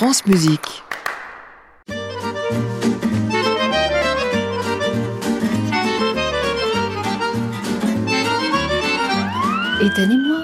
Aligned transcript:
France 0.00 0.24
Musique. 0.24 0.82
Étonnez-moi, 9.82 10.39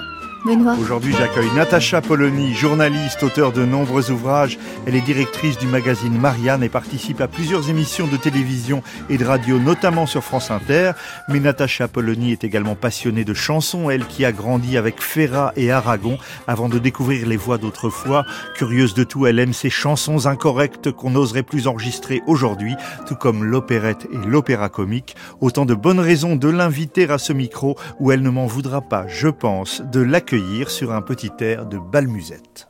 Aujourd'hui, 0.79 1.13
j'accueille 1.17 1.51
Natacha 1.55 1.99
Polony, 1.99 2.53
journaliste, 2.53 3.21
auteur 3.21 3.51
de 3.51 3.65
nombreux 3.65 4.11
ouvrages. 4.11 4.57
Elle 4.85 4.95
est 4.95 5.01
directrice 5.01 5.57
du 5.57 5.67
magazine 5.67 6.17
Marianne 6.17 6.63
et 6.63 6.69
participe 6.69 7.19
à 7.19 7.27
plusieurs 7.27 7.69
émissions 7.69 8.07
de 8.07 8.15
télévision 8.15 8.81
et 9.09 9.17
de 9.17 9.25
radio, 9.25 9.59
notamment 9.59 10.05
sur 10.05 10.23
France 10.23 10.49
Inter. 10.49 10.91
Mais 11.27 11.41
Natacha 11.41 11.89
Polony 11.89 12.31
est 12.31 12.45
également 12.45 12.75
passionnée 12.75 13.25
de 13.25 13.33
chansons, 13.33 13.89
elle 13.89 14.05
qui 14.05 14.23
a 14.23 14.31
grandi 14.31 14.77
avec 14.77 15.01
Ferrat 15.01 15.51
et 15.57 15.69
Aragon 15.69 16.17
avant 16.47 16.69
de 16.69 16.79
découvrir 16.79 17.27
les 17.27 17.35
voix 17.35 17.57
d'autrefois. 17.57 18.23
Curieuse 18.55 18.93
de 18.93 19.03
tout, 19.03 19.27
elle 19.27 19.39
aime 19.39 19.53
ces 19.53 19.69
chansons 19.69 20.27
incorrectes 20.27 20.93
qu'on 20.93 21.09
n'oserait 21.09 21.43
plus 21.43 21.67
enregistrer 21.67 22.21
aujourd'hui, 22.25 22.75
tout 23.05 23.15
comme 23.15 23.43
l'opérette 23.43 24.07
et 24.13 24.25
l'opéra 24.25 24.69
comique. 24.69 25.17
Autant 25.41 25.65
de 25.65 25.73
bonnes 25.73 25.99
raisons 25.99 26.37
de 26.37 26.47
l'inviter 26.47 27.09
à 27.09 27.17
ce 27.17 27.33
micro 27.33 27.77
où 27.99 28.13
elle 28.13 28.21
ne 28.21 28.29
m'en 28.29 28.45
voudra 28.45 28.79
pas, 28.79 29.07
je 29.09 29.27
pense, 29.27 29.81
de 29.81 29.99
l'accueillir 29.99 30.36
sur 30.69 30.91
un 30.91 31.01
petit 31.01 31.31
air 31.39 31.65
de 31.65 31.77
balmusette. 31.77 32.67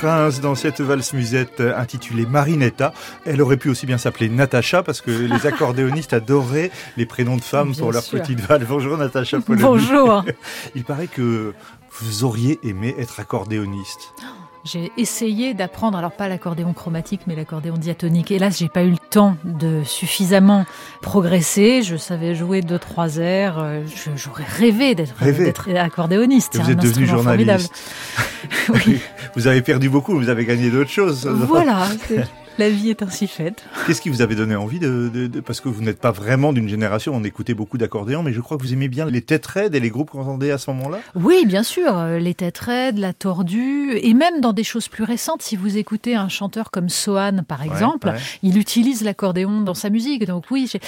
Prince 0.00 0.40
dans 0.40 0.54
cette 0.54 0.80
valse 0.80 1.12
musette 1.12 1.60
intitulée 1.60 2.24
Marinetta. 2.24 2.92
Elle 3.26 3.42
aurait 3.42 3.56
pu 3.56 3.68
aussi 3.68 3.84
bien 3.84 3.98
s'appeler 3.98 4.28
Natacha 4.28 4.84
parce 4.84 5.00
que 5.00 5.10
les 5.10 5.46
accordéonistes 5.52 6.12
adoraient 6.12 6.70
les 6.96 7.04
prénoms 7.04 7.34
de 7.34 7.42
femmes 7.42 7.72
Bien 7.72 7.80
pour 7.80 7.90
leur 7.90 8.04
petite 8.04 8.38
valse. 8.38 8.64
Bonjour 8.68 8.96
Natacha 8.96 9.40
Polony. 9.40 9.62
Bonjour. 9.64 10.24
Il 10.76 10.84
paraît 10.84 11.08
que 11.08 11.52
vous 12.00 12.22
auriez 12.22 12.60
aimé 12.62 12.94
être 12.96 13.18
accordéoniste. 13.18 14.12
J'ai 14.70 14.92
essayé 14.98 15.54
d'apprendre, 15.54 15.96
alors 15.96 16.10
pas 16.12 16.28
l'accordéon 16.28 16.74
chromatique, 16.74 17.22
mais 17.26 17.34
l'accordéon 17.34 17.74
diatonique. 17.78 18.30
Hélas, 18.30 18.58
j'ai 18.58 18.68
pas 18.68 18.82
eu 18.82 18.90
le 18.90 18.98
temps 18.98 19.36
de 19.44 19.82
suffisamment 19.84 20.66
progresser. 21.00 21.82
Je 21.82 21.96
savais 21.96 22.34
jouer 22.34 22.60
deux, 22.60 22.78
trois 22.78 23.16
airs. 23.16 23.58
Euh, 23.58 23.82
J'aurais 24.16 24.44
rêvé 24.44 24.94
d'être 24.94 25.14
Rêvé. 25.16 25.44
d'être 25.44 25.70
accordéoniste. 25.74 26.56
Et 26.56 26.58
vous 26.58 26.70
êtes 26.72 26.80
devenu 26.82 27.06
journaliste. 27.06 27.72
oui. 28.68 29.00
Vous 29.36 29.46
avez 29.46 29.62
perdu 29.62 29.88
beaucoup, 29.88 30.16
vous 30.18 30.28
avez 30.30 30.44
gagné 30.44 30.70
d'autres 30.70 30.90
choses. 30.90 31.26
Voilà. 31.26 31.86
La 32.58 32.68
vie 32.70 32.90
est 32.90 33.02
ainsi 33.02 33.26
faite. 33.28 33.64
Qu'est-ce 33.86 34.00
qui 34.00 34.08
vous 34.08 34.20
avait 34.20 34.34
donné 34.34 34.56
envie 34.56 34.78
de, 34.80 35.08
de- 35.12 35.26
de- 35.28 35.40
parce 35.40 35.60
que 35.60 35.68
vous 35.68 35.80
n'êtes 35.82 36.00
pas 36.00 36.10
vraiment 36.10 36.52
d'une 36.52 36.68
génération, 36.68 37.14
on 37.14 37.22
écoutait 37.24 37.54
beaucoup 37.54 37.78
d'accordéons, 37.78 38.22
mais 38.22 38.32
je 38.32 38.40
crois 38.40 38.56
que 38.56 38.62
vous 38.62 38.72
aimez 38.72 38.88
bien 38.88 39.06
les 39.06 39.22
têtes 39.22 39.46
raides 39.46 39.74
et 39.74 39.80
les 39.80 39.90
groupes 39.90 40.10
qu'on 40.10 40.20
entendait 40.22 40.50
à 40.50 40.58
ce 40.58 40.70
moment-là? 40.70 40.98
Oui, 41.14 41.44
bien 41.46 41.62
sûr, 41.62 41.96
euh, 41.96 42.18
les 42.18 42.34
têtes 42.34 42.58
raides, 42.58 42.98
la 42.98 43.12
tordue, 43.12 43.92
et 44.02 44.12
même 44.14 44.40
dans 44.40 44.52
des 44.52 44.64
choses 44.64 44.88
plus 44.88 45.04
récentes, 45.04 45.42
si 45.42 45.56
vous 45.56 45.76
écoutez 45.78 46.14
un 46.16 46.28
chanteur 46.28 46.70
comme 46.70 46.88
Sohan, 46.88 47.44
par 47.46 47.62
exemple, 47.62 48.08
ouais. 48.08 48.18
il 48.42 48.58
utilise 48.58 49.02
l'accordéon 49.04 49.60
dans 49.60 49.74
sa 49.74 49.88
musique. 49.90 50.24
Donc 50.26 50.44
oui, 50.50 50.68
j'ai- 50.70 50.80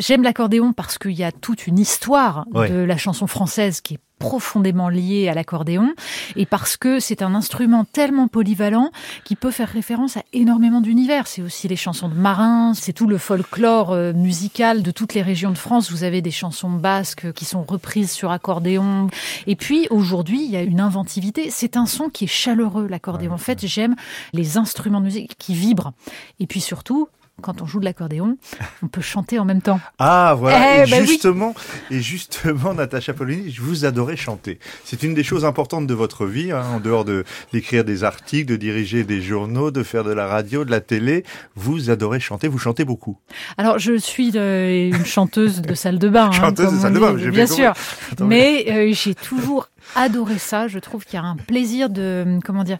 j'aime 0.00 0.22
l'accordéon 0.22 0.72
parce 0.72 0.98
qu'il 0.98 1.12
y 1.12 1.24
a 1.24 1.30
toute 1.32 1.66
une 1.66 1.78
histoire 1.78 2.46
Ouais. 2.52 2.68
de 2.68 2.76
la 2.76 2.96
chanson 2.96 3.26
française 3.26 3.80
qui 3.80 3.94
est 3.94 3.98
profondément 4.22 4.88
liée 4.88 5.28
à 5.28 5.34
l'accordéon 5.34 5.92
et 6.36 6.46
parce 6.46 6.76
que 6.76 7.00
c'est 7.00 7.22
un 7.22 7.34
instrument 7.34 7.84
tellement 7.84 8.28
polyvalent 8.28 8.92
qui 9.24 9.34
peut 9.34 9.50
faire 9.50 9.68
référence 9.68 10.16
à 10.16 10.22
énormément 10.32 10.80
d'univers. 10.80 11.26
C'est 11.26 11.42
aussi 11.42 11.66
les 11.66 11.74
chansons 11.74 12.08
de 12.08 12.14
marins, 12.14 12.72
c'est 12.72 12.92
tout 12.92 13.08
le 13.08 13.18
folklore 13.18 13.90
euh, 13.90 14.12
musical 14.12 14.84
de 14.84 14.92
toutes 14.92 15.14
les 15.14 15.22
régions 15.22 15.50
de 15.50 15.58
France. 15.58 15.90
Vous 15.90 16.04
avez 16.04 16.22
des 16.22 16.30
chansons 16.30 16.70
basques 16.70 17.32
qui 17.32 17.44
sont 17.44 17.64
reprises 17.64 18.12
sur 18.12 18.30
accordéon. 18.30 19.08
Et 19.48 19.56
puis 19.56 19.88
aujourd'hui, 19.90 20.44
il 20.44 20.52
y 20.52 20.56
a 20.56 20.62
une 20.62 20.80
inventivité. 20.80 21.50
C'est 21.50 21.76
un 21.76 21.86
son 21.86 22.08
qui 22.08 22.24
est 22.24 22.28
chaleureux, 22.28 22.86
l'accordéon. 22.86 23.32
En 23.32 23.38
fait, 23.38 23.66
j'aime 23.66 23.96
les 24.32 24.56
instruments 24.56 25.00
de 25.00 25.06
musique 25.06 25.34
qui 25.36 25.54
vibrent. 25.54 25.94
Et 26.38 26.46
puis 26.46 26.60
surtout, 26.60 27.08
quand 27.42 27.60
on 27.60 27.66
joue 27.66 27.80
de 27.80 27.84
l'accordéon, 27.84 28.36
on 28.82 28.88
peut 28.88 29.00
chanter 29.02 29.38
en 29.38 29.44
même 29.44 29.60
temps. 29.60 29.80
Ah 29.98 30.34
voilà, 30.38 30.84
Eh, 30.84 30.88
et 30.88 30.90
bah 30.90 30.96
oui. 31.00 31.06
justement, 31.06 31.54
et 31.90 32.00
justement, 32.00 32.72
Natacha 32.74 33.12
Polony, 33.12 33.50
je 33.50 33.60
vous 33.60 33.84
adorais 33.84 34.16
chanter. 34.16 34.58
C'est 34.84 35.02
une 35.02 35.12
des 35.14 35.24
choses 35.24 35.44
importantes 35.44 35.86
de 35.86 35.94
votre 35.94 36.24
vie, 36.26 36.52
hein, 36.52 36.62
en 36.74 36.80
dehors 36.80 37.04
de 37.04 37.24
d'écrire 37.52 37.84
des 37.84 38.04
articles, 38.04 38.48
de 38.50 38.56
diriger 38.56 39.04
des 39.04 39.20
journaux, 39.20 39.70
de 39.70 39.82
faire 39.82 40.04
de 40.04 40.12
la 40.12 40.26
radio, 40.26 40.64
de 40.64 40.70
la 40.70 40.80
télé. 40.80 41.24
Vous 41.56 41.90
adorez 41.90 42.20
chanter, 42.20 42.48
vous 42.48 42.58
chantez 42.58 42.84
beaucoup. 42.84 43.18
Alors, 43.58 43.78
je 43.78 43.96
suis 43.98 44.32
euh, 44.36 44.88
une 44.88 45.04
chanteuse 45.04 45.60
de 45.60 45.74
salle 45.74 45.98
de 45.98 46.08
bain. 46.08 46.26
hein, 46.32 46.32
Chanteuse 46.32 46.72
de 46.72 46.78
salle 46.78 46.94
de 46.94 46.98
bain, 47.00 47.12
bien 47.12 47.30
bien 47.30 47.46
sûr. 47.46 47.72
Attends, 48.12 48.26
Mais 48.26 48.66
euh, 48.70 48.92
j'ai 48.94 49.14
toujours 49.14 49.68
adoré 49.96 50.38
ça. 50.38 50.68
Je 50.68 50.78
trouve 50.78 51.04
qu'il 51.04 51.14
y 51.18 51.22
a 51.22 51.24
un 51.24 51.36
plaisir 51.36 51.90
de, 51.90 52.38
comment 52.44 52.64
dire, 52.64 52.78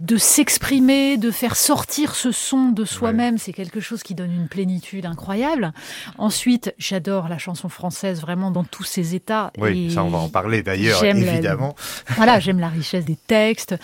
de 0.00 0.16
s'exprimer, 0.16 1.16
de 1.16 1.30
faire 1.30 1.56
sortir 1.56 2.14
ce 2.14 2.32
son 2.32 2.70
de 2.70 2.84
soi-même, 2.84 3.38
c'est 3.38 3.52
quelque 3.52 3.80
chose 3.80 4.02
qui 4.02 4.14
donne 4.14 4.32
une 4.32 4.48
plénitude 4.48 5.06
incroyable. 5.06 5.72
Ensuite, 6.18 6.74
j'adore 6.78 7.28
la 7.28 7.38
chanson 7.38 7.68
française 7.68 8.20
vraiment 8.20 8.50
dans 8.50 8.64
tous 8.64 8.84
ses 8.84 9.14
états. 9.14 9.52
Oui, 9.58 9.86
Et 9.86 9.90
ça 9.90 10.04
on 10.04 10.10
va 10.10 10.18
en 10.18 10.28
parler 10.28 10.62
d'ailleurs, 10.62 11.02
la- 11.02 11.10
évidemment. 11.10 11.74
voilà, 12.16 12.40
j'aime 12.40 12.58
la 12.60 12.68
richesse 12.68 13.04
des 13.04 13.16
textes. 13.16 13.74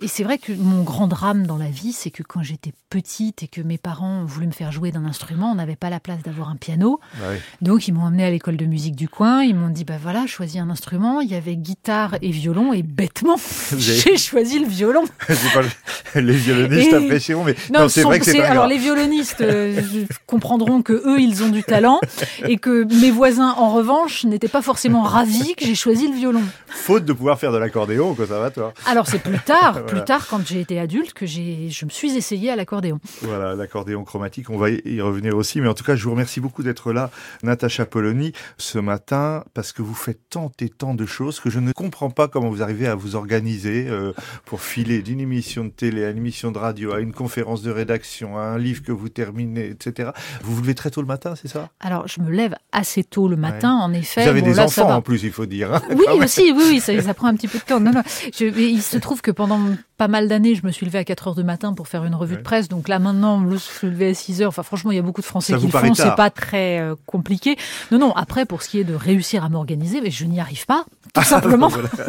Et 0.00 0.08
c'est 0.08 0.24
vrai 0.24 0.38
que 0.38 0.52
mon 0.52 0.82
grand 0.82 1.08
drame 1.08 1.46
dans 1.46 1.58
la 1.58 1.68
vie, 1.70 1.92
c'est 1.92 2.10
que 2.10 2.22
quand 2.22 2.42
j'étais 2.42 2.72
petite 2.88 3.42
et 3.42 3.48
que 3.48 3.60
mes 3.60 3.78
parents 3.78 4.24
voulu 4.24 4.46
me 4.46 4.52
faire 4.52 4.72
jouer 4.72 4.92
d'un 4.92 5.04
instrument, 5.04 5.50
on 5.50 5.56
n'avait 5.56 5.76
pas 5.76 5.90
la 5.90 6.00
place 6.00 6.22
d'avoir 6.22 6.48
un 6.48 6.56
piano. 6.56 7.00
Bah. 7.18 7.26
Donc 7.60 7.88
ils 7.88 7.92
m'ont 7.92 8.02
emmené 8.04 8.24
à 8.24 8.30
l'école 8.30 8.56
de 8.56 8.66
musique 8.66 8.96
du 8.96 9.08
coin. 9.08 9.42
Ils 9.42 9.54
m'ont 9.54 9.68
dit, 9.68 9.84
bah 9.84 9.98
voilà, 10.00 10.26
choisis 10.26 10.60
un 10.60 10.70
instrument. 10.70 11.20
Il 11.20 11.28
y 11.30 11.34
avait 11.34 11.56
guitare 11.56 12.16
et 12.22 12.30
violon. 12.30 12.72
Et 12.72 12.82
bêtement, 12.82 13.36
j'ai 13.76 14.16
choisi 14.16 14.58
le 14.60 14.66
violon. 14.66 15.04
Les 16.14 16.32
violonistes 16.32 16.92
apprécieront, 16.92 17.44
mais 17.44 17.54
non, 17.72 17.88
c'est 17.88 18.02
vrai 18.02 18.18
que 18.18 18.24
c'est 18.24 18.40
Alors 18.40 18.66
les 18.66 18.78
violonistes 18.78 19.40
euh, 19.40 19.80
comprendront 20.26 20.82
que 20.82 20.92
eux, 20.92 21.20
ils 21.20 21.42
ont 21.42 21.48
du 21.48 21.62
talent 21.62 22.00
et 22.48 22.56
que 22.56 22.84
mes 23.00 23.10
voisins, 23.10 23.50
en 23.50 23.72
revanche, 23.72 24.24
n'étaient 24.24 24.48
pas 24.48 24.62
forcément 24.62 25.02
ravis 25.02 25.54
que 25.54 25.66
j'ai 25.66 25.74
choisi 25.74 26.08
le 26.08 26.14
violon. 26.14 26.42
Faute 26.68 27.04
de 27.04 27.12
pouvoir 27.12 27.38
faire 27.38 27.52
de 27.52 27.58
l'accordéon 27.58 28.10
au 28.10 28.14
conservatoire. 28.14 28.72
Alors 28.86 29.06
c'est 29.06 29.18
plus 29.18 29.38
tard, 29.38 29.84
plus 29.86 30.04
tard, 30.04 30.26
quand 30.26 30.46
j'ai 30.46 30.60
été 30.60 30.78
adulte, 30.78 31.12
que 31.12 31.26
j'ai, 31.26 31.68
je 31.70 31.84
me 31.84 31.90
suis 31.90 32.16
essayé 32.16 32.50
à 32.50 32.56
l'accordéon. 32.56 32.98
Voilà, 33.22 33.54
l'accordéon 33.54 34.04
chromatique, 34.04 34.50
on 34.50 34.58
va 34.58 34.70
y 34.70 35.00
revenir 35.00 35.36
aussi, 35.36 35.60
mais 35.60 35.68
en 35.68 35.74
tout 35.74 35.84
cas, 35.84 35.96
je 35.96 36.04
vous 36.04 36.12
remercie 36.12 36.40
beaucoup 36.40 36.62
d'être 36.62 36.92
là, 36.92 37.10
Natacha 37.42 37.84
Polony, 37.84 38.32
ce 38.58 38.78
matin, 38.78 39.44
parce 39.54 39.72
que 39.72 39.82
vous 39.82 39.94
faites 39.94 40.20
tant 40.30 40.50
et 40.60 40.68
tant 40.68 40.94
de 40.94 41.06
choses 41.06 41.40
que 41.40 41.50
je 41.50 41.60
ne 41.60 41.72
comprends 41.72 42.10
pas 42.10 42.28
comment 42.28 42.48
vous 42.48 42.62
arrivez 42.62 42.86
à 42.86 42.94
vous 42.94 43.16
organiser 43.16 43.86
euh, 43.88 44.12
pour 44.44 44.60
filer 44.62 45.02
d'une 45.02 45.20
émission 45.20 45.45
de 45.54 45.70
télé 45.70 46.04
à 46.04 46.10
une 46.10 46.18
émission 46.18 46.50
de 46.50 46.58
radio, 46.58 46.92
à 46.92 47.00
une 47.00 47.12
conférence 47.12 47.62
de 47.62 47.70
rédaction, 47.70 48.36
à 48.36 48.42
un 48.42 48.58
livre 48.58 48.82
que 48.82 48.92
vous 48.92 49.08
terminez, 49.08 49.66
etc. 49.66 50.10
Vous 50.42 50.54
vous 50.54 50.62
levez 50.62 50.74
très 50.74 50.90
tôt 50.90 51.00
le 51.00 51.06
matin, 51.06 51.34
c'est 51.40 51.48
ça? 51.48 51.70
Alors, 51.80 52.08
je 52.08 52.20
me 52.20 52.30
lève 52.30 52.54
assez 52.72 53.04
tôt 53.04 53.28
le 53.28 53.36
matin, 53.36 53.72
en 53.72 53.92
effet. 53.92 54.22
Vous 54.24 54.28
avez 54.28 54.42
des 54.42 54.58
enfants 54.58 54.90
en 54.90 55.02
plus, 55.02 55.22
il 55.22 55.32
faut 55.32 55.46
dire. 55.46 55.72
Hein, 55.72 55.82
oui, 55.90 56.04
aussi, 56.22 56.52
oui, 56.52 56.64
oui, 56.68 56.80
ça, 56.80 57.00
ça, 57.00 57.14
prend 57.14 57.28
un 57.28 57.34
petit 57.34 57.48
peu 57.48 57.58
de 57.58 57.64
temps. 57.64 57.80
Non, 57.80 57.92
non. 57.92 58.02
Je, 58.34 58.46
il 58.46 58.82
se 58.82 58.98
trouve 58.98 59.22
que 59.22 59.30
pendant 59.30 59.60
pas 59.96 60.08
mal 60.08 60.28
d'années, 60.28 60.54
je 60.54 60.66
me 60.66 60.72
suis 60.72 60.84
levée 60.86 60.98
à 60.98 61.04
4 61.04 61.28
heures 61.28 61.34
du 61.34 61.44
matin 61.44 61.72
pour 61.72 61.88
faire 61.88 62.04
une 62.04 62.14
revue 62.14 62.36
de 62.36 62.42
presse. 62.42 62.68
Donc 62.68 62.88
là, 62.88 62.98
maintenant, 62.98 63.48
je 63.50 63.56
suis 63.56 63.88
levée 63.88 64.10
à 64.10 64.14
6 64.14 64.42
heures. 64.42 64.48
Enfin, 64.48 64.62
franchement, 64.62 64.92
il 64.92 64.96
y 64.96 64.98
a 64.98 65.02
beaucoup 65.02 65.20
de 65.20 65.26
Français 65.26 65.56
qui 65.56 65.66
le 65.66 65.70
font. 65.70 65.94
C'est 65.94 66.14
pas 66.16 66.30
très 66.30 66.80
euh, 66.80 66.94
compliqué. 67.06 67.56
Non, 67.90 67.98
non. 67.98 68.12
Après, 68.12 68.44
pour 68.46 68.62
ce 68.62 68.68
qui 68.68 68.80
est 68.80 68.84
de 68.84 68.94
réussir 68.94 69.44
à 69.44 69.48
m'organiser, 69.48 70.10
je 70.10 70.24
n'y 70.24 70.40
arrive 70.40 70.66
pas. 70.66 70.84
Tout 71.16 71.24
simplement. 71.24 71.70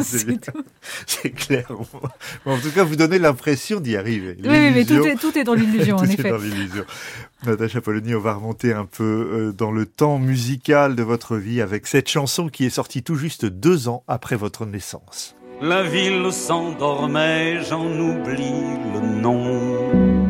c'est 1.06 1.30
clair. 1.30 1.66
en 2.44 2.58
tout 2.58 2.70
cas, 2.74 2.84
vous 2.84 2.96
donnez 2.96 3.18
l'impression 3.18 3.80
d'y 3.80 3.96
arriver. 3.96 4.36
Oui, 4.42 4.70
mais 4.72 4.84
tout 4.84 5.04
est, 5.04 5.16
tout 5.16 5.36
est 5.38 5.44
dans 5.44 5.54
l'illusion, 5.54 5.96
en 5.96 6.04
effet. 6.04 6.28
Est 6.28 6.30
dans 6.30 6.36
l'illusion. 6.36 6.84
Natacha 7.46 7.80
Polony, 7.80 8.14
on 8.14 8.20
va 8.20 8.34
remonter 8.34 8.72
un 8.72 8.84
peu 8.84 9.04
euh, 9.04 9.52
dans 9.52 9.70
le 9.70 9.86
temps 9.86 10.18
musical 10.18 10.94
de 10.94 11.02
votre 11.02 11.36
vie 11.36 11.62
avec 11.62 11.86
cette 11.86 12.08
chanson 12.08 12.48
qui 12.48 12.66
est 12.66 12.70
sortie 12.70 13.02
tout 13.02 13.14
juste 13.14 13.46
deux 13.46 13.88
ans 13.88 14.04
après 14.08 14.36
votre 14.36 14.66
naissance. 14.66 15.34
La 15.62 15.82
ville 15.82 16.30
s'endormait, 16.30 17.64
j'en 17.64 17.86
oublie 17.86 18.76
le 18.92 19.00
nom. 19.00 20.28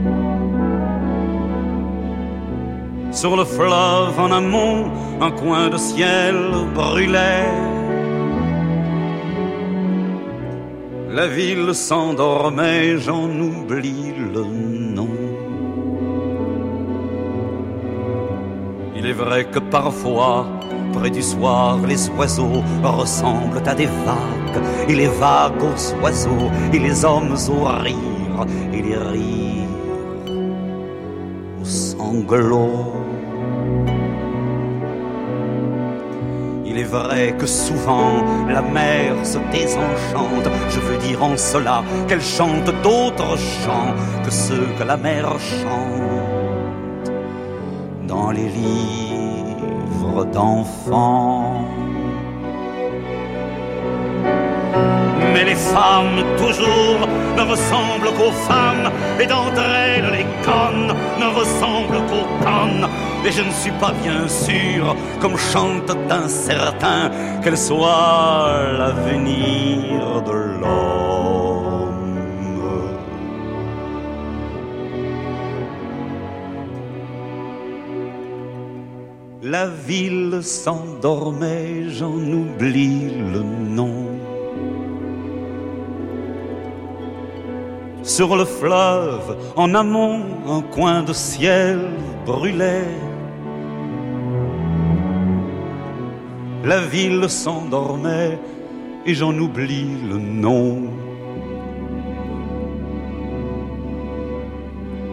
Sur 3.12 3.36
le 3.36 3.44
fleuve 3.44 4.18
en 4.18 4.30
amont, 4.30 4.90
un 5.20 5.30
coin 5.30 5.68
de 5.70 5.76
ciel 5.76 6.36
brûlait. 6.74 7.48
La 11.10 11.26
ville 11.26 11.74
s'endormait, 11.74 12.98
j'en 12.98 13.30
oublie 13.30 14.12
le 14.14 14.44
nom. 14.44 15.08
Il 18.94 19.06
est 19.06 19.14
vrai 19.14 19.46
que 19.46 19.58
parfois, 19.58 20.46
près 20.92 21.08
du 21.08 21.22
soir, 21.22 21.78
les 21.86 22.10
oiseaux 22.10 22.62
ressemblent 22.82 23.62
à 23.64 23.74
des 23.74 23.86
vagues, 23.86 24.62
et 24.86 24.94
les 24.94 25.06
vagues 25.06 25.62
aux 25.62 26.02
oiseaux, 26.02 26.50
et 26.74 26.78
les 26.78 27.04
hommes 27.06 27.36
aux 27.48 27.64
rires, 27.64 28.46
et 28.74 28.82
les 28.82 28.96
rires 28.96 29.68
aux 31.62 31.64
sanglots. 31.64 33.07
Vrai 36.84 37.34
que 37.36 37.46
souvent 37.46 38.24
la 38.48 38.62
mer 38.62 39.14
se 39.22 39.38
désenchante, 39.52 40.48
je 40.70 40.80
veux 40.80 40.96
dire 40.98 41.22
en 41.22 41.36
cela 41.36 41.82
qu'elle 42.06 42.22
chante 42.22 42.70
d'autres 42.82 43.36
chants 43.36 43.94
que 44.24 44.30
ceux 44.30 44.66
que 44.78 44.84
la 44.84 44.96
mer 44.96 45.26
chante 45.38 47.10
dans 48.06 48.30
les 48.30 48.48
livres 48.48 50.24
d'enfants. 50.32 51.66
Mais 55.34 55.44
les 55.44 55.56
femmes 55.56 56.24
toujours 56.38 57.06
ne 57.36 57.42
ressemblent 57.42 58.12
qu'aux 58.16 58.32
femmes, 58.48 58.90
et 59.20 59.26
d'entre 59.26 59.60
elles 59.60 60.10
les 60.10 60.26
connes 60.42 60.94
ne 61.20 61.26
ressemblent 61.38 62.02
qu'aux 62.08 62.28
connes. 62.44 62.88
Et 63.26 63.32
je 63.32 63.42
ne 63.42 63.50
suis 63.50 63.72
pas 63.72 63.92
bien 64.02 64.26
sûr, 64.26 64.96
comme 65.20 65.36
chante 65.36 65.90
un 66.10 66.28
certain, 66.28 67.10
qu'elle 67.42 67.58
soit 67.58 68.72
l'avenir 68.78 70.22
de 70.22 70.32
l'homme. 70.32 70.98
La 79.42 79.66
ville 79.66 80.40
s'endormait, 80.42 81.88
j'en 81.88 82.12
oublie 82.12 83.10
le 83.32 83.42
nom. 83.42 83.94
Sur 88.02 88.36
le 88.36 88.44
fleuve, 88.44 89.36
en 89.56 89.74
amont, 89.74 90.20
un 90.46 90.60
coin 90.60 91.02
de 91.02 91.12
ciel 91.12 91.78
brûlait. 92.26 93.07
La 96.64 96.80
ville 96.80 97.28
s'endormait 97.28 98.38
et 99.06 99.14
j'en 99.14 99.36
oublie 99.38 99.88
le 100.08 100.18
nom. 100.18 100.82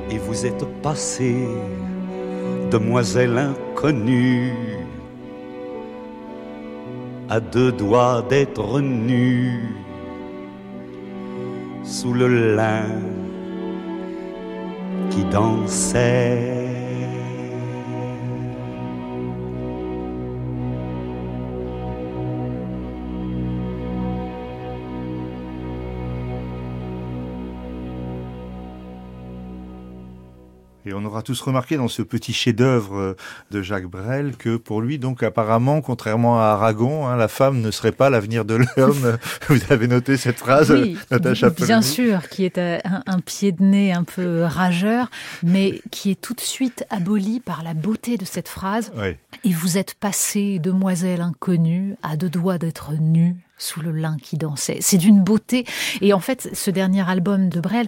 Et 0.10 0.18
vous 0.18 0.46
êtes 0.46 0.66
passé 0.82 1.48
demoiselle 2.72 3.38
inconnue, 3.38 4.54
à 7.30 7.40
deux 7.40 7.72
doigts 7.72 8.26
d'être 8.28 8.82
nue, 8.82 9.76
sous 11.84 12.14
le 12.14 12.56
lin 12.56 12.86
qui 15.12 15.24
dansait. 15.26 16.55
Et 30.86 30.94
on 30.94 31.04
aura 31.04 31.24
tous 31.24 31.42
remarqué 31.42 31.78
dans 31.78 31.88
ce 31.88 32.02
petit 32.02 32.32
chef-d'œuvre 32.32 32.96
euh, 32.96 33.18
de 33.50 33.62
Jacques 33.62 33.88
Brel 33.88 34.36
que 34.38 34.56
pour 34.56 34.82
lui, 34.82 35.00
donc 35.00 35.24
apparemment, 35.24 35.82
contrairement 35.82 36.40
à 36.40 36.46
Aragon, 36.46 37.08
hein, 37.08 37.18
la 37.18 37.28
femme 37.28 37.62
ne 37.62 37.72
serait 37.72 37.92
pas 37.92 38.12
l'avenir 38.12 38.46
de 38.46 38.56
l'homme. 38.56 39.18
Vous 39.50 39.60
avez 39.70 39.88
noté 39.88 40.16
cette 40.18 40.38
phrase, 40.38 40.72
oui, 40.72 40.98
Natacha 41.10 41.50
Bien 41.50 41.82
sûr, 41.82 42.30
qui 42.30 42.46
est 42.46 42.58
un, 42.58 42.80
un, 43.06 43.20
pied 43.20 43.52
de 43.52 43.64
nez 43.64 43.94
un 43.94 44.04
peu 44.04 44.44
rageur, 44.44 45.10
mais 45.42 45.82
qui 45.90 46.12
est 46.12 46.22
tout 46.22 46.34
de 46.34 46.42
suite 46.42 46.86
aboli 46.90 47.40
par 47.40 47.64
la 47.64 47.74
beauté 47.74 48.18
de 48.18 48.26
cette 48.26 48.48
phrase. 48.48 48.92
Oui. 48.96 49.16
Et 49.44 49.54
vous 49.54 49.78
êtes 49.78 49.96
passée, 49.96 50.60
demoiselle 50.60 51.22
inconnue, 51.22 51.96
à 52.04 52.16
deux 52.16 52.30
doigts 52.30 52.58
d'être 52.58 52.94
nue 53.00 53.36
sous 53.58 53.82
le 53.82 53.92
lin 53.92 54.18
qui 54.22 54.38
dansait. 54.38 54.78
C'est 54.82 54.98
d'une 54.98 55.24
beauté. 55.24 55.66
Et 56.02 56.14
en 56.14 56.20
fait, 56.20 56.50
ce 56.54 56.72
dernier 56.72 57.08
album 57.08 57.50
de 57.50 57.60
Brel, 57.60 57.88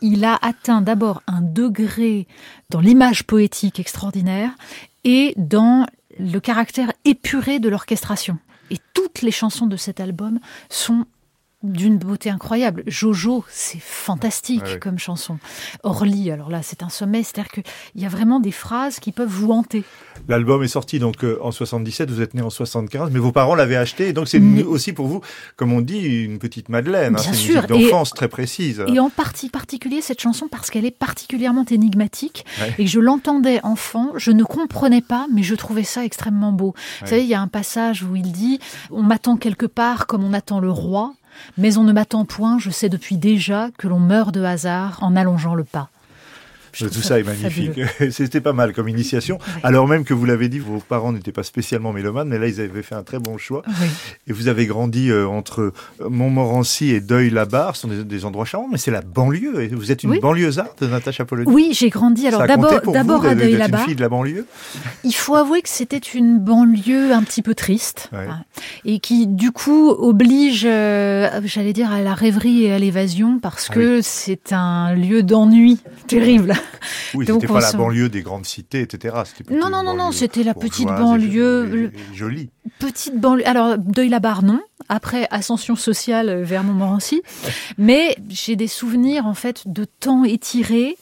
il 0.00 0.24
a 0.24 0.38
atteint 0.42 0.80
d'abord 0.80 1.22
un 1.26 1.40
degré 1.40 2.26
dans 2.70 2.80
l'image 2.80 3.24
poétique 3.24 3.80
extraordinaire 3.80 4.50
et 5.04 5.34
dans 5.36 5.86
le 6.18 6.38
caractère 6.38 6.92
épuré 7.04 7.58
de 7.58 7.68
l'orchestration. 7.68 8.38
Et 8.70 8.78
toutes 8.94 9.22
les 9.22 9.32
chansons 9.32 9.66
de 9.66 9.76
cet 9.76 10.00
album 10.00 10.38
sont 10.68 11.06
d'une 11.62 11.98
beauté 11.98 12.30
incroyable. 12.30 12.82
Jojo, 12.86 13.44
c'est 13.48 13.80
fantastique 13.80 14.78
comme 14.80 14.98
chanson. 14.98 15.38
Orly, 15.82 16.30
alors 16.30 16.50
là, 16.50 16.60
c'est 16.62 16.82
un 16.82 16.88
sommet. 16.88 17.22
C'est-à-dire 17.22 17.52
qu'il 17.52 17.64
y 17.96 18.06
a 18.06 18.08
vraiment 18.08 18.40
des 18.40 18.52
phrases 18.52 18.98
qui 18.98 19.12
peuvent 19.12 19.28
vous 19.28 19.52
hanter. 19.52 19.84
L'album 20.28 20.62
est 20.62 20.68
sorti 20.68 20.98
donc 20.98 21.24
euh, 21.24 21.38
en 21.42 21.50
77, 21.50 22.10
vous 22.10 22.20
êtes 22.22 22.34
né 22.34 22.42
en 22.42 22.50
75, 22.50 23.10
mais 23.10 23.18
vos 23.18 23.32
parents 23.32 23.54
l'avaient 23.54 23.76
acheté. 23.76 24.12
donc 24.12 24.28
c'est 24.28 24.40
aussi 24.62 24.92
pour 24.92 25.06
vous, 25.06 25.20
comme 25.56 25.72
on 25.72 25.80
dit, 25.80 26.24
une 26.24 26.38
petite 26.38 26.68
Madeleine. 26.68 27.16
Hein, 27.16 27.32
sûr. 27.32 27.64
Une 27.68 27.76
musique 27.76 27.90
d'enfance 27.90 28.10
très 28.10 28.28
précise. 28.28 28.84
Et 28.86 28.98
en 28.98 29.10
partie 29.10 29.50
particulier 29.50 30.00
cette 30.00 30.20
chanson 30.20 30.48
parce 30.48 30.70
qu'elle 30.70 30.84
est 30.84 30.90
particulièrement 30.90 31.64
énigmatique 31.70 32.44
et 32.78 32.84
que 32.84 32.90
je 32.90 33.00
l'entendais 33.00 33.60
enfant, 33.62 34.12
je 34.16 34.30
ne 34.30 34.44
comprenais 34.44 35.02
pas, 35.02 35.26
mais 35.32 35.42
je 35.42 35.54
trouvais 35.54 35.84
ça 35.84 36.04
extrêmement 36.04 36.52
beau. 36.52 36.74
Vous 37.00 37.06
savez, 37.06 37.22
il 37.22 37.28
y 37.28 37.34
a 37.34 37.40
un 37.40 37.48
passage 37.48 38.02
où 38.02 38.16
il 38.16 38.32
dit 38.32 38.60
On 38.90 39.02
m'attend 39.02 39.36
quelque 39.36 39.66
part 39.66 40.06
comme 40.06 40.24
on 40.24 40.32
attend 40.32 40.60
le 40.60 40.70
roi. 40.70 41.14
Mais 41.58 41.76
on 41.76 41.84
ne 41.84 41.92
m'attend 41.92 42.24
point, 42.24 42.58
je 42.58 42.70
sais 42.70 42.88
depuis 42.88 43.16
déjà 43.16 43.68
que 43.78 43.88
l'on 43.88 44.00
meurt 44.00 44.32
de 44.32 44.42
hasard 44.42 44.98
en 45.02 45.16
allongeant 45.16 45.54
le 45.54 45.64
pas. 45.64 45.90
Tout 46.72 47.02
ça 47.02 47.18
est 47.18 47.22
magnifique. 47.22 47.80
C'était 48.10 48.40
pas 48.40 48.52
mal 48.52 48.72
comme 48.72 48.88
initiation. 48.88 49.38
Alors 49.62 49.88
même 49.88 50.04
que 50.04 50.14
vous 50.14 50.24
l'avez 50.24 50.48
dit, 50.48 50.58
vos 50.58 50.78
parents 50.78 51.12
n'étaient 51.12 51.32
pas 51.32 51.42
spécialement 51.42 51.92
mélomanes, 51.92 52.28
mais 52.28 52.38
là, 52.38 52.46
ils 52.46 52.60
avaient 52.60 52.82
fait 52.82 52.94
un 52.94 53.02
très 53.02 53.18
bon 53.18 53.38
choix. 53.38 53.62
Et 54.26 54.32
vous 54.32 54.48
avez 54.48 54.66
grandi 54.66 55.10
euh, 55.10 55.26
entre 55.26 55.72
Montmorency 56.00 56.90
et 56.90 57.00
Deuil-la-Barre. 57.00 57.76
Ce 57.76 57.82
sont 57.82 57.88
des, 57.88 58.24
endroits 58.24 58.44
charmants, 58.44 58.68
mais 58.70 58.78
c'est 58.78 58.90
la 58.90 59.02
banlieue. 59.02 59.62
Et 59.62 59.68
vous 59.68 59.90
êtes 59.90 60.02
une 60.02 60.10
oui. 60.10 60.20
banlieusarde, 60.20 60.82
Natacha 60.82 61.24
Polony 61.24 61.50
Oui, 61.50 61.70
j'ai 61.72 61.88
grandi. 61.88 62.26
Alors 62.26 62.46
d'abord, 62.46 62.80
d'abord 62.92 63.24
à 63.24 63.34
Deuil-la-Barre. 63.34 63.84
fille 63.84 63.96
de 63.96 64.00
la 64.00 64.08
banlieue? 64.08 64.46
Il 65.04 65.14
faut 65.14 65.34
avouer 65.34 65.62
que 65.62 65.68
c'était 65.68 65.98
une 65.98 66.38
banlieue 66.38 67.12
un 67.12 67.22
petit 67.22 67.42
peu 67.42 67.54
triste. 67.54 68.10
Et 68.84 68.98
qui, 69.00 69.26
du 69.26 69.52
coup, 69.52 69.90
oblige, 69.90 70.64
euh, 70.66 71.40
j'allais 71.44 71.72
dire, 71.72 71.90
à 71.90 72.00
la 72.00 72.14
rêverie 72.14 72.64
et 72.64 72.72
à 72.72 72.78
l'évasion 72.78 73.38
parce 73.40 73.68
ah 73.70 73.74
que 73.74 74.00
c'est 74.02 74.52
un 74.52 74.94
lieu 74.94 75.22
d'ennui 75.22 75.78
terrible. 76.06 76.54
Oui, 77.14 77.26
c'était 77.26 77.48
pas 77.48 77.60
la 77.60 77.72
banlieue 77.72 78.08
des 78.08 78.22
grandes 78.22 78.46
cités, 78.46 78.82
etc. 78.82 79.16
Non, 79.50 79.68
non, 79.68 79.82
non, 79.82 79.94
non, 79.94 80.12
c'était 80.12 80.44
la 80.44 80.54
petite 80.54 80.86
banlieue. 80.86 81.90
Jolie. 82.14 82.50
Petite 82.78 83.18
banlieue. 83.18 83.46
Alors, 83.48 83.78
Deuil-la-Barre, 83.78 84.44
non. 84.44 84.60
Après, 84.88 85.26
ascension 85.30 85.74
sociale 85.74 86.42
vers 86.42 86.62
Montmorency. 86.62 87.22
Mais 87.78 88.16
j'ai 88.28 88.54
des 88.54 88.68
souvenirs, 88.68 89.26
en 89.26 89.34
fait, 89.34 89.64
de 89.66 89.84
temps 89.84 90.24
étiré 90.24 90.96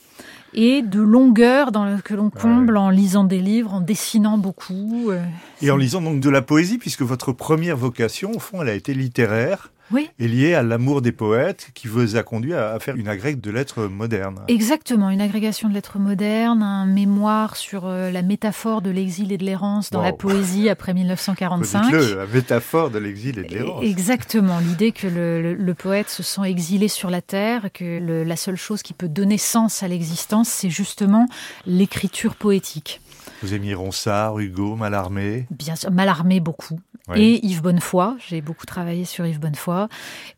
et 0.54 0.82
de 0.82 1.00
longueur 1.00 1.72
dans 1.72 1.98
que 1.98 2.14
l'on 2.14 2.30
comble 2.30 2.76
en 2.76 2.90
lisant 2.90 3.24
des 3.24 3.40
livres, 3.40 3.74
en 3.74 3.80
dessinant 3.80 4.38
beaucoup. 4.38 5.10
Euh, 5.10 5.22
et 5.60 5.70
en 5.70 5.76
lisant 5.76 6.00
donc 6.00 6.20
de 6.20 6.30
la 6.30 6.42
poésie, 6.42 6.78
puisque 6.78 7.02
votre 7.02 7.32
première 7.32 7.76
vocation, 7.76 8.32
au 8.34 8.38
fond, 8.38 8.62
elle 8.62 8.70
a 8.70 8.74
été 8.74 8.94
littéraire 8.94 9.70
oui. 9.90 10.10
est 10.18 10.26
lié 10.26 10.54
à 10.54 10.62
l'amour 10.62 11.02
des 11.02 11.12
poètes 11.12 11.70
qui 11.74 11.88
vous 11.88 12.16
a 12.16 12.22
conduit 12.22 12.54
à 12.54 12.78
faire 12.80 12.96
une 12.96 13.08
agrégation 13.08 13.40
de 13.40 13.50
lettres 13.50 13.86
modernes. 13.86 14.40
Exactement, 14.48 15.10
une 15.10 15.20
agrégation 15.20 15.68
de 15.68 15.74
lettres 15.74 15.98
modernes, 15.98 16.62
un 16.62 16.86
mémoire 16.86 17.56
sur 17.56 17.86
euh, 17.86 18.10
la 18.10 18.22
métaphore 18.22 18.82
de 18.82 18.90
l'exil 18.90 19.32
et 19.32 19.38
de 19.38 19.44
l'errance 19.44 19.90
dans 19.90 20.02
la 20.02 20.12
poésie 20.12 20.68
après 20.68 20.94
1945. 20.94 21.92
Le, 21.92 22.16
la 22.16 22.26
métaphore 22.26 22.90
de 22.90 22.98
l'exil 22.98 23.38
et 23.38 23.44
de 23.44 23.54
l'errance. 23.54 23.84
Exactement, 23.84 24.58
l'idée 24.58 24.92
que 24.92 25.06
le, 25.06 25.74
poète 25.74 26.08
se 26.08 26.22
sent 26.22 26.42
exilé 26.44 26.88
sur 26.88 27.08
la 27.08 27.22
terre, 27.22 27.68
que 27.72 28.24
la 28.24 28.36
seule 28.36 28.56
chose 28.56 28.82
qui 28.82 28.94
peut 28.94 29.08
donner 29.08 29.38
sens 29.38 29.82
à 29.82 29.88
l'existence, 29.88 30.48
c'est 30.48 30.70
justement 30.70 31.26
l'écriture 31.66 32.34
poétique. 32.34 33.00
Vous 33.42 33.54
aimiez 33.54 33.74
Ronsard, 33.74 34.38
Hugo, 34.38 34.74
Mallarmé? 34.74 35.46
Bien 35.50 35.76
sûr, 35.76 35.90
Mallarmé 35.90 36.40
beaucoup. 36.40 36.80
Et 37.14 37.44
Yves 37.46 37.62
Bonnefoy, 37.62 38.16
j'ai 38.28 38.42
beaucoup 38.42 38.66
travaillé 38.66 39.04
sur 39.06 39.24
Yves 39.24 39.40
Bonnefoy, 39.40 39.88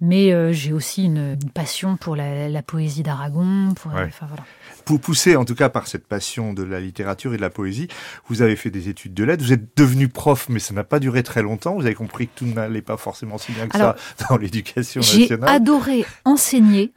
mais 0.00 0.32
euh, 0.32 0.52
j'ai 0.52 0.72
aussi 0.72 1.04
une, 1.04 1.36
passion 1.52 1.96
pour 1.96 2.14
la, 2.14 2.62
poésie 2.62 3.02
d'Aragon. 3.02 3.74
Pour, 3.74 3.90
enfin, 3.92 4.26
voilà. 4.26 4.44
Pour 4.84 5.00
pousser 5.00 5.34
en 5.36 5.44
tout 5.44 5.54
cas 5.54 5.68
par 5.68 5.88
cette 5.88 6.06
passion 6.06 6.52
de 6.52 6.62
la 6.62 6.80
littérature 6.80 7.34
et 7.34 7.36
de 7.36 7.42
la 7.42 7.50
poésie, 7.50 7.88
vous 8.28 8.42
avez 8.42 8.54
fait 8.54 8.70
des 8.70 8.88
études 8.88 9.14
de 9.14 9.24
lettres, 9.24 9.42
vous 9.42 9.52
êtes 9.52 9.76
devenu 9.76 10.08
prof, 10.08 10.48
mais 10.48 10.60
ça 10.60 10.72
n'a 10.72 10.84
pas 10.84 11.00
duré 11.00 11.22
très 11.22 11.42
longtemps. 11.42 11.74
Vous 11.74 11.86
avez 11.86 11.94
compris 11.94 12.28
que 12.28 12.38
tout 12.38 12.46
n'allait 12.46 12.82
pas 12.82 12.96
forcément 12.96 13.38
si 13.38 13.52
bien 13.52 13.66
que 13.66 13.76
ça 13.76 13.96
dans 14.28 14.36
l'éducation 14.36 15.00
nationale. 15.00 15.48
J'ai 15.48 15.54
adoré 15.54 16.04
enseigner. 16.24 16.92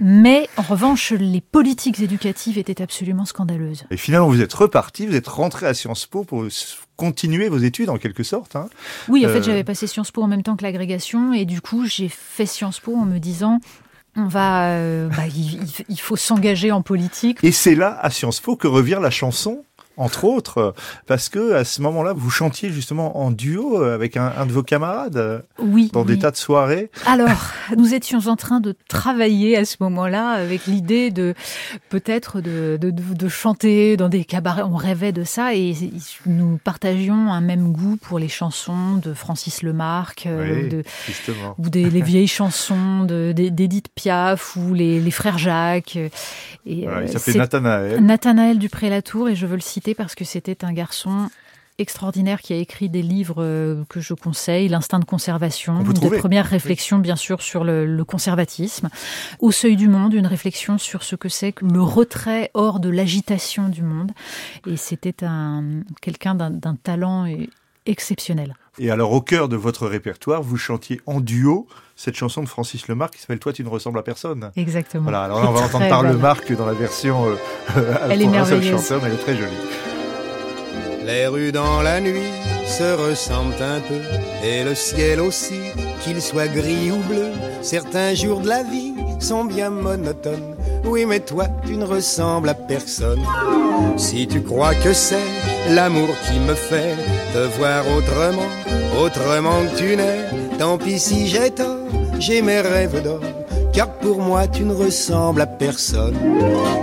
Mais 0.00 0.48
en 0.56 0.62
revanche, 0.62 1.12
les 1.12 1.40
politiques 1.40 2.00
éducatives 2.00 2.58
étaient 2.58 2.82
absolument 2.82 3.24
scandaleuses. 3.24 3.84
Et 3.90 3.96
finalement, 3.96 4.28
vous 4.28 4.40
êtes 4.40 4.52
reparti, 4.52 5.06
vous 5.06 5.14
êtes 5.14 5.28
rentré 5.28 5.66
à 5.66 5.74
Sciences 5.74 6.06
Po 6.06 6.24
pour 6.24 6.46
continuer 6.96 7.48
vos 7.48 7.58
études 7.58 7.90
en 7.90 7.98
quelque 7.98 8.22
sorte. 8.22 8.56
Hein. 8.56 8.68
Oui, 9.08 9.26
en 9.26 9.28
fait, 9.28 9.38
euh, 9.38 9.42
j'avais 9.42 9.64
passé 9.64 9.86
Sciences 9.86 10.10
Po 10.10 10.22
en 10.22 10.28
même 10.28 10.42
temps 10.42 10.56
que 10.56 10.62
l'agrégation 10.62 11.32
et 11.32 11.44
du 11.44 11.60
coup, 11.60 11.86
j'ai 11.86 12.08
fait 12.08 12.46
Sciences 12.46 12.80
Po 12.80 12.96
en 12.96 13.04
me 13.04 13.18
disant 13.18 13.60
on 14.16 14.26
va, 14.26 14.68
euh, 14.72 15.08
bah, 15.08 15.22
il, 15.88 16.00
faut 16.00 16.16
s'engager 16.16 16.70
en 16.70 16.82
politique. 16.82 17.38
Et 17.42 17.52
c'est 17.52 17.74
là, 17.74 17.98
à 18.02 18.10
Sciences 18.10 18.40
Po, 18.40 18.56
que 18.56 18.66
revient 18.66 18.98
la 19.00 19.10
chanson 19.10 19.64
entre 19.96 20.24
autres, 20.24 20.74
parce 21.06 21.28
que 21.28 21.52
à 21.52 21.64
ce 21.64 21.82
moment-là, 21.82 22.12
vous 22.14 22.30
chantiez 22.30 22.70
justement 22.70 23.18
en 23.18 23.30
duo 23.30 23.82
avec 23.82 24.16
un, 24.16 24.46
de 24.46 24.52
vos 24.52 24.62
camarades 24.62 25.44
oui, 25.58 25.90
dans 25.92 26.04
des 26.04 26.18
tas 26.18 26.30
de 26.30 26.36
soirées. 26.36 26.90
Alors, 27.06 27.52
nous 27.76 27.94
étions 27.94 28.26
en 28.26 28.36
train 28.36 28.60
de 28.60 28.74
travailler 28.88 29.56
à 29.56 29.64
ce 29.64 29.76
moment-là 29.80 30.30
avec 30.30 30.66
l'idée 30.66 31.10
de 31.10 31.34
peut-être 31.88 32.40
de, 32.40 32.78
de, 32.80 32.90
de, 32.90 33.28
chanter 33.28 33.96
dans 33.96 34.08
des 34.08 34.24
cabarets. 34.24 34.62
On 34.62 34.76
rêvait 34.76 35.12
de 35.12 35.24
ça 35.24 35.54
et 35.54 35.74
nous 36.26 36.58
partagions 36.62 37.32
un 37.32 37.40
même 37.40 37.72
goût 37.72 37.96
pour 37.96 38.18
les 38.18 38.28
chansons 38.28 38.96
de 38.96 39.14
Francis 39.14 39.62
Lemarque 39.62 40.26
euh, 40.26 40.68
de, 40.68 40.84
ou 41.58 41.68
des 41.68 41.90
les 41.90 42.02
vieilles 42.02 42.28
chansons 42.28 43.04
d'Edith 43.04 43.88
Piaf 43.94 44.56
ou 44.56 44.74
les, 44.74 45.00
les 45.00 45.10
frères 45.10 45.38
Jacques. 45.38 45.96
Et, 45.96 46.12
il 46.64 46.88
euh, 46.88 47.06
s'appelait 47.06 47.38
Nathanaël. 47.38 48.00
Nathanaël 48.00 48.58
Dupré-Latour 48.58 49.28
et 49.28 49.34
je 49.34 49.46
veux 49.46 49.56
le 49.56 49.60
citer 49.60 49.81
parce 49.96 50.14
que 50.14 50.24
c'était 50.24 50.64
un 50.64 50.72
garçon 50.72 51.28
extraordinaire 51.78 52.40
qui 52.40 52.52
a 52.52 52.56
écrit 52.56 52.88
des 52.88 53.02
livres 53.02 53.42
euh, 53.42 53.84
que 53.88 54.00
je 54.00 54.14
conseille, 54.14 54.68
L'instinct 54.68 54.98
de 54.98 55.04
conservation, 55.04 55.80
une 55.80 55.92
des 55.92 56.18
premières 56.18 56.46
réflexions 56.46 56.98
bien 56.98 57.16
sûr 57.16 57.42
sur 57.42 57.64
le, 57.64 58.02
conservatisme. 58.04 58.88
Au 59.40 59.50
seuil 59.50 59.76
du 59.76 59.88
monde, 59.88 60.14
une 60.14 60.26
réflexion 60.26 60.78
sur 60.78 61.02
ce 61.02 61.16
que 61.16 61.28
c'est 61.28 61.52
que 61.52 61.64
le 61.64 61.82
retrait 61.82 62.50
hors 62.54 62.78
de 62.78 62.88
l'agitation 62.88 63.68
du 63.68 63.82
monde. 63.82 64.12
Et 64.66 64.76
c'était 64.76 65.24
un, 65.24 65.82
quelqu'un 66.00 66.34
d'un 66.34 66.76
talent 66.76 67.26
exceptionnel. 67.86 68.54
Et 68.78 68.90
alors 68.90 69.12
au 69.12 69.20
cœur 69.20 69.48
de 69.48 69.56
votre 69.56 69.86
répertoire, 69.86 70.42
vous 70.42 70.56
chantiez 70.56 71.00
en 71.04 71.20
duo 71.20 71.66
cette 71.94 72.14
chanson 72.14 72.42
de 72.42 72.48
Francis 72.48 72.88
Lemarque 72.88 73.14
qui 73.14 73.20
s'appelle 73.20 73.38
Toi 73.38 73.52
tu 73.52 73.62
ne 73.62 73.68
ressembles 73.68 73.98
à 73.98 74.02
personne. 74.02 74.50
Exactement. 74.56 75.02
Voilà, 75.02 75.24
alors 75.24 75.42
là 75.42 75.50
on 75.50 75.52
va 75.52 75.60
entendre 75.66 75.88
par 75.88 76.02
Lemarque 76.02 76.56
dans 76.56 76.64
la 76.66 76.72
version 76.72 77.26
euh, 77.76 77.94
elle 78.08 78.22
est 78.22 78.26
merveilleuse. 78.26 78.80
chanteur, 78.80 79.00
mais 79.02 79.08
elle 79.08 79.14
est 79.14 79.18
très 79.22 79.36
jolie. 79.36 79.52
Les 81.04 81.26
rues 81.26 81.52
dans 81.52 81.82
la 81.82 82.00
nuit 82.00 82.32
se 82.66 82.94
ressemblent 82.94 83.54
un 83.60 83.80
peu, 83.80 84.00
et 84.46 84.62
le 84.62 84.74
ciel 84.74 85.20
aussi, 85.20 85.60
qu'il 86.02 86.22
soit 86.22 86.48
gris 86.48 86.90
ou 86.90 86.96
bleu. 87.08 87.32
Certains 87.60 88.14
jours 88.14 88.40
de 88.40 88.48
la 88.48 88.62
vie 88.62 88.94
sont 89.18 89.44
bien 89.44 89.70
monotones. 89.70 90.56
Oui, 90.84 91.04
mais 91.06 91.20
toi, 91.20 91.46
tu 91.66 91.76
ne 91.76 91.84
ressembles 91.84 92.48
à 92.48 92.54
personne. 92.54 93.22
Si 93.96 94.26
tu 94.26 94.42
crois 94.42 94.74
que 94.74 94.92
c'est 94.92 95.28
l'amour 95.70 96.08
qui 96.26 96.38
me 96.38 96.54
fait 96.54 96.96
te 97.32 97.58
voir 97.58 97.84
autrement, 97.88 98.48
autrement 99.00 99.62
que 99.64 99.78
tu 99.78 99.96
n'es, 99.96 100.56
tant 100.58 100.78
pis 100.78 100.98
si 100.98 101.26
j'ai 101.26 101.50
tort, 101.50 101.78
j'ai 102.18 102.42
mes 102.42 102.60
rêves 102.60 103.02
d'or 103.02 103.20
car 103.72 103.88
pour 103.98 104.20
moi 104.20 104.46
tu 104.46 104.64
ne 104.64 104.74
ressembles 104.74 105.40
à 105.40 105.46
personne. 105.46 106.16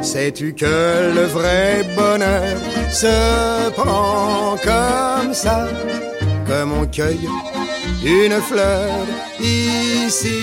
Sais-tu 0.01 0.53
que 0.53 1.13
le 1.15 1.25
vrai 1.25 1.86
bonheur 1.96 2.58
se 2.91 3.69
prend 3.72 4.55
comme 4.63 5.34
ça, 5.34 5.67
comme 6.48 6.74
on 6.74 6.86
cueille 6.86 7.29
une 8.03 8.39
fleur 8.41 8.89
ici 9.39 10.41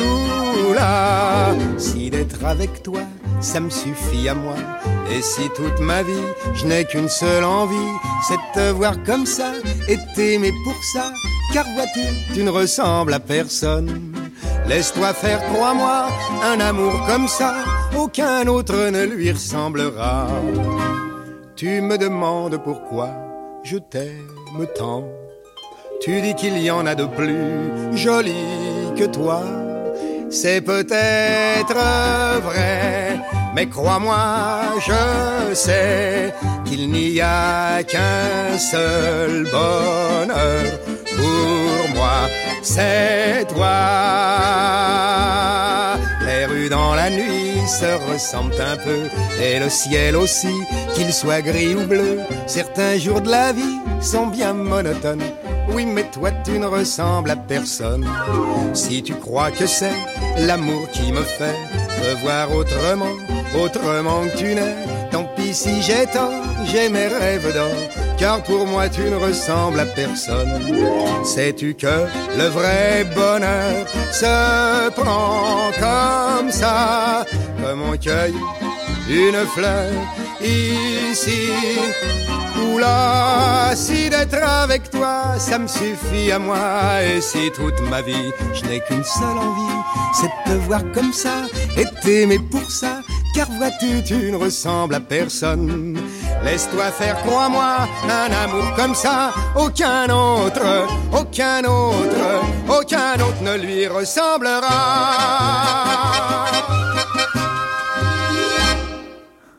ou 0.00 0.72
là. 0.74 1.54
Si 1.76 2.10
d'être 2.10 2.44
avec 2.44 2.82
toi, 2.82 3.00
ça 3.40 3.60
me 3.60 3.70
suffit 3.70 4.28
à 4.28 4.34
moi. 4.34 4.56
Et 5.10 5.22
si 5.22 5.42
toute 5.54 5.80
ma 5.80 6.02
vie, 6.02 6.26
je 6.54 6.66
n'ai 6.66 6.84
qu'une 6.84 7.08
seule 7.08 7.44
envie, 7.44 7.76
c'est 8.26 8.34
de 8.36 8.54
te 8.54 8.72
voir 8.72 9.02
comme 9.04 9.26
ça 9.26 9.52
et 9.88 9.96
t'aimer 10.14 10.52
pour 10.64 10.76
ça. 10.92 11.12
Car 11.54 11.64
vois-tu, 11.74 12.34
tu 12.34 12.42
ne 12.42 12.50
ressembles 12.50 13.14
à 13.14 13.20
personne. 13.20 14.12
Laisse-toi 14.68 15.14
faire, 15.14 15.42
crois-moi, 15.46 16.08
un 16.44 16.60
amour 16.60 17.06
comme 17.06 17.26
ça, 17.26 17.54
aucun 17.96 18.46
autre 18.46 18.90
ne 18.90 19.04
lui 19.04 19.32
ressemblera. 19.32 20.26
Tu 21.56 21.80
me 21.80 21.96
demandes 21.96 22.62
pourquoi 22.62 23.08
je 23.64 23.78
t'aime 23.78 24.66
tant. 24.76 25.04
Tu 26.02 26.20
dis 26.20 26.34
qu'il 26.34 26.58
y 26.58 26.70
en 26.70 26.86
a 26.86 26.94
de 26.94 27.06
plus 27.06 27.96
jolis 27.96 28.92
que 28.96 29.04
toi. 29.04 29.42
C'est 30.30 30.60
peut-être 30.60 31.74
vrai, 32.42 33.18
mais 33.54 33.66
crois-moi, 33.66 34.18
je 34.86 35.54
sais 35.54 36.34
qu'il 36.66 36.90
n'y 36.90 37.20
a 37.22 37.82
qu'un 37.84 38.58
seul 38.58 39.44
bonheur 39.44 40.78
pour 41.18 41.96
moi 41.96 42.28
c'est 42.62 43.46
toi. 43.54 43.68
Les 46.26 46.46
rues 46.46 46.68
dans 46.68 46.94
la 46.94 47.10
nuit 47.10 47.58
se 47.66 48.12
ressemblent 48.12 48.60
un 48.60 48.76
peu, 48.76 49.08
et 49.42 49.58
le 49.58 49.68
ciel 49.68 50.16
aussi, 50.16 50.54
qu'il 50.94 51.12
soit 51.12 51.40
gris 51.40 51.74
ou 51.74 51.86
bleu. 51.86 52.18
Certains 52.46 52.98
jours 52.98 53.20
de 53.20 53.30
la 53.30 53.52
vie 53.52 53.78
sont 54.00 54.26
bien 54.26 54.52
monotones. 54.52 55.22
Oui, 55.72 55.86
mais 55.86 56.04
toi 56.10 56.30
tu 56.44 56.58
ne 56.58 56.66
ressembles 56.66 57.30
à 57.30 57.36
personne. 57.36 58.06
Si 58.74 59.02
tu 59.02 59.14
crois 59.14 59.50
que 59.50 59.66
c'est 59.66 59.96
l'amour 60.38 60.88
qui 60.90 61.12
me 61.12 61.22
fait 61.22 61.56
te 62.00 62.20
voir 62.22 62.52
autrement, 62.52 63.14
autrement 63.62 64.24
que 64.24 64.36
tu 64.36 64.54
n'es, 64.54 64.74
tant 65.10 65.24
si 65.54 65.82
j'ai 65.82 66.06
tort, 66.06 66.44
j'ai 66.66 66.88
mes 66.88 67.06
rêves 67.06 67.52
d'or 67.52 67.76
car 68.18 68.42
pour 68.42 68.66
moi 68.66 68.88
tu 68.88 69.02
ne 69.02 69.16
ressembles 69.16 69.80
à 69.80 69.86
personne. 69.86 70.60
Sais-tu 71.24 71.74
que 71.74 72.06
le 72.36 72.48
vrai 72.48 73.06
bonheur 73.14 73.86
se 74.12 74.90
prend 74.90 75.70
comme 75.78 76.50
ça, 76.50 77.24
mon 77.76 77.96
cueil 77.96 78.34
une 79.08 79.46
fleur 79.54 79.90
ici 80.42 81.48
ou 82.60 82.78
là. 82.78 83.74
Si 83.74 84.10
d'être 84.10 84.42
avec 84.42 84.90
toi, 84.90 85.38
ça 85.38 85.58
me 85.58 85.66
suffit 85.66 86.30
à 86.32 86.38
moi. 86.38 87.02
Et 87.02 87.20
si 87.20 87.50
toute 87.54 87.80
ma 87.88 88.02
vie, 88.02 88.32
je 88.52 88.64
n'ai 88.66 88.80
qu'une 88.80 89.04
seule 89.04 89.38
envie, 89.38 89.82
c'est 90.14 90.26
de 90.26 90.58
te 90.58 90.64
voir 90.64 90.82
comme 90.92 91.12
ça 91.12 91.46
et 91.76 91.84
t'aimer 92.02 92.38
pour 92.38 92.70
ça. 92.70 93.00
Car 93.34 93.50
vois-tu, 93.50 94.02
tu 94.04 94.32
ne 94.32 94.36
ressembles 94.36 94.94
à 94.94 95.00
personne. 95.00 95.98
Laisse-toi 96.44 96.90
faire, 96.90 97.16
crois-moi, 97.22 97.88
un 98.08 98.32
amour 98.32 98.74
comme 98.74 98.94
ça, 98.94 99.32
aucun 99.56 100.08
autre, 100.10 100.86
aucun 101.12 101.64
autre, 101.64 102.42
aucun 102.68 103.14
autre 103.14 103.42
ne 103.42 103.56
lui 103.58 103.86
ressemblera. 103.86 104.68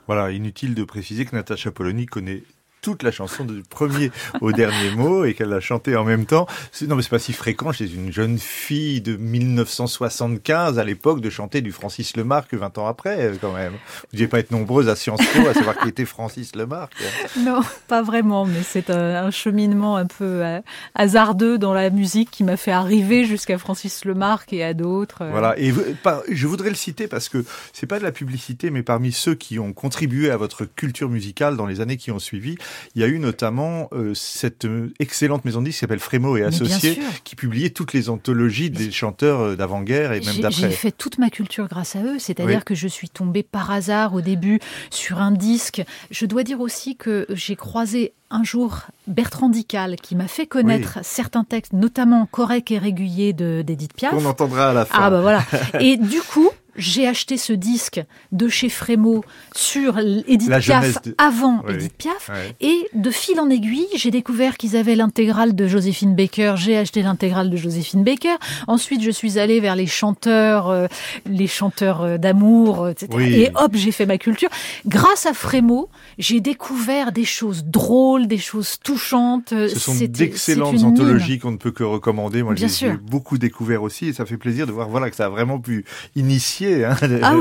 Voilà, 0.07 0.31
inutile 0.31 0.73
de 0.73 0.83
préciser 0.83 1.25
que 1.25 1.35
Natacha 1.35 1.71
Polony 1.71 2.07
connaît 2.07 2.43
toute 2.81 3.03
la 3.03 3.11
chanson 3.11 3.45
du 3.45 3.63
premier 3.63 4.11
au 4.41 4.51
dernier 4.51 4.91
mot 4.91 5.25
et 5.25 5.33
qu'elle 5.33 5.53
a 5.53 5.59
chanté 5.59 5.95
en 5.95 6.03
même 6.03 6.25
temps. 6.25 6.47
Non, 6.87 6.95
mais 6.95 7.01
c'est 7.01 7.09
pas 7.09 7.19
si 7.19 7.33
fréquent 7.33 7.71
chez 7.71 7.91
une 7.93 8.11
jeune 8.11 8.37
fille 8.37 9.01
de 9.01 9.15
1975 9.15 10.79
à 10.79 10.83
l'époque 10.83 11.21
de 11.21 11.29
chanter 11.29 11.61
du 11.61 11.71
Francis 11.71 12.15
Lemarque 12.15 12.53
20 12.53 12.77
ans 12.77 12.87
après, 12.87 13.19
euh, 13.19 13.35
quand 13.39 13.53
même. 13.53 13.73
Vous 13.73 14.13
deviez 14.13 14.27
pas 14.27 14.39
être 14.39 14.51
nombreuses 14.51 14.89
à 14.89 14.95
Sciences 14.95 15.25
Po 15.33 15.47
à 15.47 15.53
savoir 15.53 15.77
qui 15.77 15.89
était 15.89 16.05
Francis 16.05 16.55
Lemarque. 16.55 16.93
Non, 17.37 17.61
pas 17.87 18.01
vraiment, 18.01 18.45
mais 18.45 18.63
c'est 18.63 18.89
un, 18.89 19.31
cheminement 19.31 19.97
un 19.97 20.05
peu 20.05 20.43
euh, 20.43 20.59
hasardeux 20.95 21.57
dans 21.57 21.73
la 21.73 21.89
musique 21.89 22.31
qui 22.31 22.43
m'a 22.43 22.57
fait 22.57 22.71
arriver 22.71 23.25
jusqu'à 23.25 23.57
Francis 23.57 24.05
Lemarque 24.05 24.53
et 24.53 24.63
à 24.63 24.73
d'autres. 24.73 25.23
Euh. 25.23 25.31
Voilà. 25.31 25.57
Et 25.59 25.73
je 26.29 26.47
voudrais 26.47 26.69
le 26.69 26.75
citer 26.75 27.07
parce 27.07 27.29
que 27.29 27.43
c'est 27.73 27.87
pas 27.87 27.99
de 27.99 28.03
la 28.03 28.11
publicité, 28.11 28.69
mais 28.71 28.83
parmi 28.83 29.11
ceux 29.11 29.35
qui 29.35 29.59
ont 29.59 29.73
contribué 29.73 30.31
à 30.31 30.37
votre 30.37 30.65
culture 30.65 31.09
musicale 31.09 31.57
dans 31.57 31.65
les 31.65 31.81
années 31.81 31.97
qui 31.97 32.11
ont 32.11 32.19
suivi, 32.19 32.57
il 32.95 33.01
y 33.01 33.03
a 33.03 33.07
eu 33.07 33.19
notamment 33.19 33.89
euh, 33.93 34.13
cette 34.13 34.65
euh, 34.65 34.93
excellente 34.99 35.45
maison 35.45 35.59
de 35.59 35.65
disques 35.65 35.77
qui 35.77 35.79
s'appelle 35.81 35.99
Frémo 35.99 36.37
et 36.37 36.43
Associés, 36.43 36.99
qui 37.23 37.35
publiait 37.35 37.69
toutes 37.69 37.93
les 37.93 38.09
anthologies 38.09 38.69
des 38.69 38.91
chanteurs 38.91 39.41
euh, 39.41 39.55
d'avant-guerre 39.55 40.13
et 40.13 40.21
même 40.21 40.37
d'après. 40.37 40.69
J'ai 40.69 40.71
fait 40.71 40.91
toute 40.91 41.17
ma 41.17 41.29
culture 41.29 41.67
grâce 41.67 41.95
à 41.95 42.03
eux, 42.03 42.19
c'est-à-dire 42.19 42.65
que 42.65 42.75
je 42.75 42.87
suis 42.87 43.09
tombée 43.09 43.43
par 43.43 43.71
hasard 43.71 44.13
au 44.13 44.21
début 44.21 44.59
sur 44.89 45.19
un 45.19 45.31
disque. 45.31 45.83
Je 46.11 46.25
dois 46.25 46.43
dire 46.43 46.61
aussi 46.61 46.95
que 46.95 47.25
j'ai 47.29 47.55
croisé 47.55 48.13
un 48.31 48.43
jour 48.43 48.81
Bertrand 49.07 49.49
Dical 49.49 49.95
qui 49.95 50.15
m'a 50.15 50.27
fait 50.27 50.45
connaître 50.45 50.99
certains 51.01 51.43
textes, 51.43 51.73
notamment 51.73 52.27
Correct 52.27 52.69
et 52.71 52.77
régulier 52.77 53.33
d'Edith 53.33 53.93
Piaf. 53.93 54.13
On 54.15 54.25
entendra 54.25 54.69
à 54.69 54.73
la 54.73 54.85
fin. 54.85 54.97
Ah 55.01 55.09
bah 55.09 55.21
voilà. 55.21 55.43
et 55.79 55.97
du 55.97 56.21
coup, 56.21 56.49
j'ai 56.79 57.07
acheté 57.07 57.37
ce 57.37 57.53
disque 57.53 58.01
de 58.31 58.47
chez 58.47 58.69
Frémo 58.69 59.23
sur 59.55 59.99
Edith 59.99 60.49
Piaf 60.59 60.97
avant 61.17 61.63
Edith 61.67 61.93
Piaf 61.97 62.31
et 62.61 62.89
de 62.93 63.11
fil 63.11 63.39
en 63.39 63.49
aiguille, 63.49 63.87
j'ai 63.95 64.11
découvert 64.11 64.57
qu'ils 64.57 64.75
avaient 64.75 64.95
l'intégrale 64.95 65.55
de 65.55 65.67
Joséphine 65.67 66.15
Baker, 66.15 66.55
j'ai 66.57 66.77
acheté 66.77 67.01
l'intégrale 67.01 67.49
de 67.49 67.57
Joséphine 67.57 68.03
Baker. 68.03 68.35
Ensuite, 68.67 69.03
je 69.03 69.11
suis 69.11 69.37
allée 69.37 69.59
vers 69.59 69.75
les 69.75 69.87
chanteurs 69.87 70.69
euh, 70.69 70.87
les 71.29 71.47
chanteurs 71.47 72.01
euh, 72.01 72.17
d'amour, 72.17 72.89
etc. 72.89 73.09
Et 73.19 73.49
hop, 73.55 73.71
j'ai 73.73 73.91
fait 73.91 74.05
ma 74.05 74.17
culture. 74.17 74.49
Grâce 74.85 75.25
à 75.25 75.33
Frémo, 75.33 75.89
j'ai 76.17 76.39
découvert 76.39 77.11
des 77.11 77.25
choses 77.25 77.65
drôles, 77.65 78.27
des 78.27 78.37
choses 78.37 78.77
touchantes. 78.83 79.49
Ce 79.49 79.79
sont 79.79 79.95
d'excellentes 79.95 80.83
anthologies 80.83 81.39
qu'on 81.39 81.51
ne 81.51 81.57
peut 81.57 81.71
que 81.71 81.83
recommander. 81.83 82.43
Moi, 82.43 82.55
j'ai 82.55 82.91
beaucoup 82.91 83.37
découvert 83.37 83.83
aussi 83.83 84.07
et 84.07 84.13
ça 84.13 84.25
fait 84.25 84.37
plaisir 84.37 84.67
de 84.67 84.71
voir 84.71 84.89
voilà 84.89 85.09
que 85.09 85.15
ça 85.15 85.25
a 85.25 85.29
vraiment 85.29 85.59
pu 85.59 85.85
initier 86.15 86.68
Hein, 86.69 86.95
ah 87.23 87.33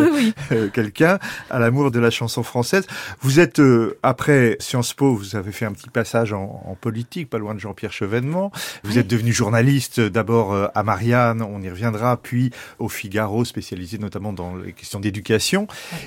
euh, 0.52 0.68
quelqu'un 0.68 1.18
à 1.50 1.58
l'amour 1.58 1.90
de 1.90 1.98
la 1.98 2.10
chanson 2.10 2.42
française. 2.42 2.86
Vous 3.20 3.40
êtes, 3.40 3.60
euh, 3.60 3.98
après 4.02 4.56
Sciences 4.60 4.94
Po, 4.94 5.14
vous 5.14 5.36
avez 5.36 5.52
fait 5.52 5.64
un 5.64 5.72
petit 5.72 5.90
passage 5.90 6.32
en, 6.32 6.76
politique, 6.80 7.28
pas 7.28 7.38
loin 7.38 7.54
de 7.54 7.60
Jean-Pierre 7.60 7.92
Chevènement. 7.92 8.52
Vous 8.84 8.98
êtes 8.98 9.08
devenu 9.08 9.32
journaliste, 9.32 10.00
d'abord 10.00 10.52
euh, 10.52 10.68
à 10.74 10.82
Marianne, 10.82 11.42
on 11.42 11.60
y 11.60 11.68
reviendra, 11.68 12.16
puis 12.16 12.50
au 12.78 12.88
Figaro, 12.88 13.44
spécialisé 13.44 13.98
notamment 13.98 14.32
dans 14.32 14.56
les 14.56 14.72
questions 14.72 15.00
d'éducation. 15.00 15.66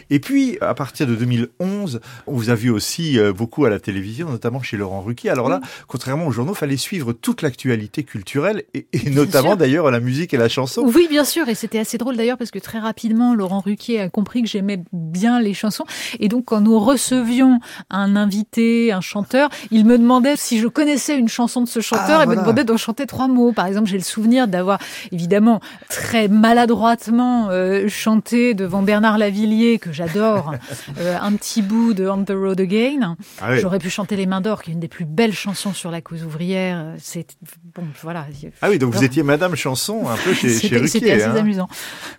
Et 0.09 0.19
puis, 0.19 0.57
à 0.61 0.73
partir 0.73 1.07
de 1.07 1.15
2011, 1.15 1.99
on 2.27 2.33
vous 2.33 2.49
a 2.49 2.55
vu 2.55 2.69
aussi 2.69 3.19
beaucoup 3.35 3.65
à 3.65 3.69
la 3.69 3.79
télévision, 3.79 4.29
notamment 4.29 4.61
chez 4.61 4.77
Laurent 4.77 5.01
Ruquier. 5.01 5.29
Alors 5.29 5.49
là, 5.49 5.59
contrairement 5.87 6.27
aux 6.27 6.31
journaux, 6.31 6.53
fallait 6.53 6.77
suivre 6.77 7.13
toute 7.13 7.41
l'actualité 7.41 8.03
culturelle, 8.03 8.63
et, 8.73 8.87
et 8.93 9.09
notamment 9.09 9.55
d'ailleurs 9.55 9.91
la 9.91 9.99
musique 9.99 10.33
et 10.33 10.37
la 10.37 10.49
chanson. 10.49 10.83
Oui, 10.83 11.07
bien 11.09 11.25
sûr, 11.25 11.47
et 11.49 11.55
c'était 11.55 11.79
assez 11.79 11.97
drôle 11.97 12.17
d'ailleurs, 12.17 12.37
parce 12.37 12.51
que 12.51 12.59
très 12.59 12.79
rapidement, 12.79 13.10
Laurent 13.11 13.59
Ruquier 13.59 14.01
a 14.01 14.09
compris 14.09 14.41
que 14.41 14.49
j'aimais 14.49 14.83
bien 14.93 15.39
les 15.39 15.53
chansons. 15.53 15.85
Et 16.19 16.27
donc, 16.27 16.45
quand 16.45 16.61
nous 16.61 16.79
recevions 16.79 17.59
un 17.89 18.15
invité, 18.15 18.91
un 18.91 19.01
chanteur, 19.01 19.49
il 19.71 19.85
me 19.85 19.97
demandait 19.97 20.35
si 20.35 20.59
je 20.59 20.67
connaissais 20.67 21.17
une 21.17 21.27
chanson 21.27 21.61
de 21.61 21.67
ce 21.67 21.79
chanteur 21.79 22.19
ah, 22.21 22.23
et 22.23 22.27
me 22.27 22.35
demandait 22.35 22.63
d'en 22.63 22.77
chanter 22.77 23.05
trois 23.05 23.27
mots. 23.27 23.51
Par 23.51 23.65
exemple, 23.65 23.87
j'ai 23.89 23.97
le 23.97 24.03
souvenir 24.03 24.47
d'avoir, 24.47 24.79
évidemment, 25.11 25.59
très 25.89 26.27
maladroitement 26.27 27.49
euh, 27.49 27.87
chanté 27.87 28.53
devant 28.53 28.81
Bernard 28.81 29.17
Lavillier, 29.17 29.79
que 29.79 29.91
j'adore, 29.91 30.53
euh, 30.99 31.17
un 31.21 31.33
petit 31.33 31.61
bout 31.61 31.93
de 31.93 32.07
On 32.07 32.23
the 32.23 32.31
Road 32.31 32.59
Again. 32.59 33.17
Ah 33.41 33.57
J'aurais 33.57 33.79
pu 33.79 33.89
chanter 33.89 34.15
Les 34.15 34.25
Mains 34.25 34.41
d'Or, 34.41 34.63
qui 34.63 34.71
est 34.71 34.73
une 34.73 34.79
des 34.79 34.87
plus 34.87 35.05
belles 35.05 35.33
chansons 35.33 35.73
sur 35.73 35.91
la 35.91 36.01
cause 36.01 36.23
ouvrière. 36.23 36.93
C'est 36.97 37.27
bon, 37.75 37.83
voilà. 38.01 38.25
Ah 38.61 38.69
oui, 38.69 38.79
donc 38.79 38.93
vous 38.93 39.03
étiez 39.03 39.23
Madame 39.23 39.55
Chanson 39.55 40.07
un 40.07 40.15
peu 40.15 40.33
chez, 40.33 40.49
chez 40.59 40.75
Ruquier. 40.75 40.87
C'était 40.87 41.11
assez 41.11 41.25
hein. 41.25 41.35
amusant. 41.35 41.67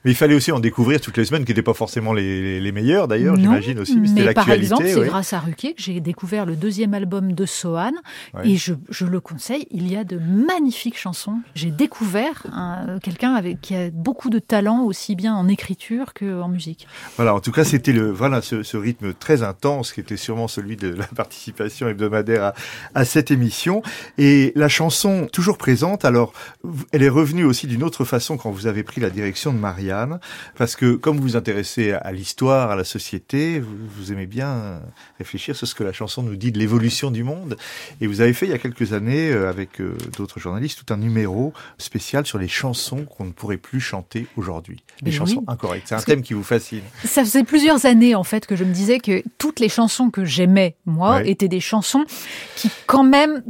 Mais 0.05 0.11
il 0.11 0.17
fallait 0.17 0.35
aussi 0.35 0.53
en 0.53 0.61
découvrir 0.61 0.72
toutes 1.01 1.17
les 1.17 1.25
semaines, 1.25 1.45
qui 1.45 1.51
n'étaient 1.51 1.63
pas 1.63 1.75
forcément 1.75 2.13
les, 2.13 2.61
les 2.61 2.73
meilleures 2.73 3.09
d'ailleurs, 3.09 3.37
j'imagine 3.37 3.79
aussi, 3.79 3.97
mais 3.97 4.25
l'actualité. 4.25 4.35
Par 4.35 4.51
exemple, 4.51 4.85
c'est 4.87 5.07
grâce 5.07 5.33
à 5.33 5.41
Ruquier 5.41 5.75
que 5.75 5.83
j'ai 5.83 6.01
découvert 6.01 6.47
le 6.47 6.57
deuxième 6.57 6.95
album 6.95 7.33
de 7.33 7.47
Sohan, 7.47 7.93
et 8.45 8.57
je, 8.57 8.75
je, 8.89 9.07
le 9.07 9.21
conseille, 9.21 9.67
il 9.71 9.91
y 9.91 9.97
a 9.97 10.05
de 10.05 10.19
magnifiques 10.19 10.99
chansons. 10.99 11.39
J'ai 11.55 11.71
découvert 11.71 12.47
quelqu'un 13.03 13.35
avec 13.35 13.61
qui 13.61 13.75
a 13.75 13.91
beaucoup 13.91 14.31
de 14.31 14.39
talent, 14.39 14.85
aussi 14.85 15.15
bien 15.15 15.35
en 15.35 15.49
écriture 15.49 16.15
qu'en 16.15 16.49
musique. 16.49 16.87
Voilà, 17.17 17.35
en 17.35 17.41
tout 17.41 17.53
cas, 17.53 17.65
c'était 17.65 17.93
le 17.93 18.11
voilà 18.11 18.43
ce, 18.43 18.63
ce, 18.63 18.77
rythme 18.77 19.13
très 19.15 19.43
intense 19.43 19.93
qui 19.93 20.01
était 20.01 20.17
sûrement 20.17 20.49
celui 20.49 20.77
de 20.77 20.89
la 20.89 21.07
participation 21.17 21.89
hebdomadaire 21.89 22.45
à, 22.45 22.55
à 22.95 23.05
cette 23.05 23.31
émission. 23.31 23.83
Et 24.19 24.53
la 24.57 24.69
chanson 24.69 25.29
toujours 25.33 25.59
présente, 25.59 26.05
alors 26.05 26.33
elle 26.93 27.03
est 27.03 27.09
revenue 27.09 27.45
aussi 27.45 27.67
d'une 27.67 27.83
autre 27.83 28.05
façon 28.05 28.37
quand 28.37 28.51
vous 28.51 28.67
avez 28.67 28.83
pris 28.83 29.01
la 29.01 29.11
direction 29.11 29.53
de 29.53 29.59
Marianne, 29.59 30.19
parce 30.63 30.77
que 30.77 30.95
comme 30.95 31.17
vous 31.17 31.25
vous 31.25 31.37
intéressez 31.37 31.91
à 31.91 32.13
l'histoire, 32.13 32.71
à 32.71 32.77
la 32.77 32.85
société, 32.85 33.59
vous, 33.59 34.13
aimez 34.13 34.27
bien 34.27 34.81
réfléchir 35.19 35.57
sur 35.57 35.67
ce 35.67 35.75
que 35.75 35.83
la 35.83 35.93
chanson 35.93 36.23
nous 36.23 36.37
dit 36.37 36.53
de 36.53 36.59
l'évolution 36.61 37.11
du 37.11 37.25
monde. 37.25 37.57
Et 38.01 38.07
vous 38.07 38.21
avez 38.21 38.33
fait 38.33 38.47
il 38.47 38.51
y 38.51 38.55
a 38.55 38.59
quelques 38.59 38.93
années, 38.93 39.33
euh, 39.33 39.49
avec 39.49 39.81
euh, 39.81 39.97
d'autres 40.17 40.39
journalistes, 40.39 40.85
tout 40.87 40.95
un 40.95 40.99
numéro 40.99 41.53
spécial 41.79 42.27
sur 42.27 42.39
les 42.39 42.47
chansons 42.47 43.07
qu'on 43.07 43.25
ne 43.25 43.33
pourrait 43.33 43.57
plus 43.57 43.81
chanter 43.81 44.29
aujourd'hui. 44.37 44.85
Les 45.01 45.11
chansons 45.11 45.43
incorrectes. 45.49 45.89
C'est 45.89 45.97
un 45.97 46.01
thème 46.01 46.23
qui 46.23 46.33
vous 46.33 46.45
fascine. 46.45 46.83
Ça 47.03 47.25
faisait 47.25 47.43
plusieurs 47.43 47.85
années, 47.85 48.15
en 48.15 48.23
fait, 48.23 48.47
que 48.47 48.55
je 48.55 48.63
me 48.63 48.73
disais 48.73 49.01
que 49.01 49.25
toutes 49.39 49.59
les 49.59 49.69
chansons 49.69 50.11
que 50.11 50.25
j'aimais, 50.25 50.77
moi, 50.87 51.25
étaient 51.25 51.49
des 51.49 51.59
chansons 51.59 52.05
qui, 52.55 52.71
quand 52.87 53.03
même, 53.03 53.43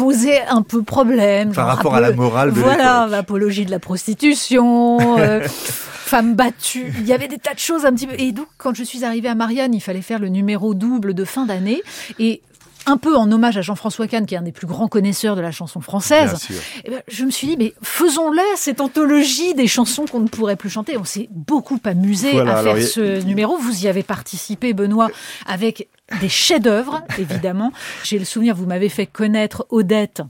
posaient 0.00 0.46
un 0.46 0.62
peu 0.62 0.82
problème. 0.82 1.52
Par 1.52 1.66
rapport 1.66 1.94
à 1.94 2.00
la 2.00 2.12
morale 2.12 2.52
de 2.52 2.60
Voilà, 2.60 3.06
l'apologie 3.06 3.66
de 3.66 3.70
la 3.70 3.78
prostitution, 3.78 4.98
euh, 5.18 5.46
femmes 5.46 6.34
battues. 6.34 6.92
Il 7.00 7.06
y 7.06 7.12
avait 7.12 7.28
des 7.28 7.38
tas 7.38 7.52
de 7.52 7.58
choses 7.58 7.84
un 7.84 7.92
petit 7.92 8.06
peu. 8.06 8.14
Et 8.18 8.32
donc, 8.32 8.46
quand 8.56 8.74
je 8.74 8.82
suis 8.82 9.04
arrivée 9.04 9.28
à 9.28 9.34
Marianne, 9.34 9.74
il 9.74 9.80
fallait 9.80 10.00
faire 10.00 10.18
le 10.18 10.28
numéro 10.28 10.72
double 10.72 11.12
de 11.12 11.24
fin 11.24 11.44
d'année. 11.44 11.82
Et 12.18 12.40
un 12.86 12.96
peu 12.96 13.14
en 13.14 13.30
hommage 13.30 13.58
à 13.58 13.60
Jean-François 13.60 14.06
Kahn, 14.06 14.24
qui 14.24 14.34
est 14.34 14.38
un 14.38 14.42
des 14.42 14.52
plus 14.52 14.66
grands 14.66 14.88
connaisseurs 14.88 15.36
de 15.36 15.42
la 15.42 15.52
chanson 15.52 15.80
française, 15.80 16.48
eh 16.84 16.90
ben, 16.90 17.02
je 17.08 17.24
me 17.24 17.30
suis 17.30 17.46
dit, 17.46 17.56
mais 17.58 17.74
faisons-le, 17.82 18.40
cette 18.56 18.80
anthologie 18.80 19.54
des 19.54 19.66
chansons 19.66 20.06
qu'on 20.10 20.20
ne 20.20 20.28
pourrait 20.28 20.56
plus 20.56 20.70
chanter. 20.70 20.96
On 20.96 21.04
s'est 21.04 21.28
beaucoup 21.30 21.78
amusé 21.84 22.40
à 22.40 22.62
faire 22.62 22.82
ce 22.82 23.22
numéro. 23.22 23.58
Vous 23.58 23.84
y 23.84 23.88
avez 23.88 24.02
participé, 24.02 24.72
Benoît, 24.72 25.10
avec 25.46 25.88
des 26.20 26.28
chefs-d'œuvre, 26.28 27.02
évidemment. 27.18 27.72
J'ai 28.04 28.18
le 28.18 28.24
souvenir, 28.24 28.54
vous 28.54 28.66
m'avez 28.66 28.88
fait 28.88 29.06
connaître 29.06 29.66
Odette, 29.70 30.22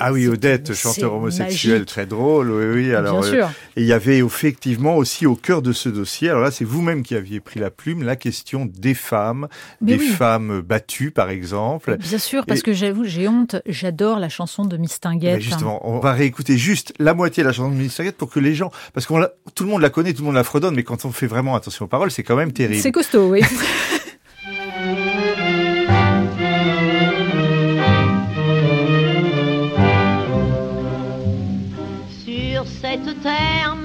ah 0.00 0.12
oui, 0.12 0.26
Odette, 0.26 0.74
chanteur 0.74 1.14
homosexuel 1.14 1.84
très 1.84 2.06
drôle, 2.06 2.50
oui, 2.50 2.64
oui. 2.74 2.94
Alors, 2.94 3.24
euh, 3.24 3.46
et 3.76 3.82
il 3.82 3.86
y 3.86 3.92
avait 3.92 4.18
effectivement 4.18 4.96
aussi 4.96 5.26
au 5.26 5.36
cœur 5.36 5.62
de 5.62 5.72
ce 5.72 5.88
dossier, 5.88 6.30
alors 6.30 6.42
là, 6.42 6.50
c'est 6.50 6.64
vous-même 6.64 7.02
qui 7.02 7.14
aviez 7.14 7.40
pris 7.40 7.60
la 7.60 7.70
plume, 7.70 8.02
la 8.02 8.16
question 8.16 8.66
des 8.66 8.94
femmes, 8.94 9.48
des 9.80 9.98
femmes 9.98 10.60
battues, 10.60 11.10
par 11.10 11.30
exemple. 11.30 11.96
Bien 11.98 12.18
sûr, 12.18 12.44
parce 12.46 12.62
que 12.62 12.72
j'avoue, 12.72 13.04
j'ai 13.04 13.28
honte, 13.28 13.56
j'adore 13.66 14.18
la 14.18 14.28
chanson 14.28 14.64
de 14.64 14.76
Miss 14.76 15.00
Tinguette. 15.00 15.40
justement, 15.40 15.88
on 15.88 15.98
va 15.98 16.12
réécouter 16.12 16.58
juste 16.58 16.92
la 16.98 17.14
moitié 17.14 17.42
de 17.42 17.48
la 17.48 17.52
chanson 17.52 17.70
de 17.70 17.76
Miss 17.76 17.94
Tinguette 17.94 18.16
pour 18.16 18.30
que 18.30 18.40
les 18.40 18.54
gens, 18.54 18.70
parce 18.92 19.06
que 19.06 19.14
tout 19.54 19.64
le 19.64 19.70
monde 19.70 19.82
la 19.82 19.90
connaît, 19.90 20.12
tout 20.12 20.22
le 20.22 20.26
monde 20.26 20.34
la 20.34 20.44
fredonne, 20.44 20.74
mais 20.74 20.82
quand 20.82 21.04
on 21.04 21.12
fait 21.12 21.26
vraiment 21.26 21.54
attention 21.54 21.84
aux 21.84 21.88
paroles, 21.88 22.10
c'est 22.10 22.22
quand 22.22 22.36
même 22.36 22.52
terrible. 22.52 22.82
C'est 22.82 22.92
costaud, 22.92 23.30
oui. 23.30 23.42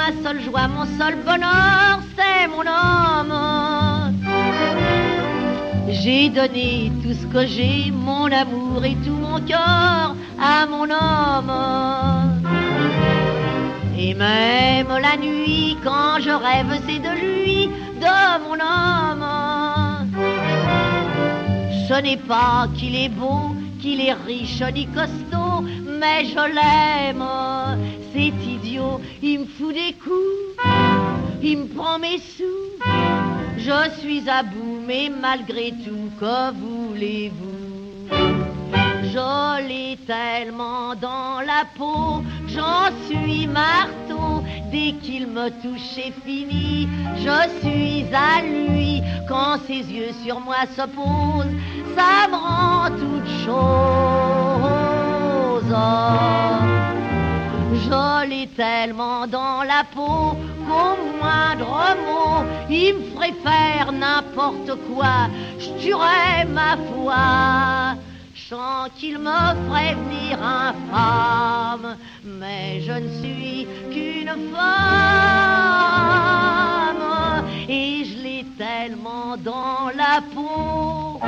ma 0.01 0.09
seule 0.23 0.41
joie, 0.41 0.67
mon 0.75 0.85
seul 0.97 1.15
bonheur, 1.27 1.93
c'est 2.15 2.47
mon 2.53 2.65
homme. 2.79 3.37
J'ai 5.89 6.29
donné 6.29 6.91
tout 7.01 7.15
ce 7.21 7.25
que 7.33 7.45
j'ai, 7.45 7.91
mon 7.91 8.25
amour 8.43 8.83
et 8.83 8.95
tout 9.05 9.19
mon 9.27 9.39
cœur 9.51 10.15
à 10.53 10.57
mon 10.73 10.87
homme. 11.03 11.53
Et 14.03 14.13
même 14.15 14.93
la 15.07 15.15
nuit, 15.25 15.77
quand 15.83 16.13
je 16.25 16.33
rêve, 16.45 16.73
c'est 16.85 17.01
de 17.07 17.13
lui, 17.23 17.69
de 18.05 18.17
mon 18.45 18.57
homme. 18.73 19.27
Ce 21.87 21.95
n'est 22.05 22.23
pas 22.33 22.67
qu'il 22.75 22.95
est 22.95 23.13
beau, 23.21 23.43
qu'il 23.81 23.99
est 23.99 24.13
riche 24.13 24.61
ni 24.73 24.85
costaud, 24.87 25.61
mais 25.99 26.25
je 26.25 26.45
l'aime. 26.57 27.25
C'est 28.13 28.33
idiot, 28.55 29.01
il 29.21 29.39
me 29.39 29.45
fout 29.45 29.73
des 29.73 29.93
coups, 29.93 30.55
il 31.41 31.57
me 31.57 31.65
prend 31.65 31.97
mes 31.99 32.19
sous. 32.19 32.69
Je 33.57 33.89
suis 33.99 34.29
à 34.29 34.43
bout, 34.43 34.81
mais 34.87 35.09
malgré 35.09 35.71
tout, 35.71 36.09
que 36.19 36.51
voulez-vous? 36.53 37.60
L'ai 39.13 39.97
tellement 40.07 40.95
dans 40.95 41.41
la 41.41 41.65
peau, 41.77 42.23
j'en 42.47 42.89
suis 43.05 43.45
marteau. 43.45 44.41
Dès 44.71 44.93
qu'il 45.01 45.27
me 45.27 45.49
touche, 45.61 45.81
c'est 45.95 46.13
fini. 46.23 46.87
Je 47.17 47.49
suis 47.59 48.05
à 48.13 48.41
lui 48.41 49.03
quand 49.27 49.57
ses 49.67 49.83
yeux 49.83 50.13
sur 50.23 50.39
moi 50.39 50.65
se 50.77 50.83
posent. 50.83 51.53
Ça 51.93 52.29
me 52.29 52.35
rend 52.35 52.87
toute 52.91 53.27
chose. 53.45 53.81
Je 57.73 58.29
l'ai 58.29 58.47
tellement 58.47 59.27
dans 59.27 59.63
la 59.63 59.83
peau 59.93 60.37
qu'au 60.67 60.95
moindre 61.19 61.97
mot, 62.07 62.45
il 62.69 62.95
me 62.95 63.01
ferait 63.13 63.33
faire 63.43 63.91
n'importe 63.91 64.71
quoi. 64.87 65.27
Je 65.59 65.69
tuerais 65.83 66.45
ma 66.45 66.77
foi. 66.77 67.97
Qu'il 68.99 69.17
me 69.17 69.29
ferait 69.69 69.95
venir 69.95 70.37
infâme, 70.43 71.95
mais 72.25 72.81
je 72.81 72.91
ne 72.91 73.07
suis 73.21 73.65
qu'une 73.89 74.35
femme 74.53 74.65
et 77.69 78.03
je 78.03 78.17
l'ai 78.21 78.45
tellement 78.57 79.37
dans 79.37 79.89
la 79.95 80.21
peau. 80.35 81.21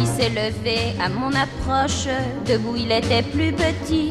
Il 0.00 0.06
s'est 0.08 0.30
levé 0.30 0.96
à 1.00 1.08
mon 1.08 1.32
approche, 1.34 2.08
debout 2.46 2.74
il 2.76 2.90
était 2.90 3.22
plus 3.22 3.52
petit. 3.52 4.10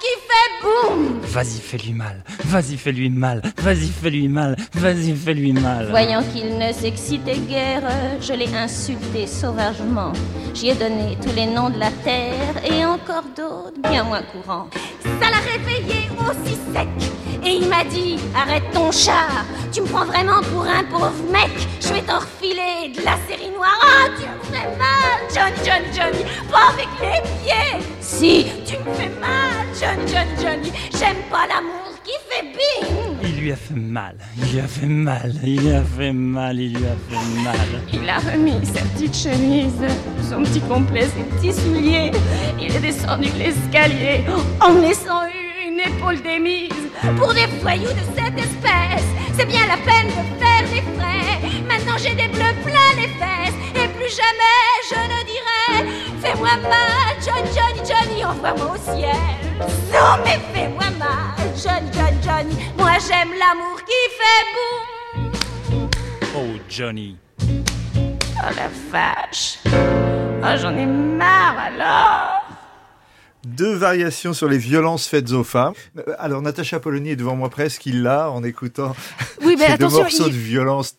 qui 0.00 0.12
fait 0.28 0.62
boum. 0.62 1.20
Vas-y, 1.22 1.60
fais-lui 1.60 1.92
mal. 1.92 2.22
Vas-y, 2.44 2.76
fais-lui 2.76 3.10
mal. 3.10 3.42
Vas-y, 3.56 3.88
fais-lui 3.88 4.28
mal. 4.28 4.56
Vas-y, 4.74 5.14
fais-lui 5.14 5.52
mal. 5.52 5.88
Voyant 5.90 6.22
qu'il 6.32 6.58
ne 6.58 6.72
s'excitait 6.72 7.38
guère, 7.38 7.82
je 8.20 8.32
l'ai 8.32 8.54
insulté 8.54 9.26
sauvagement. 9.26 10.12
J'y 10.54 10.70
ai 10.70 10.74
donné 10.74 11.16
tous 11.22 11.34
les 11.34 11.46
noms 11.46 11.70
de 11.70 11.78
la 11.78 11.90
terre 11.90 12.64
et 12.64 12.84
encore 12.84 13.24
d'autres 13.36 13.80
bien 13.90 14.04
moins 14.04 14.22
courants. 14.22 14.68
Ça 15.02 15.30
l'a 15.30 15.38
réveillé 15.52 16.08
aussi 16.28 16.56
sec. 16.72 16.88
Et 17.46 17.58
il 17.60 17.68
m'a 17.68 17.84
dit, 17.84 18.16
arrête 18.34 18.64
ton 18.72 18.90
char, 18.90 19.44
tu 19.72 19.80
me 19.80 19.86
prends 19.86 20.04
vraiment 20.04 20.40
pour 20.52 20.64
un 20.64 20.82
pauvre 20.82 21.12
mec, 21.30 21.52
je 21.80 21.92
vais 21.94 22.02
t'en 22.02 22.18
refiler 22.18 22.92
de 22.92 23.04
la 23.04 23.16
série 23.28 23.50
noire. 23.54 23.78
Ah, 23.82 24.08
tu 24.16 24.26
me 24.26 24.52
fais 24.52 24.66
mal, 24.76 25.20
Johnny, 25.32 25.56
Johnny, 25.64 25.86
Johnny, 25.94 26.24
pas 26.50 26.72
avec 26.74 26.88
les 27.00 27.22
pieds. 27.44 27.86
Si, 28.00 28.46
tu 28.66 28.76
me 28.78 28.92
fais 28.94 29.12
mal, 29.20 29.64
Johnny, 29.80 30.12
Johnny, 30.12 30.42
Johnny, 30.42 30.72
j'aime 30.98 31.22
pas 31.30 31.46
l'amour 31.46 31.92
qui 32.02 32.14
fait 32.28 32.42
bing. 32.42 33.16
Il 33.22 33.40
lui 33.40 33.52
a 33.52 33.56
fait 33.56 33.74
mal. 33.74 34.16
Il 34.38 34.52
lui 34.52 34.60
a 34.60 34.66
fait 34.66 34.86
mal. 34.86 35.32
Il 35.44 35.60
lui 35.60 35.72
a 35.72 35.82
fait 35.84 36.12
mal. 36.12 36.58
Il 36.58 36.76
lui 36.76 36.84
a 36.84 36.96
fait 37.08 37.42
mal. 37.44 37.56
Il 37.92 38.08
a 38.08 38.18
remis 38.18 38.66
sa 38.66 38.80
petite 38.80 39.16
chemise, 39.16 39.84
son 40.28 40.42
petit 40.42 40.60
complet, 40.62 41.02
ses 41.02 41.22
petits 41.22 41.52
souliers. 41.52 42.10
Il 42.60 42.74
est 42.74 42.80
descendu 42.80 43.28
l'escalier 43.38 44.24
en 44.60 44.72
me 44.72 44.80
laissant 44.80 45.22
une 45.26 45.45
Pour 47.16 47.32
des 47.32 47.46
voyous 47.62 47.92
de 47.92 48.04
cette 48.16 48.38
espèce, 48.38 49.04
c'est 49.36 49.46
bien 49.46 49.66
la 49.66 49.76
peine 49.76 50.08
de 50.08 50.42
faire 50.42 50.62
des 50.70 50.82
frais. 50.98 51.62
Maintenant 51.66 51.96
j'ai 51.98 52.14
des 52.14 52.28
bleus 52.28 52.54
plein 52.64 52.90
les 52.96 53.08
fesses 53.08 53.54
et 53.74 53.88
plus 53.88 54.10
jamais 54.10 54.66
je 54.90 54.96
ne 54.96 55.24
dirai 55.24 55.90
Fais-moi 56.20 56.56
mal, 56.62 57.14
Johnny, 57.24 57.50
Johnny, 57.54 57.88
Johnny, 57.88 58.24
envoie-moi 58.24 58.74
au 58.74 58.76
ciel. 58.76 59.14
Non 59.92 60.22
mais 60.24 60.40
fais-moi 60.52 60.90
mal, 60.98 61.36
Johnny, 61.56 61.90
Johnny, 61.92 62.18
Johnny. 62.22 62.56
Moi 62.76 62.92
j'aime 63.06 63.30
l'amour 63.38 63.80
qui 63.84 64.00
fait 64.18 64.44
boum. 64.54 65.90
Oh, 66.36 66.58
Johnny. 66.68 67.16
Oh 67.40 68.50
la 68.54 68.68
vache 68.90 69.58
Oh 69.64 70.56
j'en 70.60 70.76
ai 70.76 70.86
marre 70.86 71.56
alors 71.66 72.45
Deux 73.46 73.74
variations 73.74 74.32
sur 74.32 74.48
les 74.48 74.58
violences 74.58 75.06
faites 75.06 75.30
aux 75.32 75.44
femmes. 75.44 75.72
Euh, 75.96 76.02
Alors, 76.18 76.42
Natacha 76.42 76.80
Polony 76.80 77.10
est 77.10 77.16
devant 77.16 77.36
moi 77.36 77.48
presque, 77.48 77.86
il 77.86 78.02
l'a 78.02 78.28
en 78.30 78.42
écoutant 78.42 78.94
Oui, 79.44 79.54
mais 79.58 79.66
ces 79.70 79.78
deux 79.78 79.88
morceaux 79.88 80.26
il- 80.26 80.32
de 80.32 80.36
violence 80.38 80.96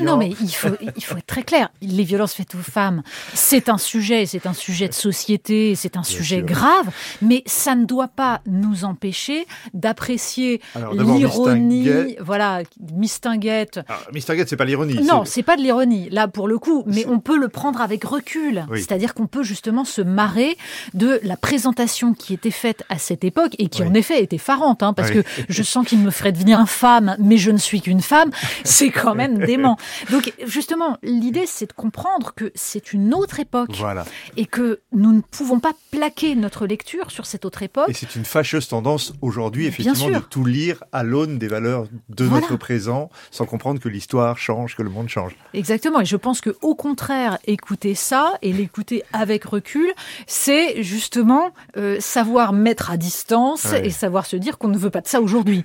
Non, 0.00 0.16
mais 0.16 0.30
il 0.40 0.50
faut, 0.54 0.68
il 0.96 1.04
faut 1.04 1.16
être 1.16 1.26
très 1.26 1.42
clair. 1.42 1.70
Les 1.82 2.04
violences 2.04 2.34
faites 2.34 2.54
aux 2.54 2.58
femmes, 2.58 3.02
c'est 3.34 3.68
un 3.68 3.78
sujet, 3.78 4.26
c'est 4.26 4.46
un 4.46 4.52
sujet 4.54 4.88
de 4.88 4.94
société, 4.94 5.74
c'est 5.74 5.96
un 5.96 6.02
sujet 6.02 6.38
sûr. 6.38 6.46
grave, 6.46 6.90
mais 7.22 7.42
ça 7.46 7.74
ne 7.74 7.84
doit 7.84 8.08
pas 8.08 8.40
nous 8.46 8.84
empêcher 8.84 9.46
d'apprécier 9.74 10.60
l'ironie, 10.92 12.16
voilà, 12.20 12.62
mistinguette. 12.92 13.80
Alors, 13.88 14.02
Mr. 14.14 14.36
Gate, 14.36 14.48
c'est 14.48 14.56
pas 14.56 14.64
l'ironie. 14.64 14.94
Non, 15.02 15.24
c'est- 15.24 15.42
pas 15.42 15.56
de 15.56 15.62
l'ironie, 15.62 16.08
là, 16.10 16.28
pour 16.28 16.46
le 16.48 16.58
coup, 16.58 16.84
mais 16.86 17.04
on 17.08 17.18
peut 17.18 17.36
le 17.38 17.48
prendre 17.48 17.80
avec 17.80 18.04
recul. 18.04 18.64
Oui. 18.70 18.78
C'est-à-dire 18.80 19.14
qu'on 19.14 19.26
peut 19.26 19.42
justement 19.42 19.84
se 19.84 20.00
marrer 20.02 20.56
de 20.94 21.18
la 21.22 21.36
présentation 21.36 22.12
qui 22.14 22.34
était 22.34 22.50
faite 22.50 22.84
à 22.88 22.98
cette 22.98 23.24
époque 23.24 23.54
et 23.58 23.68
qui, 23.68 23.82
Oui. 23.82 23.88
en 23.88 23.94
effet, 23.94 24.22
était 24.22 24.36
effarante, 24.36 24.82
hein, 24.82 24.92
parce 24.92 25.10
Oui. 25.10 25.22
que 25.22 25.28
je 25.48 25.62
sens 25.62 25.86
qu'il 25.86 25.98
me 25.98 26.10
ferait 26.10 26.32
devenir 26.32 26.60
infâme, 26.60 27.16
mais 27.18 27.36
je 27.38 27.50
ne 27.50 27.56
suis 27.58 27.80
qu'une 27.80 28.00
femme. 28.02 28.30
C'est 28.64 28.90
quand 28.90 29.14
même 29.14 29.38
dément. 29.56 29.76
Donc, 30.10 30.32
justement, 30.46 30.98
l'idée, 31.02 31.44
c'est 31.46 31.66
de 31.66 31.72
comprendre 31.72 32.32
que 32.34 32.50
c'est 32.54 32.92
une 32.92 33.14
autre 33.14 33.40
époque 33.40 33.70
Voilà. 33.78 34.04
et 34.36 34.46
que 34.46 34.80
nous 34.92 35.12
ne 35.12 35.20
pouvons 35.20 35.60
pas 35.60 35.72
plaquer 35.90 36.34
notre 36.34 36.66
lecture 36.66 37.10
sur 37.10 37.26
cette 37.26 37.44
autre 37.44 37.62
époque. 37.62 37.88
Et 37.88 37.92
c'est 37.94 38.14
une 38.16 38.24
fâcheuse 38.24 38.68
tendance 38.68 39.12
aujourd'hui, 39.22 39.66
effectivement, 39.66 40.18
de 40.18 40.24
tout 40.24 40.44
lire 40.44 40.82
à 40.92 41.02
l'aune 41.02 41.38
des 41.38 41.48
valeurs 41.48 41.84
de 42.08 42.24
Voilà. 42.24 42.42
notre 42.42 42.56
présent, 42.56 43.10
sans 43.30 43.46
comprendre 43.46 43.80
que 43.80 43.88
l'histoire 43.88 44.38
change, 44.38 44.76
que 44.76 44.82
le 44.82 44.90
monde 44.90 45.08
change. 45.08 45.36
Exactement. 45.54 46.00
Et 46.00 46.04
je 46.04 46.16
pense 46.16 46.40
que, 46.40 46.56
au 46.62 46.74
contraire, 46.74 47.38
écouter 47.46 47.94
ça 47.94 48.34
et 48.42 48.52
l'écouter 48.52 49.02
avec 49.12 49.44
recul, 49.44 49.92
c'est 50.26 50.82
justement 50.82 51.52
euh, 51.76 51.96
savoir 52.00 52.52
mettre 52.52 52.90
à 52.90 52.96
distance 52.96 53.64
Ouais. 53.70 53.86
et 53.86 53.90
savoir 53.90 54.26
se 54.26 54.36
dire 54.36 54.58
qu'on 54.58 54.68
ne 54.68 54.78
veut 54.78 54.90
pas 54.90 55.00
de 55.00 55.06
ça 55.08 55.20
aujourd'hui. 55.20 55.62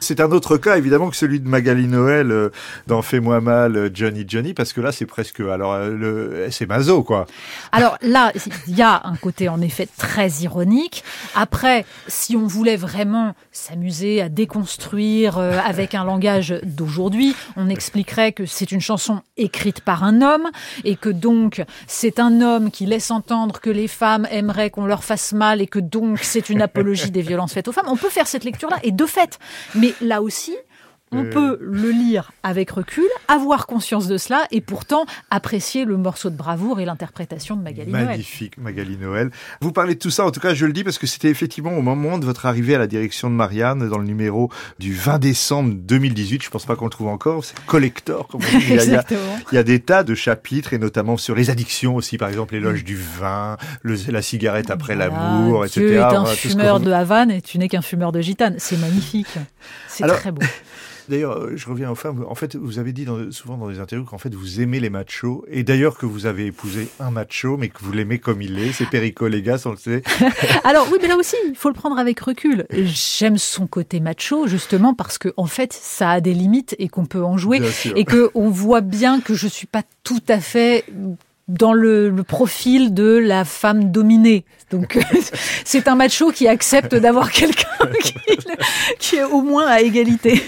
C'est 0.00 0.20
un 0.20 0.30
autre 0.32 0.56
cas, 0.56 0.76
évidemment, 0.78 1.10
que 1.10 1.16
celui 1.16 1.40
de 1.40 1.48
Magali 1.48 1.86
Noël 1.86 2.30
euh, 2.30 2.50
dans 2.86 3.02
Fais-moi 3.22 3.40
mal, 3.40 3.76
euh, 3.76 3.88
Johnny 3.94 4.24
Johnny, 4.26 4.52
parce 4.52 4.72
que 4.72 4.80
là, 4.80 4.90
c'est 4.90 5.06
presque, 5.06 5.38
alors, 5.38 5.74
euh, 5.74 5.90
le, 5.90 6.48
c'est 6.50 6.66
mazo, 6.66 7.04
quoi. 7.04 7.26
Alors 7.70 7.96
là, 8.02 8.32
il 8.66 8.76
y 8.76 8.82
a 8.82 9.00
un 9.04 9.14
côté 9.14 9.48
en 9.48 9.60
effet 9.60 9.88
très 9.96 10.28
ironique. 10.40 11.04
Après, 11.36 11.84
si 12.08 12.34
on 12.34 12.48
voulait 12.48 12.74
vraiment 12.74 13.36
s'amuser 13.52 14.20
à 14.20 14.28
déconstruire 14.28 15.38
euh, 15.38 15.56
avec 15.64 15.94
un 15.94 16.02
langage 16.02 16.52
d'aujourd'hui, 16.64 17.36
on 17.54 17.68
expliquerait 17.68 18.32
que 18.32 18.44
c'est 18.44 18.72
une 18.72 18.80
chanson 18.80 19.20
écrite 19.36 19.82
par 19.82 20.02
un 20.02 20.20
homme 20.20 20.48
et 20.82 20.96
que 20.96 21.08
donc 21.08 21.62
c'est 21.86 22.18
un 22.18 22.40
homme 22.40 22.72
qui 22.72 22.86
laisse 22.86 23.12
entendre 23.12 23.60
que 23.60 23.70
les 23.70 23.86
femmes 23.86 24.26
aimeraient 24.32 24.70
qu'on 24.70 24.86
leur 24.86 25.04
fasse 25.04 25.32
mal 25.32 25.62
et 25.62 25.68
que 25.68 25.78
donc 25.78 26.18
c'est 26.22 26.50
une 26.50 26.60
apologie 26.60 27.12
des 27.12 27.22
violences 27.22 27.52
faites 27.52 27.68
aux 27.68 27.72
femmes. 27.72 27.86
On 27.86 27.96
peut 27.96 28.10
faire 28.10 28.26
cette 28.26 28.42
lecture-là 28.42 28.80
et 28.82 28.90
de 28.90 29.06
fait. 29.06 29.38
Mais 29.76 29.94
là 30.00 30.22
aussi, 30.22 30.56
On 31.12 31.24
Euh. 31.24 31.30
peut 31.30 31.58
le 31.60 31.90
lire 31.90 32.32
avec 32.42 32.70
recul, 32.70 33.04
avoir 33.28 33.66
conscience 33.66 34.06
de 34.08 34.16
cela 34.16 34.46
et 34.50 34.60
pourtant 34.60 35.04
apprécier 35.30 35.84
le 35.84 35.96
morceau 35.96 36.30
de 36.30 36.36
bravoure 36.36 36.80
et 36.80 36.84
l'interprétation 36.84 37.54
de 37.56 37.62
Magali 37.62 37.92
Noël. 37.92 38.06
Magnifique, 38.06 38.56
Magali 38.58 38.96
Noël. 38.96 39.30
Vous 39.60 39.72
parlez 39.72 39.94
de 39.94 39.98
tout 39.98 40.10
ça, 40.10 40.24
en 40.24 40.30
tout 40.30 40.40
cas, 40.40 40.54
je 40.54 40.64
le 40.66 40.72
dis 40.72 40.84
parce 40.84 40.98
que 40.98 41.06
c'était 41.06 41.28
effectivement 41.28 41.72
au 41.76 41.82
moment 41.82 42.18
de 42.18 42.24
votre 42.24 42.46
arrivée 42.46 42.74
à 42.74 42.78
la 42.78 42.86
direction 42.86 43.28
de 43.30 43.34
Marianne, 43.34 43.88
dans 43.88 43.98
le 43.98 44.04
numéro 44.04 44.50
du 44.78 44.94
20 44.94 45.18
décembre 45.18 45.74
2018. 45.74 46.42
Je 46.42 46.50
pense 46.50 46.64
pas 46.66 46.76
qu'on 46.76 46.86
le 46.86 46.90
trouve 46.90 47.08
encore. 47.08 47.44
C'est 47.44 47.58
collector, 47.66 48.26
comme 48.28 48.40
on 48.42 48.58
dit. 48.58 48.64
Il 48.68 48.74
y 48.76 48.78
a- 48.78 48.84
il 48.84 48.90
y 48.90 48.94
a- 48.96 49.00
Exactement. 49.02 49.20
Il 49.52 49.54
y 49.56 49.58
a 49.58 49.62
des 49.62 49.80
tas 49.80 50.02
de 50.04 50.14
chapitres 50.14 50.72
et 50.72 50.78
notamment 50.78 51.16
sur 51.16 51.34
les 51.34 51.50
addictions 51.50 51.94
aussi, 51.96 52.16
par 52.18 52.28
exemple 52.28 52.54
l'éloge 52.54 52.84
du 52.84 52.96
vin, 52.96 53.56
le, 53.82 53.96
la 54.08 54.22
cigarette 54.22 54.70
après 54.70 54.94
Voilà, 54.94 55.10
l'amour, 55.10 55.64
etc. 55.64 55.80
Dieu 55.80 55.92
est 55.94 55.98
un 56.00 56.08
Voilà, 56.22 56.26
fumeur 56.34 56.80
de 56.80 56.90
Havane 56.90 57.30
et 57.30 57.42
tu 57.42 57.58
n'es 57.58 57.68
qu'un 57.68 57.82
fumeur 57.82 58.12
de 58.12 58.20
gitane. 58.20 58.54
C'est 58.58 58.78
magnifique. 58.78 59.26
C'est 59.88 60.06
très 60.06 60.32
beau. 60.32 60.40
D'ailleurs, 61.08 61.36
euh, 61.38 61.52
je 61.56 61.68
reviens 61.68 61.90
aux 61.90 61.94
femmes. 61.94 62.24
En 62.28 62.34
fait, 62.34 62.56
vous 62.56 62.78
avez 62.78 62.92
dit 62.92 63.04
dans- 63.04 63.30
souvent 63.32 63.56
dans 63.56 63.68
des 63.68 63.78
interviews 63.80 64.06
qu'en 64.06 64.18
fait 64.18 64.34
vous 64.34 64.60
aimez 64.60 64.80
les 64.80 64.90
machos 64.90 65.44
et 65.48 65.62
d'ailleurs 65.62 65.98
que 65.98 66.06
vous 66.06 66.26
avez 66.26 66.46
épousé 66.46 66.88
un 67.00 67.10
macho, 67.10 67.56
mais 67.56 67.68
que 67.68 67.78
vous 67.80 67.92
l'aimez 67.92 68.18
comme 68.18 68.40
il 68.42 68.58
est. 68.58 68.72
C'est 68.72 68.86
Perico 68.86 69.26
Légas, 69.28 69.62
on 69.66 69.70
le 69.70 69.76
sait. 69.76 70.02
Alors 70.64 70.86
oui, 70.92 70.98
mais 71.02 71.08
là 71.08 71.16
aussi, 71.16 71.36
il 71.48 71.56
faut 71.56 71.68
le 71.68 71.74
prendre 71.74 71.98
avec 71.98 72.20
recul. 72.20 72.66
J'aime 72.70 73.38
son 73.38 73.66
côté 73.66 74.00
macho 74.00 74.46
justement 74.46 74.94
parce 74.94 75.18
que 75.18 75.32
en 75.36 75.46
fait, 75.46 75.72
ça 75.72 76.10
a 76.10 76.20
des 76.20 76.34
limites 76.34 76.74
et 76.78 76.88
qu'on 76.88 77.06
peut 77.06 77.22
en 77.24 77.36
jouer 77.36 77.58
et 77.96 78.04
que 78.04 78.30
on 78.34 78.48
voit 78.48 78.80
bien 78.80 79.20
que 79.20 79.34
je 79.34 79.48
suis 79.48 79.66
pas 79.66 79.82
tout 80.04 80.22
à 80.28 80.38
fait 80.40 80.84
dans 81.48 81.72
le, 81.72 82.08
le 82.08 82.22
profil 82.22 82.94
de 82.94 83.16
la 83.18 83.44
femme 83.44 83.90
dominée. 83.90 84.44
Donc 84.70 84.98
c'est 85.64 85.88
un 85.88 85.96
macho 85.96 86.30
qui 86.30 86.46
accepte 86.48 86.94
d'avoir 86.94 87.30
quelqu'un 87.30 87.66
qui, 88.02 88.14
qui 88.98 89.16
est 89.16 89.24
au 89.24 89.42
moins 89.42 89.66
à 89.66 89.80
égalité. 89.80 90.40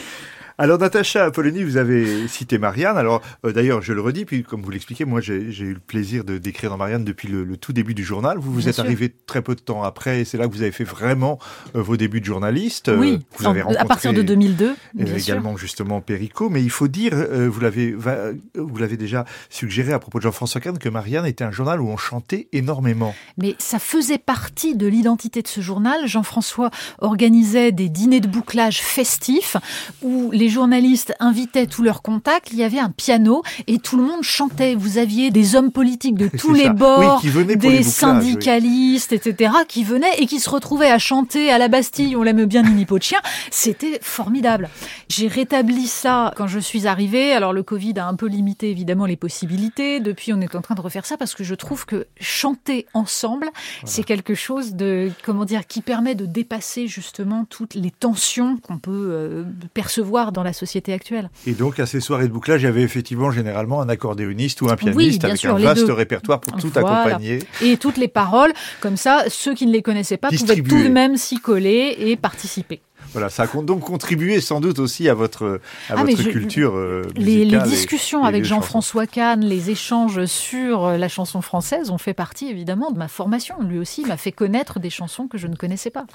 Alors 0.56 0.78
Natacha 0.78 1.24
Apolloni, 1.24 1.64
vous 1.64 1.76
avez 1.76 2.28
cité 2.28 2.58
Marianne. 2.58 2.96
Alors 2.96 3.20
euh, 3.44 3.52
d'ailleurs, 3.52 3.82
je 3.82 3.92
le 3.92 4.00
redis, 4.00 4.24
puis 4.24 4.44
comme 4.44 4.62
vous 4.62 4.70
l'expliquez, 4.70 5.04
moi 5.04 5.20
j'ai 5.20 5.34
eu 5.42 5.74
le 5.74 5.80
plaisir 5.80 6.22
de 6.22 6.38
d'écrire 6.38 6.70
dans 6.70 6.76
Marianne 6.76 7.04
depuis 7.04 7.26
le, 7.26 7.42
le 7.42 7.56
tout 7.56 7.72
début 7.72 7.94
du 7.94 8.04
journal. 8.04 8.38
Vous 8.38 8.52
vous 8.52 8.58
Bien 8.60 8.68
êtes 8.68 8.74
sûr. 8.76 8.84
arrivé 8.84 9.12
très 9.26 9.42
peu 9.42 9.56
de 9.56 9.60
temps 9.60 9.82
après, 9.82 10.20
et 10.20 10.24
c'est 10.24 10.38
là 10.38 10.46
que 10.46 10.52
vous 10.52 10.62
avez 10.62 10.70
fait 10.70 10.84
vraiment 10.84 11.40
euh, 11.74 11.82
vos 11.82 11.96
débuts 11.96 12.20
de 12.20 12.24
journaliste. 12.26 12.88
Euh, 12.88 12.96
oui, 12.98 13.18
vous 13.36 13.46
avez 13.46 13.62
en- 13.62 13.70
à 13.70 13.84
partir 13.84 14.12
de 14.12 14.18
rencontré, 14.18 14.36
2002, 14.36 14.66
euh, 14.70 14.74
bien 14.94 15.06
sûr. 15.06 15.16
également 15.34 15.56
justement 15.56 16.00
Perico, 16.00 16.48
mais 16.48 16.62
il 16.62 16.70
faut 16.70 16.86
dire, 16.88 17.14
vous 17.14 17.60
l'avez 17.60 17.92
vous 17.92 18.76
l'avez 18.78 18.96
déjà 18.96 19.24
suggéré 19.50 19.92
à 19.92 19.98
propos 19.98 20.18
de 20.18 20.22
Jean-François 20.22 20.60
Kahn 20.60 20.78
que 20.78 20.88
Marianne 20.88 21.26
était 21.26 21.42
un 21.44 21.50
journal 21.50 21.80
où 21.80 21.88
on 21.88 21.96
chantait 21.96 22.46
énormément. 22.52 23.12
Mais 23.38 23.56
ça 23.58 23.80
faisait 23.80 24.18
partie 24.18 24.76
de 24.76 24.86
l'identité 24.86 25.42
de 25.42 25.48
ce 25.48 25.60
journal. 25.60 26.06
Jean-François 26.06 26.70
organisait 26.98 27.72
des 27.72 27.88
dîners 27.88 28.20
de 28.20 28.28
bouclage 28.28 28.80
festifs 28.82 29.56
où 30.02 30.30
les 30.32 30.43
journalistes 30.48 31.14
invitaient 31.20 31.66
tous 31.66 31.82
leurs 31.82 32.02
contacts. 32.02 32.50
Il 32.52 32.58
y 32.58 32.64
avait 32.64 32.78
un 32.78 32.90
piano 32.90 33.42
et 33.66 33.78
tout 33.78 33.96
le 33.96 34.02
monde 34.02 34.22
chantait. 34.22 34.74
Vous 34.74 34.98
aviez 34.98 35.30
des 35.30 35.56
hommes 35.56 35.72
politiques 35.72 36.16
de 36.16 36.28
tous 36.38 36.52
les 36.54 36.64
ça. 36.64 36.72
bords, 36.72 37.20
Oui, 37.24 37.44
les 37.46 37.56
des 37.56 37.68
oui. 37.68 37.84
syndicalistes, 37.84 39.12
etc., 39.12 39.52
qui 39.68 39.84
venaient 39.84 40.14
et 40.18 40.26
qui 40.26 40.40
se 40.40 40.50
retrouvaient 40.50 40.90
à 40.90 40.98
chanter 40.98 41.50
à 41.50 41.58
la 41.58 41.68
Bastille. 41.68 42.16
On 42.16 42.22
l'aime 42.22 42.44
bien, 42.44 42.62
Nini 42.62 42.86
chien. 43.00 43.20
C'était 43.50 43.98
formidable. 44.02 44.68
J'ai 45.08 45.28
rétabli 45.28 45.86
ça 45.86 46.32
quand 46.36 46.46
je 46.46 46.58
suis 46.58 46.86
arrivée. 46.86 47.32
Alors 47.32 47.52
le 47.52 47.62
Covid 47.62 47.94
a 47.98 48.06
un 48.06 48.14
peu 48.14 48.26
limité 48.26 48.70
évidemment 48.70 49.06
les 49.06 49.16
possibilités. 49.16 50.00
Depuis, 50.00 50.32
on 50.32 50.40
est 50.40 50.54
en 50.54 50.60
train 50.62 50.74
de 50.74 50.80
refaire 50.80 51.06
ça 51.06 51.16
parce 51.16 51.34
que 51.34 51.44
je 51.44 51.54
trouve 51.54 51.86
que 51.86 52.06
chanter 52.20 52.86
ensemble, 52.94 53.48
c'est 53.84 54.04
quelque 54.04 54.34
chose 54.34 54.74
de 54.74 55.10
comment 55.24 55.44
dire 55.44 55.66
qui 55.66 55.80
permet 55.80 56.14
de 56.14 56.26
dépasser 56.26 56.86
justement 56.86 57.44
toutes 57.48 57.74
les 57.74 57.90
tensions 57.90 58.56
qu'on 58.58 58.78
peut 58.78 59.08
euh, 59.10 59.44
percevoir 59.72 60.32
dans 60.34 60.42
la 60.42 60.52
société 60.52 60.92
actuelle. 60.92 61.30
Et 61.46 61.52
donc 61.52 61.80
à 61.80 61.86
ces 61.86 62.00
soirées 62.00 62.28
de 62.28 62.32
bouclage, 62.32 62.60
il 62.60 62.64
y 62.64 62.68
avait 62.68 62.82
effectivement 62.82 63.30
généralement 63.30 63.80
un 63.80 63.88
accordéoniste 63.88 64.60
ou 64.60 64.68
un 64.68 64.76
pianiste 64.76 65.24
avec 65.24 65.38
sûr, 65.38 65.54
un 65.56 65.58
vaste 65.58 65.88
répertoire 65.88 66.40
pour 66.40 66.54
tout 66.56 66.70
Voilà. 66.74 67.00
accompagner. 67.00 67.38
Et 67.62 67.78
toutes 67.78 67.96
les 67.96 68.08
paroles, 68.08 68.52
comme 68.80 68.96
ça, 68.98 69.24
ceux 69.28 69.54
qui 69.54 69.66
ne 69.66 69.72
les 69.72 69.80
connaissaient 69.80 70.18
pas 70.18 70.28
pouvaient 70.28 70.56
tout 70.62 70.82
de 70.82 70.88
même 70.88 71.16
s'y 71.16 71.38
coller 71.38 71.96
et 71.98 72.16
participer. 72.16 72.80
Voilà, 73.12 73.28
ça 73.30 73.44
a 73.44 73.46
donc 73.62 73.80
contribué 73.80 74.40
sans 74.40 74.60
doute 74.60 74.78
aussi 74.78 75.08
à 75.08 75.14
votre 75.14 75.60
à 75.88 75.94
Ah, 75.96 76.04
votre 76.04 76.20
je- 76.22 76.30
culture 76.30 76.74
euh, 76.76 77.02
Les, 77.16 77.44
discussions 77.46 78.24
et 78.24 78.28
avec. 78.28 78.44
Jean-François 78.44 79.06
Kahn, 79.06 79.40
les 79.44 79.70
échanges 79.70 80.24
sur 80.26 80.84
euh, 80.84 80.96
la 80.96 81.08
chanson 81.08 81.40
française 81.40 81.90
ont 81.90 81.98
fait 81.98 82.14
partie 82.14 82.48
évidemment 82.48 82.90
de 82.90 82.98
ma 82.98 83.08
formation. 83.08 83.56
Lui 83.62 83.78
aussi 83.78 84.04
m'a 84.04 84.16
fait 84.16 84.32
connaître 84.32 84.80
des 84.80 84.90
chansons 84.90 85.28
que 85.28 85.38
je 85.38 85.46
ne 85.46 85.56
connaissais 85.56 85.90
pas. 85.90 86.06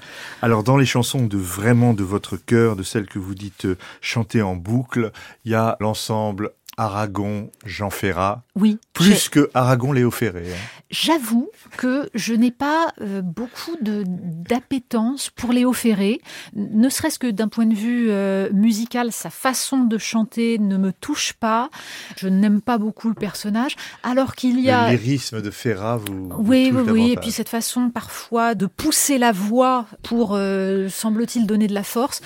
Alors 0.42 0.62
dans 0.62 0.76
les 0.76 0.86
chansons 0.86 1.24
de 1.26 1.38
vraiment 1.38 1.94
de 1.94 2.04
votre 2.04 2.36
cœur, 2.36 2.76
de 2.76 2.82
celles 2.82 3.06
que 3.06 3.18
vous 3.18 3.34
dites 3.34 3.64
euh, 3.64 3.76
chanter 4.00 4.42
en 4.42 4.54
boucle, 4.56 5.12
il 5.44 5.52
y 5.52 5.54
a 5.54 5.76
l'ensemble 5.80 6.50
Aragon, 6.80 7.50
Jean 7.66 7.90
Ferrat, 7.90 8.42
Oui. 8.56 8.78
plus 8.94 9.28
que 9.28 9.50
Aragon, 9.52 9.92
Léo 9.92 10.10
Ferré. 10.10 10.44
hein. 10.50 10.56
J'avoue 10.90 11.50
que 11.76 12.08
je 12.14 12.32
n'ai 12.34 12.50
pas 12.50 12.88
euh, 13.02 13.20
beaucoup 13.22 13.76
d'appétence 13.80 15.30
pour 15.30 15.52
Léo 15.52 15.72
Ferré, 15.72 16.20
ne 16.54 16.88
serait-ce 16.88 17.18
que 17.18 17.30
d'un 17.30 17.48
point 17.48 17.66
de 17.66 17.74
vue 17.74 18.08
euh, 18.10 18.48
musical, 18.52 19.12
sa 19.12 19.30
façon 19.30 19.84
de 19.84 19.98
chanter 19.98 20.58
ne 20.58 20.76
me 20.78 20.92
touche 20.92 21.32
pas. 21.34 21.70
Je 22.16 22.28
n'aime 22.28 22.60
pas 22.60 22.78
beaucoup 22.78 23.08
le 23.08 23.14
personnage, 23.14 23.76
alors 24.02 24.34
qu'il 24.34 24.58
y 24.60 24.70
a 24.70 24.90
Le 24.90 24.96
lyrisme 24.96 25.42
de 25.42 25.50
Ferrat 25.50 25.98
vous, 25.98 26.28
vous 26.30 26.42
oui, 26.50 26.70
touche 26.70 26.80
oui, 26.86 26.90
oui. 26.90 27.10
Et 27.12 27.16
puis 27.16 27.30
cette 27.30 27.48
façon 27.48 27.90
parfois 27.90 28.54
de 28.54 28.66
pousser 28.66 29.18
la 29.18 29.32
voix 29.32 29.86
pour, 30.02 30.30
euh, 30.34 30.88
semble-t-il, 30.88 31.46
donner 31.46 31.66
de 31.66 31.74
la 31.74 31.84
force. 31.84 32.20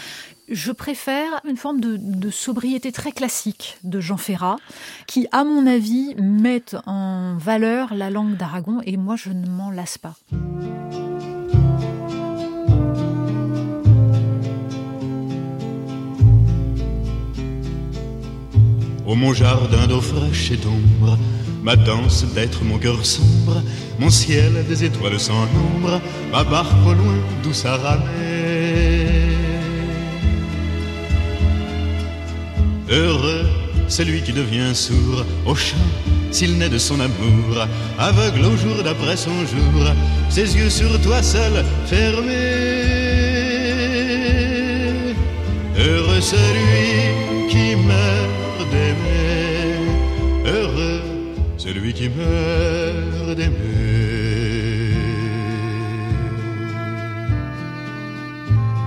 Je 0.50 0.72
préfère 0.72 1.40
une 1.48 1.57
forme 1.57 1.80
de, 1.80 2.30
sobriété 2.30 2.92
très 2.92 3.12
classique 3.12 3.78
de 3.83 3.98
Jean 3.98 4.18
Ferrat, 4.18 4.57
qui, 5.07 5.26
à 5.33 5.42
mon 5.42 5.66
avis, 5.66 6.14
met 6.16 6.64
en 6.87 7.37
valeur 7.38 7.94
la 7.94 8.11
langue 8.11 8.37
d'Aragon, 8.37 8.80
et 8.85 8.98
moi, 8.98 9.16
je 9.16 9.30
ne 9.30 9.48
m'en 9.48 9.70
lasse 9.70 9.96
pas. 9.96 10.14
Ô 19.07 19.14
mon 19.14 19.33
jardin 19.33 19.87
d'eau 19.87 20.00
fraîche 20.00 20.50
et 20.50 20.57
d'ombre, 20.57 21.18
ma 21.62 21.76
danse 21.76 22.24
d'être 22.35 22.64
mon 22.64 22.78
cœur 22.78 23.04
sombre, 23.07 23.62
mon 23.98 24.11
ciel 24.11 24.66
des 24.66 24.85
étoiles 24.85 25.20
sans 25.20 25.46
nombre, 25.46 26.00
ma 26.33 26.44
barque 26.44 26.87
au 26.87 26.92
loin 26.92 27.16
d'où 27.42 27.52
ça 27.54 27.76
ramait. 27.76 29.24
Heureux 32.90 33.47
celui 33.88 34.23
qui 34.23 34.33
devient 34.33 34.75
sourd 34.75 35.25
au 35.47 35.55
chant 35.55 35.77
s'il 36.31 36.59
naît 36.59 36.68
de 36.68 36.79
son 36.79 36.99
amour, 36.99 37.66
aveugle 37.97 38.44
au 38.47 38.57
jour 38.57 38.83
d'après 38.83 39.16
son 39.16 39.47
jour, 39.47 39.85
ses 40.31 40.57
yeux 40.57 40.68
sur 40.68 41.01
toi 41.01 41.23
seul 41.23 41.64
fermés. 41.87 42.33
Heureux 45.79 46.20
celui 46.20 47.49
qui 47.49 47.77
meurt 47.77 48.68
d'aimer, 48.73 49.77
heureux 50.44 51.03
celui 51.57 51.92
qui 51.92 52.09
meurt 52.09 53.37
d'aimer. 53.37 53.55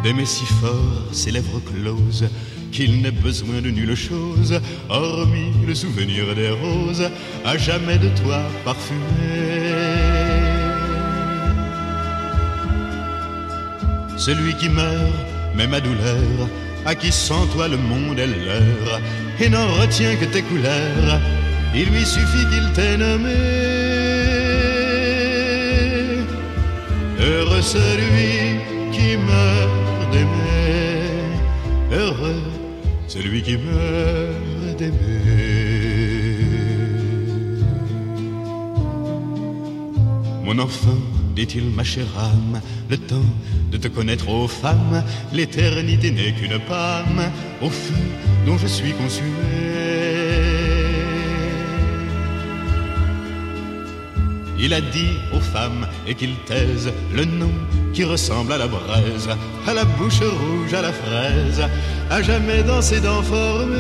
D'aimer 0.04 0.26
si 0.26 0.46
fort 0.46 1.08
ses 1.14 1.32
lèvres 1.32 1.62
closes 1.62 2.28
qu'il 2.72 3.02
n'ait 3.02 3.12
besoin 3.12 3.62
de 3.62 3.70
nulle 3.70 3.96
chose, 3.96 4.60
hormis 4.90 5.52
le 5.66 5.76
souvenir 5.76 6.36
des 6.36 6.50
roses, 6.50 7.10
à 7.46 7.58
jamais 7.58 7.98
de 7.98 8.10
toi 8.22 8.40
parfumé. 8.64 8.98
Celui 14.18 14.56
qui 14.56 14.70
meurt, 14.70 15.14
même 15.56 15.74
à 15.74 15.80
douleur, 15.80 16.50
à 16.86 16.96
qui 16.96 17.12
sans 17.12 17.46
toi 17.48 17.68
le 17.68 17.78
monde 17.78 18.20
est 18.20 18.28
leur, 18.28 19.02
et 19.40 19.50
n'en 19.50 19.68
retient 19.80 20.16
que 20.16 20.26
tes 20.26 20.42
couleurs, 20.42 21.22
il 21.76 21.86
lui 21.90 22.06
suffit 22.06 22.46
qu'il 22.52 22.72
t'ait 22.74 22.98
nommé. 22.98 23.36
Heureux 27.20 27.62
celui 27.62 28.60
qui 28.92 29.18
meurt 29.18 30.12
d'aimer, 30.12 31.32
heureux 31.92 32.42
celui 33.08 33.42
qui 33.42 33.58
meurt 33.58 34.78
d'aimer. 34.78 35.18
Mon 40.44 40.60
enfant, 40.60 40.98
dit-il, 41.36 41.66
ma 41.70 41.84
chère 41.84 42.08
âme, 42.18 42.62
le 42.90 42.98
temps 42.98 43.30
de 43.72 43.78
te 43.78 43.88
connaître 43.88 44.30
aux 44.30 44.48
femmes, 44.48 45.04
l'éternité 45.34 46.12
n'est 46.12 46.32
qu'une 46.34 46.60
pâme 46.60 47.32
au 47.62 47.70
feu 47.70 47.96
dont 48.46 48.58
je 48.58 48.68
suis 48.68 48.94
consumé. 48.94 49.67
Il 54.60 54.74
a 54.74 54.82
dit 54.82 55.14
aux 55.34 55.40
femmes 55.40 55.88
et 56.08 56.16
qu'ils 56.16 56.36
taisent 56.46 56.92
le 57.14 57.26
nom 57.26 57.52
qui 57.94 58.04
ressemble 58.04 58.52
à 58.54 58.58
la 58.58 58.68
braise, 58.68 59.30
à 59.68 59.74
la 59.74 59.86
bouche 59.86 60.22
rouge, 60.22 60.74
à 60.74 60.82
la 60.82 60.92
fraise, 60.92 61.62
à 62.10 62.22
jamais 62.22 62.64
dans 62.64 62.82
ses 62.82 63.00
dents 63.00 63.22
formées. 63.22 63.76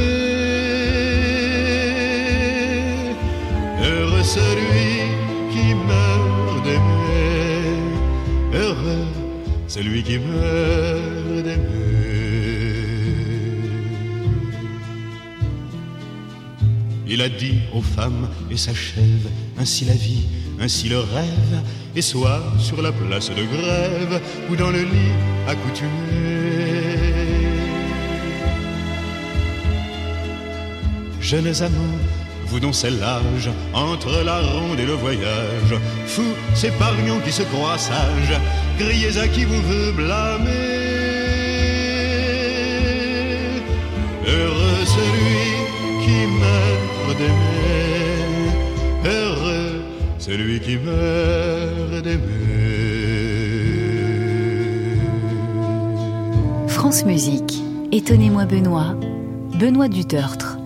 Heureux 3.83 4.23
celui 4.23 5.09
qui 5.51 5.73
meurt 5.73 6.63
d'aimer, 6.63 7.79
heureux 8.53 9.05
celui 9.67 10.03
qui 10.03 10.19
meurt 10.19 11.43
d'aimer. 11.43 11.87
Il 17.09 17.21
a 17.21 17.29
dit 17.29 17.59
aux 17.73 17.81
femmes 17.81 18.27
et 18.51 18.57
s'achève 18.57 19.29
ainsi 19.57 19.85
la 19.85 19.93
vie, 19.93 20.25
ainsi 20.59 20.89
le 20.89 20.99
rêve, 20.99 21.61
et 21.95 22.01
soit 22.01 22.41
sur 22.59 22.81
la 22.81 22.91
place 22.91 23.29
de 23.29 23.43
grève 23.43 24.21
ou 24.49 24.55
dans 24.55 24.69
le 24.69 24.81
lit 24.81 25.13
accoutumé. 25.47 26.37
Jeunes 31.19 31.61
amants, 31.61 31.99
vous 32.45 32.59
dont 32.59 32.71
c'est 32.71 32.89
l'âge, 32.89 33.49
entre 33.73 34.23
la 34.23 34.39
ronde 34.39 34.79
et 34.79 34.85
le 34.85 34.93
voyage, 34.93 35.73
fous, 36.05 36.35
s'épargnons 36.53 37.19
qui 37.19 37.31
se 37.31 37.43
croient 37.43 37.77
sages, 37.77 38.39
criez 38.79 39.17
à 39.17 39.27
qui 39.27 39.43
vous 39.43 39.61
veut 39.61 39.91
blâmer. 39.91 40.47
Heureux 44.25 44.85
celui 44.85 46.05
qui 46.05 46.19
meurt 46.39 47.17
d'aimer, 47.17 47.86
celui 50.27 50.59
qui 50.59 50.75
meurt 50.77 52.03
d'aimer. 52.03 52.19
France 56.67 57.05
Musique, 57.05 57.63
étonnez-moi 57.93 58.45
Benoît, 58.45 58.93
Benoît 59.57 59.87
Dutertre. 59.87 60.56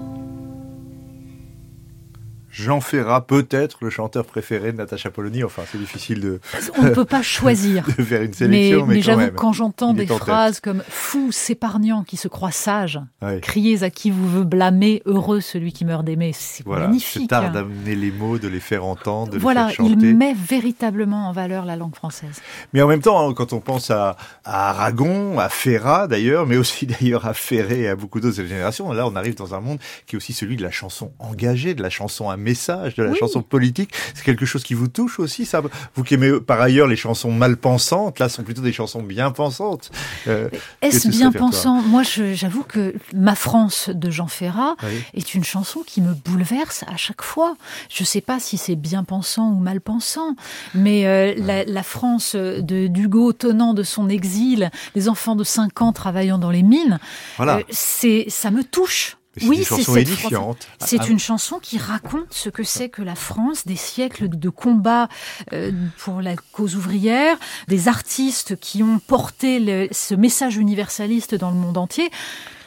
Jean 2.62 2.82
Ferrat, 2.82 3.22
peut-être 3.26 3.80
le 3.82 3.90
chanteur 3.90 4.26
préféré 4.26 4.72
de 4.72 4.78
Natacha 4.78 5.10
Polony. 5.10 5.44
Enfin, 5.44 5.64
c'est 5.72 5.78
difficile 5.78 6.22
de. 6.22 6.40
On 6.78 6.84
ne 6.84 6.90
peut 6.90 7.06
pas 7.06 7.22
choisir. 7.24 7.86
de 7.98 8.04
faire 8.04 8.22
une 8.22 8.34
sélection, 8.34 8.86
mais, 8.86 8.96
mais, 8.96 9.02
j'avoue 9.02 9.20
même, 9.22 9.32
quand 9.32 9.54
j'entends 9.54 9.94
des 9.94 10.06
phrases 10.08 10.60
comme 10.60 10.84
fou, 10.88 11.32
s'épargnant, 11.32 12.04
qui 12.04 12.18
se 12.18 12.28
croit 12.28 12.52
sage, 12.52 13.00
criez 13.42 13.84
à 13.84 13.90
qui 13.90 14.12
vous 14.12 14.30
veut 14.30 14.44
blâmer, 14.44 15.02
heureux 15.06 15.42
celui 15.42 15.74
qui 15.74 15.86
meurt 15.86 16.06
d'aimer, 16.06 16.32
c'est 16.34 16.64
Voilà, 16.66 16.88
magnifique. 16.88 17.22
c'est 17.24 17.28
tard 17.28 17.52
d'amener 17.52 17.96
les 17.96 18.12
mots, 18.12 18.38
de 18.38 18.48
les 18.48 18.60
faire 18.60 18.86
entendre, 18.86 19.32
de 19.34 19.38
Voilà, 19.40 19.68
les 19.68 19.74
faire 19.74 19.86
chanter. 19.88 20.06
il 20.08 20.18
met 20.18 20.34
véritablement 20.34 21.28
en 21.30 21.32
valeur 21.32 21.66
la 21.66 21.76
langue 21.76 21.96
française. 21.96 22.42
Mais 22.74 22.82
en 22.82 22.88
même 22.88 23.02
temps, 23.02 23.28
hein, 23.30 23.34
quand 23.34 23.54
on 23.54 23.60
pense 23.60 23.90
à, 23.92 24.16
à 24.44 24.70
Aragon, 24.70 25.40
à 25.40 25.50
Ferrat 25.50 26.08
d'ailleurs, 26.08 26.46
mais 26.46 26.58
aussi 26.58 26.86
d'ailleurs 27.02 27.26
à 27.26 27.34
Ferré 27.34 27.82
et 27.82 27.88
à 27.90 27.96
beaucoup 27.96 28.20
d'autres 28.20 28.36
générations, 28.44 28.92
là 28.92 29.08
on 29.08 29.16
arrive 29.16 29.36
dans 29.36 29.56
un 29.56 29.60
monde 29.60 29.80
qui 30.06 30.16
est 30.16 30.18
aussi 30.18 30.34
celui 30.34 30.56
de 30.58 30.64
la 30.64 30.72
chanson 30.72 31.12
engagée, 31.20 31.74
de 31.74 31.82
la 31.82 31.90
chanson 31.90 32.30
à 32.30 32.38
message, 32.52 32.96
de 32.96 33.04
la 33.04 33.12
Oui. 33.12 33.18
chanson 33.18 33.42
politique. 33.42 33.92
C'est 34.14 34.24
quelque 34.24 34.46
chose 34.46 34.64
qui 34.64 34.74
vous 34.74 34.88
touche 34.88 35.20
aussi, 35.20 35.46
ça 35.46 35.62
Vous 35.96 36.04
qui 36.04 36.14
aimez 36.16 36.40
par 36.40 36.60
ailleurs 36.62 36.88
les 36.88 36.96
chansons 37.06 37.32
mal 37.32 37.56
pensantes, 37.58 38.20
là 38.20 38.28
sont 38.30 38.44
plutôt 38.44 38.62
des 38.62 38.74
chansons 38.74 39.02
bien 39.02 39.32
pensantes. 39.32 39.90
Euh, 40.28 40.50
Est-ce 40.82 41.08
bien 41.10 41.32
pensant? 41.32 41.82
Moi, 41.82 42.04
j'avoue 42.42 42.64
que 42.64 42.94
Ma 43.14 43.36
France 43.36 43.90
de 44.04 44.10
Jean 44.10 44.28
Ferrat 44.28 44.76
Oui. 44.84 45.02
est 45.14 45.34
une 45.34 45.44
chanson 45.44 45.80
qui 45.86 46.02
me 46.02 46.14
bouleverse 46.14 46.84
à 46.88 46.98
chaque 46.98 47.22
fois. 47.22 47.56
Je 47.90 48.04
ne 48.04 48.06
sais 48.14 48.22
pas 48.22 48.40
si 48.40 48.58
c'est 48.58 48.76
bien 48.76 49.04
pensant 49.04 49.50
ou 49.52 49.60
mal 49.60 49.80
pensant, 49.82 50.36
mais 50.76 51.06
euh, 51.08 51.34
la, 51.38 51.64
la 51.64 51.84
France 51.84 52.36
de 52.36 52.88
d'Hugo 52.88 53.32
tenant 53.34 53.74
de 53.74 53.84
son 53.84 54.10
exil, 54.10 54.70
les 54.96 55.08
enfants 55.08 55.36
de 55.36 55.44
5 55.44 55.82
ans 55.82 55.94
travaillant 55.94 56.38
dans 56.38 56.52
les 56.52 56.64
mines, 56.64 57.00
Voilà. 57.38 57.58
euh, 57.58 57.64
c'est 57.70 58.26
ça 58.28 58.52
me 58.52 58.64
touche. 58.64 59.18
Oui, 59.44 59.60
c'est 59.60 59.64
chansons 59.64 59.94
cette 59.94 60.02
édifiantes. 60.10 60.68
C'est 60.80 61.00
Ah, 61.02 61.08
une 61.08 61.20
chanson 61.20 61.60
qui 61.62 61.78
raconte 61.78 62.28
ce 62.32 62.50
que 62.50 62.64
c'est 62.64 62.90
que 62.90 63.02
la 63.02 63.16
France, 63.16 63.66
des 63.66 63.76
siècles 63.78 64.28
de 64.28 64.50
combats 64.50 65.08
euh, 65.54 65.72
pour 66.00 66.22
la 66.22 66.36
cause 66.52 66.76
ouvrière, 66.76 67.38
des 67.68 67.88
artistes 67.88 68.58
qui 68.60 68.84
ont 68.84 69.00
porté 69.00 69.60
le- 69.60 69.88
ce 69.92 70.16
message 70.16 70.58
universaliste 70.58 71.34
dans 71.36 71.50
le 71.50 71.56
monde 71.56 71.78
entier. 71.78 72.10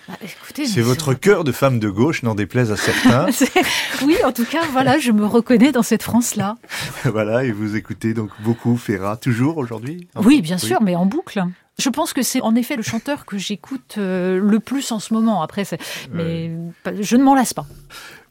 Bah, 0.09 0.14
écoutez, 0.22 0.66
C'est 0.66 0.83
votre 0.83 1.14
cœur 1.14 1.44
de 1.44 1.53
femme 1.53 1.79
de 1.79 1.88
gauche, 1.88 2.22
n'en 2.22 2.35
déplaise 2.35 2.70
à 2.72 2.77
certains. 2.77 3.27
Oui, 4.05 4.16
en 4.24 4.33
tout 4.33 4.44
cas, 4.44 4.61
voilà, 4.72 4.98
je 4.98 5.12
me 5.12 5.24
reconnais 5.24 5.72
dans 5.72 5.83
cette 5.83 6.03
France-là. 6.03 6.57
voilà, 7.05 7.44
et 7.44 7.53
vous 7.53 7.74
écoutez 7.77 8.12
donc 8.12 8.31
beaucoup 8.40 8.77
Ferrat, 8.77 9.16
toujours 9.16 9.57
aujourd'hui 9.57 10.09
Oui, 10.16 10.42
bien 10.42 10.59
sûr, 10.59 10.83
mais 10.83 10.94
en 10.94 11.07
boucle. 11.07 11.42
Je 11.79 11.89
pense 11.89 12.13
que 12.13 12.23
c'est 12.23 12.41
en 12.41 12.55
effet 12.55 12.77
le 12.77 12.83
chanteur 12.83 13.27
que 13.27 13.37
j'écoute 13.37 13.97
euh, 13.99 14.39
le 14.39 14.61
plus 14.61 14.93
en 14.93 15.01
ce 15.01 15.13
moment. 15.13 15.43
Après, 15.43 15.65
c'est- 15.65 15.81
mais 16.13 16.51
je 17.01 17.17
ne 17.17 17.23
m'en 17.25 17.35
lasse 17.35 17.53
pas. 17.53 17.67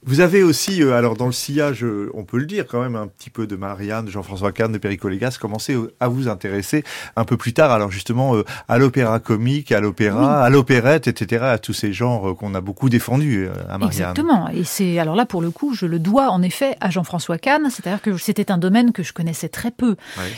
Vous 0.05 0.19
avez 0.19 0.43
aussi, 0.43 0.83
euh, 0.83 0.93
alors 0.97 1.15
dans 1.15 1.25
le 1.27 1.31
sillage, 1.31 1.83
euh, 1.83 2.11
on 2.13 2.23
peut 2.25 2.37
le 2.37 2.45
dire 2.45 2.65
quand 2.67 2.81
même, 2.81 2.95
un 2.95 3.07
petit 3.07 3.29
peu 3.29 3.47
de 3.47 3.55
Marianne, 3.55 4.05
de 4.05 4.11
Jean-François 4.11 4.51
Kahn, 4.51 4.71
de 4.71 4.77
Perico 4.77 5.07
Légas, 5.07 5.37
commencé 5.39 5.73
euh, 5.75 5.93
à 5.99 6.07
vous 6.09 6.27
intéresser 6.27 6.83
un 7.15 7.23
peu 7.23 7.37
plus 7.37 7.53
tard, 7.53 7.71
alors 7.71 7.89
justement 7.91 8.35
euh, 8.35 8.43
à 8.67 8.77
l'opéra 8.77 9.19
comique, 9.19 9.71
à 9.71 9.79
l'opéra, 9.79 10.43
à 10.43 10.49
l'opérette, 10.49 11.07
etc., 11.07 11.43
à 11.45 11.57
tous 11.57 11.73
ces 11.73 11.93
genres 11.93 12.35
qu'on 12.35 12.53
a 12.55 12.61
beaucoup 12.61 12.89
défendus 12.89 13.47
à 13.69 13.77
Marianne. 13.77 13.87
Exactement. 13.87 14.49
Et 14.49 14.63
c'est 14.63 14.99
alors 14.99 15.15
là 15.15 15.25
pour 15.25 15.41
le 15.41 15.51
coup, 15.51 15.73
je 15.73 15.85
le 15.85 15.99
dois 15.99 16.29
en 16.29 16.41
effet 16.41 16.75
à 16.81 16.89
Jean-François 16.89 17.37
Kahn, 17.37 17.69
c'est-à-dire 17.69 18.01
que 18.01 18.17
c'était 18.17 18.51
un 18.51 18.57
domaine 18.57 18.91
que 18.91 19.03
je 19.03 19.13
connaissais 19.13 19.49
très 19.49 19.71
peu. 19.71 19.95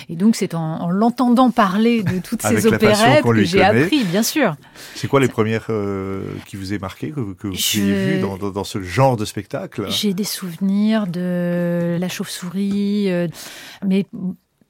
Et 0.09 0.15
donc 0.15 0.35
c'est 0.35 0.53
en, 0.53 0.61
en 0.81 0.89
l'entendant 0.91 1.49
parler 1.49 2.03
de 2.03 2.19
toutes 2.19 2.41
ces 2.43 2.67
opérettes 2.67 3.23
que 3.23 3.43
j'ai 3.43 3.63
appris, 3.63 4.03
bien 4.03 4.23
sûr. 4.23 4.55
C'est 4.95 5.07
quoi 5.07 5.19
les 5.19 5.27
premières 5.27 5.67
qui 6.45 6.55
vous 6.55 6.73
aient 6.73 6.79
marqué, 6.79 7.09
que, 7.09 7.33
que 7.33 7.47
vous 7.47 7.53
Je- 7.55 7.79
ayez 7.79 8.13
vu 8.15 8.19
dans, 8.21 8.37
dans, 8.37 8.49
dans 8.51 8.63
ce 8.63 8.81
genre 8.83 9.17
de 9.17 9.25
spectacle? 9.25 9.54
J'ai 9.89 10.13
des 10.13 10.23
souvenirs 10.23 11.07
de 11.07 11.97
la 11.99 12.09
chauve-souris, 12.09 13.11
euh, 13.11 13.27
mais 13.85 14.05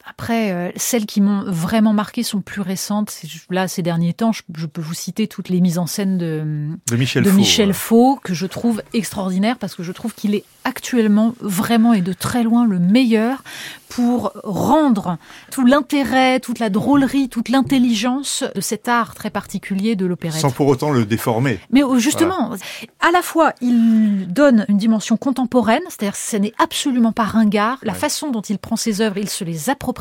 après, 0.08 0.52
euh, 0.52 0.72
celles 0.76 1.06
qui 1.06 1.22
m'ont 1.22 1.44
vraiment 1.46 1.94
marqué 1.94 2.24
sont 2.24 2.42
plus 2.42 2.62
récentes. 2.62 3.14
Là, 3.50 3.68
ces 3.68 3.82
derniers 3.82 4.14
temps, 4.14 4.32
je, 4.32 4.42
je 4.56 4.66
peux 4.66 4.82
vous 4.82 4.94
citer 4.94 5.28
toutes 5.28 5.50
les 5.50 5.62
mises 5.62 5.78
en 5.78 5.88
scène 5.88 6.18
de, 6.18 6.70
De 6.90 6.96
Michel 6.96 7.24
de 7.24 7.30
Faux, 7.30 7.38
Michel 7.38 7.68
ouais. 7.70 7.74
Faux, 7.74 8.20
que 8.24 8.34
je 8.34 8.46
trouve 8.46 8.84
extraordinaire 8.94 9.58
parce 9.58 9.76
que 9.76 9.84
je 9.84 9.92
trouve 9.92 10.14
qu'il 10.14 10.36
est 10.36 10.44
actuellement 10.64 11.34
vraiment 11.40 11.94
et 11.94 12.02
de 12.02 12.14
très 12.14 12.44
loin 12.44 12.66
le 12.66 12.80
meilleur 12.80 13.44
pour 13.90 14.34
rendre 14.44 15.18
tout 15.52 15.66
l'intérêt, 15.66 16.40
toute 16.40 16.60
la 16.60 16.70
drôlerie, 16.70 17.30
toute 17.30 17.50
l'intelligence 17.50 18.44
de 18.56 18.62
cet 18.62 18.88
art 18.88 19.16
très 19.16 19.30
particulier 19.30 19.96
de 19.96 20.06
l'opérette. 20.06 20.42
Sans 20.42 20.52
pour 20.52 20.68
autant 20.68 20.92
le 20.92 21.06
déformer. 21.06 21.60
Mais 21.72 21.84
euh, 21.84 21.98
justement, 21.98 22.52
à 23.00 23.12
la 23.12 23.22
fois, 23.22 23.54
il 23.62 24.28
donne 24.28 24.66
une 24.70 24.78
dimension 24.78 25.18
contemporaine, 25.18 25.82
c'est-à-dire 25.88 26.16
ce 26.16 26.36
n'est 26.38 26.54
absolument 26.58 27.12
pas 27.12 27.24
ringard. 27.24 27.78
La 27.84 27.94
Ouais. 27.94 28.00
façon 28.00 28.32
dont 28.32 28.42
il 28.42 28.58
prend 28.58 28.76
ses 28.76 29.00
œuvres, 29.02 29.18
il 29.18 29.30
se 29.30 29.44
les 29.46 29.70
approprie, 29.70 29.95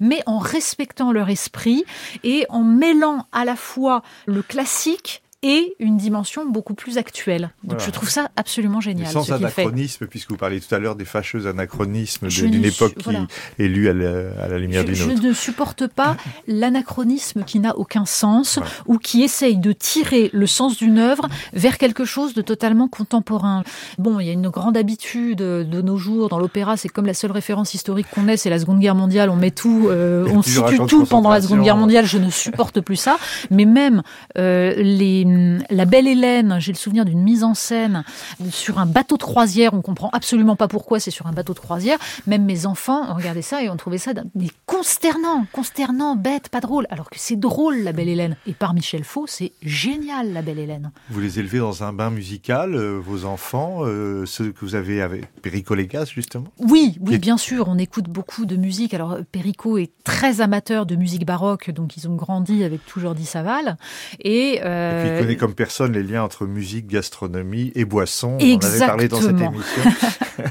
mais 0.00 0.22
en 0.26 0.38
respectant 0.38 1.12
leur 1.12 1.28
esprit 1.28 1.84
et 2.24 2.46
en 2.48 2.62
mêlant 2.62 3.26
à 3.32 3.44
la 3.44 3.56
fois 3.56 4.02
le 4.26 4.42
classique 4.42 5.22
et 5.42 5.74
une 5.78 5.96
dimension 5.96 6.44
beaucoup 6.46 6.74
plus 6.74 6.98
actuelle. 6.98 7.50
Donc 7.64 7.78
Voilà. 7.78 7.84
je 7.86 7.90
trouve 7.90 8.10
ça 8.10 8.28
absolument 8.36 8.80
génial. 8.80 9.08
sans 9.10 9.22
ce 9.22 9.32
qu'il 9.32 9.46
fait. 9.48 9.62
anachronisme, 9.62 10.06
puisque 10.06 10.30
vous 10.30 10.36
parliez 10.36 10.60
tout 10.60 10.74
à 10.74 10.78
l'heure 10.78 10.96
des 10.96 11.04
fâcheux 11.06 11.46
anachronismes 11.46 12.28
Je 12.28 12.44
d'une 12.46 12.60
ne 12.62 12.66
époque 12.68 12.94
voilà. 13.04 13.20
qui 13.56 13.62
est 13.62 13.68
lue 13.68 13.88
à 13.88 13.94
la, 13.94 14.42
à 14.42 14.48
la 14.48 14.58
lumière 14.58 14.82
Je, 14.82 14.86
d'une 14.86 14.94
je 14.96 15.10
autre. 15.10 15.22
ne 15.22 15.32
supporte 15.32 15.86
pas 15.86 16.16
l'anachronisme 16.46 17.42
qui 17.44 17.58
n'a 17.58 17.76
aucun 17.76 18.04
sens 18.04 18.56
Voilà. 18.58 18.70
ou 18.86 18.98
qui 18.98 19.22
essaye 19.22 19.56
de 19.56 19.72
tirer 19.72 20.30
le 20.32 20.46
sens 20.46 20.76
d'une 20.76 20.98
œuvre 20.98 21.28
vers 21.52 21.78
quelque 21.78 22.04
chose 22.04 22.34
de 22.34 22.42
totalement 22.42 22.88
contemporain. 22.88 23.64
Bon, 23.98 24.20
il 24.20 24.26
y 24.26 24.30
a 24.30 24.32
une 24.32 24.48
grande 24.50 24.76
habitude 24.76 25.38
de 25.38 25.82
nos 25.82 25.96
jours 25.96 26.28
dans 26.28 26.38
l'opéra, 26.38 26.76
c'est 26.76 26.88
comme 26.88 27.06
la 27.06 27.14
seule 27.14 27.32
référence 27.32 27.74
historique 27.74 28.06
qu'on 28.14 28.28
ait, 28.28 28.36
c'est 28.36 28.50
la 28.50 28.58
Seconde 28.58 28.80
Guerre 28.80 28.94
mondiale. 28.94 29.30
On 29.30 29.36
met 29.36 29.50
tout, 29.50 29.88
euh, 29.88 30.26
on 30.32 30.42
situe 30.42 30.78
tout 30.86 31.06
pendant 31.06 31.30
la 31.30 31.40
Seconde 31.40 31.62
Guerre 31.62 31.76
mondiale. 31.76 32.04
Je 32.04 32.18
ne 32.18 32.30
supporte 32.30 32.80
plus 32.80 32.96
ça. 32.96 33.18
Mais 33.50 33.64
même 33.64 34.02
euh, 34.38 34.74
les, 34.76 35.24
la 35.70 35.84
Belle 35.84 36.06
Hélène, 36.06 36.56
j'ai 36.58 36.72
le 36.72 36.78
souvenir 36.78 37.04
d'une 37.04 37.22
mise 37.22 37.44
en 37.44 37.54
scène 37.54 38.04
sur 38.50 38.78
un 38.78 38.86
bateau 38.86 39.16
de 39.16 39.22
croisière. 39.22 39.74
On 39.74 39.82
comprend 39.82 40.10
absolument 40.12 40.56
pas 40.56 40.68
pourquoi 40.68 41.00
c'est 41.00 41.10
sur 41.10 41.26
un 41.26 41.32
bateau 41.32 41.54
de 41.54 41.58
croisière. 41.58 41.98
Même 42.26 42.44
mes 42.44 42.66
enfants 42.66 43.10
ont 43.10 43.14
regardé 43.14 43.42
ça 43.42 43.62
et 43.62 43.68
ont 43.68 43.76
trouvé 43.76 43.98
ça 43.98 44.12
mais 44.34 44.48
consternant, 44.66 45.46
consternant, 45.52 46.16
bête, 46.16 46.48
pas 46.48 46.60
drôle. 46.60 46.86
Alors 46.90 47.10
que 47.10 47.18
c'est 47.18 47.38
drôle, 47.38 47.78
la 47.78 47.92
Belle 47.92 48.08
Hélène. 48.08 48.36
Et 48.46 48.52
par 48.52 48.74
Michel 48.74 49.04
Faux, 49.04 49.26
c'est 49.26 49.52
génial, 49.62 50.32
la 50.32 50.42
Belle 50.42 50.58
Hélène. 50.58 50.90
Vous 51.10 51.20
les 51.20 51.38
élevez 51.38 51.58
dans 51.58 51.84
un 51.84 51.92
bain 51.92 52.10
musical, 52.10 52.74
euh, 52.74 52.98
vos 52.98 53.24
enfants, 53.24 53.80
euh, 53.82 54.26
ceux 54.26 54.52
que 54.52 54.60
vous 54.64 54.74
avez 54.74 55.02
avec 55.02 55.26
Perico 55.42 55.74
Légas, 55.74 56.06
justement? 56.06 56.48
Oui, 56.58 56.96
oui, 57.00 57.18
bien 57.18 57.36
sûr, 57.36 57.68
on 57.68 57.78
écoute 57.78 58.08
beaucoup 58.08 58.46
de 58.46 58.56
musique. 58.56 58.94
Alors, 58.94 59.18
Perico 59.32 59.78
est 59.78 59.90
très 60.04 60.40
amateur 60.40 60.86
de 60.86 60.96
musique 60.96 61.26
baroque, 61.26 61.70
donc 61.70 61.96
ils 61.96 62.08
ont 62.08 62.16
grandi 62.16 62.64
avec 62.64 62.84
tout 62.86 63.00
Jordi 63.00 63.26
Saval. 63.26 63.76
Et, 64.20 64.60
euh, 64.64 65.19
Et 65.19 65.19
puis 65.20 65.26
connaît 65.26 65.36
comme 65.36 65.54
personne 65.54 65.92
les 65.92 66.02
liens 66.02 66.22
entre 66.22 66.46
musique, 66.46 66.86
gastronomie 66.86 67.72
et 67.74 67.84
boisson. 67.84 68.38
On 68.40 68.54
en 68.54 68.58
avait 68.58 68.78
parlé 68.78 69.08
dans 69.08 69.20
cette 69.20 69.30
Exactement. 69.30 69.52
émission. 69.52 69.92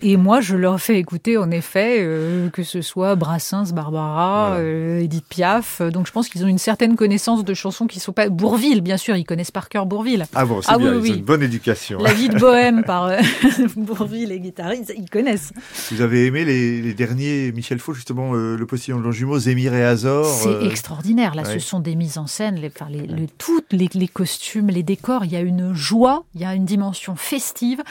Et 0.00 0.16
moi, 0.16 0.40
je 0.40 0.56
leur 0.56 0.80
fais 0.80 0.98
écouter, 0.98 1.36
en 1.36 1.50
effet, 1.50 1.98
euh, 2.00 2.48
que 2.48 2.62
ce 2.62 2.80
soit 2.80 3.14
Brassens, 3.14 3.72
Barbara, 3.74 4.48
Voilà. 4.52 4.62
euh, 4.64 5.00
Edith 5.00 5.26
Piaf. 5.28 5.82
Donc, 5.82 6.06
je 6.06 6.12
pense 6.12 6.30
qu'ils 6.30 6.42
ont 6.44 6.48
une 6.48 6.56
certaine 6.56 6.96
connaissance 6.96 7.44
de 7.44 7.52
chansons 7.52 7.86
qui 7.86 8.00
sont 8.00 8.12
pas 8.14 8.30
Bourville, 8.30 8.80
bien 8.80 8.96
sûr. 8.96 9.16
Ils 9.16 9.24
connaissent 9.24 9.50
par 9.50 9.68
cœur 9.68 9.84
Bourville. 9.84 10.24
Ah 10.34 10.46
bon, 10.46 10.62
c'est 10.62 10.70
Ah 10.72 10.78
bien, 10.78 10.94
oui, 10.96 11.08
ils 11.08 11.12
ont 11.12 11.16
une 11.16 11.22
bonne 11.24 11.42
éducation. 11.42 11.98
La 11.98 12.14
vie 12.14 12.30
de 12.30 12.38
bohème 12.38 12.84
par 12.86 13.04
euh, 13.04 13.18
Bourville 13.76 14.32
et 14.32 14.40
guitaristes, 14.40 14.94
ils 14.96 15.10
connaissent. 15.10 15.52
Vous 15.90 16.00
avez 16.00 16.24
aimé 16.24 16.46
les, 16.46 16.80
les 16.80 16.94
derniers 16.94 17.52
Michel 17.52 17.78
Faux, 17.78 17.92
justement, 17.92 18.32
Le 18.32 18.64
Postillon 18.64 18.98
de 18.98 19.04
Longjumeau, 19.04 19.38
Zémir 19.40 19.74
et 19.74 19.84
Azor 19.84 20.24
C'est 20.24 20.64
extraordinaire. 20.68 21.34
Là, 21.34 21.42
ouais. 21.42 21.52
ce 21.52 21.58
sont 21.58 21.80
des 21.80 21.96
mises 21.96 22.16
en 22.16 22.26
scène, 22.26 22.54
les, 22.56 22.68
enfin, 22.74 22.86
les, 22.90 23.06
le- 23.06 23.26
toutes 23.62 23.78
les, 23.78 23.88
les 23.94 24.08
costumes, 24.08 24.68
les 24.68 24.82
décors. 24.82 25.24
Il 25.24 25.32
y 25.32 25.36
a 25.36 25.40
une 25.40 25.74
joie, 25.74 26.24
il 26.34 26.40
y 26.40 26.44
a 26.44 26.54
une 26.54 26.64
dimension 26.64 27.16
festive 27.16 27.82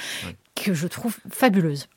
que 0.55 0.73
je 0.73 0.87
trouve 0.87 1.15
fabuleuse. 1.29 1.87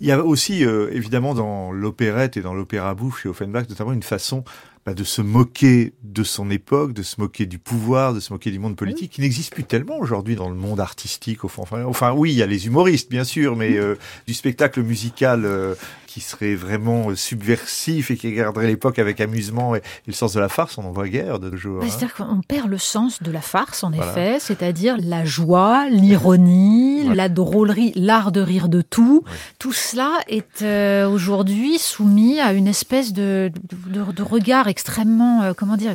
Il 0.00 0.08
y 0.08 0.12
a 0.12 0.24
aussi, 0.24 0.64
euh, 0.64 0.90
évidemment, 0.92 1.34
dans 1.34 1.70
l'opérette 1.70 2.36
et 2.36 2.40
dans 2.40 2.54
l'opéra 2.54 2.94
bouffe 2.94 3.22
chez 3.22 3.28
Offenbach, 3.28 3.68
notamment 3.68 3.92
une 3.92 4.02
façon 4.02 4.42
bah, 4.84 4.94
de 4.94 5.04
se 5.04 5.22
moquer 5.22 5.92
de 6.02 6.24
son 6.24 6.50
époque, 6.50 6.92
de 6.92 7.04
se 7.04 7.20
moquer 7.20 7.46
du 7.46 7.60
pouvoir, 7.60 8.12
de 8.12 8.18
se 8.18 8.32
moquer 8.32 8.50
du 8.50 8.58
monde 8.58 8.74
politique, 8.74 9.12
qui 9.12 9.20
n'existe 9.20 9.52
plus 9.52 9.62
tellement 9.62 9.98
aujourd'hui 9.98 10.34
dans 10.34 10.48
le 10.48 10.56
monde 10.56 10.80
artistique. 10.80 11.44
Au 11.44 11.48
fond. 11.48 11.62
Enfin, 11.62 11.84
enfin, 11.84 12.12
oui, 12.12 12.32
il 12.32 12.36
y 12.36 12.42
a 12.42 12.46
les 12.46 12.66
humoristes, 12.66 13.08
bien 13.08 13.22
sûr, 13.22 13.54
mais 13.54 13.76
euh, 13.76 13.94
du 14.26 14.34
spectacle 14.34 14.82
musical 14.82 15.44
euh, 15.44 15.76
qui 16.12 16.20
serait 16.20 16.54
vraiment 16.54 17.08
euh, 17.10 17.14
subversif 17.16 18.10
et 18.10 18.16
qui 18.18 18.32
garderait 18.32 18.66
l'époque 18.66 18.98
avec 18.98 19.20
amusement 19.20 19.74
et, 19.74 19.78
et 19.78 19.82
le 20.08 20.12
sens 20.12 20.34
de 20.34 20.40
la 20.40 20.48
farce, 20.50 20.76
on 20.76 20.84
en 20.84 20.92
voit 20.92 21.08
guère 21.08 21.38
de 21.38 21.48
nos 21.48 21.56
jours. 21.56 21.78
Ouais, 21.80 21.86
hein. 21.86 21.88
C'est-à-dire 21.90 22.14
qu'on 22.14 22.40
perd 22.42 22.68
le 22.68 22.76
sens 22.78 23.22
de 23.22 23.30
la 23.32 23.40
farce, 23.40 23.82
en 23.82 23.90
Voilà. 23.90 24.10
effet, 24.12 24.38
c'est-à-dire 24.40 24.96
la 25.00 25.24
joie, 25.24 25.88
l'ironie, 25.88 27.08
Ouais. 27.08 27.14
la 27.14 27.28
drôlerie, 27.28 27.92
l'art 27.96 28.30
de 28.30 28.40
rire 28.42 28.68
de 28.68 28.82
tout. 28.82 29.22
Ouais. 29.24 29.32
Tout 29.58 29.72
cela 29.72 30.10
est 30.28 30.60
euh, 30.62 31.08
aujourd'hui 31.08 31.78
soumis 31.78 32.38
à 32.40 32.52
une 32.52 32.68
espèce 32.68 33.12
de, 33.12 33.50
de, 33.88 34.12
de 34.12 34.22
regard 34.22 34.68
extrêmement, 34.68 35.42
euh, 35.42 35.52
comment 35.56 35.76
dire, 35.76 35.94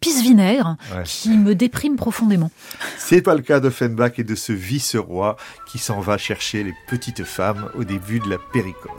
pisse-vinaigre, 0.00 0.76
Ouais. 0.94 1.04
qui 1.04 1.30
me 1.30 1.54
déprime 1.54 1.96
profondément. 1.96 2.50
C'est 2.98 3.22
pas 3.22 3.34
le 3.34 3.42
cas 3.42 3.60
d'Offenbach 3.60 4.18
et 4.18 4.24
de 4.24 4.34
ce 4.34 4.52
vice-roi 4.52 5.36
qui 5.70 5.78
s'en 5.78 6.00
va 6.00 6.18
chercher 6.18 6.64
les 6.64 6.74
petites 6.88 7.24
femmes 7.24 7.68
au 7.76 7.84
début 7.84 8.18
de 8.18 8.28
la 8.28 8.38
péricole. 8.52 8.90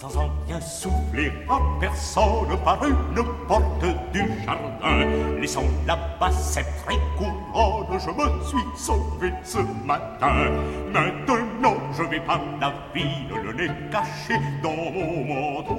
Sans 0.00 0.16
en 0.16 0.30
bien 0.46 0.60
souffler 0.60 1.32
à 1.48 1.58
personne 1.80 2.56
par 2.64 2.78
une 2.84 3.24
porte 3.48 3.84
du 4.12 4.22
jardin. 4.44 5.04
Laissant 5.40 5.64
là-bas 5.88 6.30
cette 6.30 6.68
couronne, 7.16 7.98
je 7.98 8.10
me 8.10 8.44
suis 8.44 8.64
sauvé 8.76 9.32
ce 9.42 9.58
matin. 9.84 10.52
Maintenant, 10.92 11.74
je 11.96 12.04
vais 12.04 12.20
par 12.20 12.40
la 12.60 12.72
ville, 12.94 13.34
le 13.42 13.52
nez 13.54 13.70
caché 13.90 14.38
dans 14.62 14.70
mon 14.70 15.24
manteau. 15.24 15.74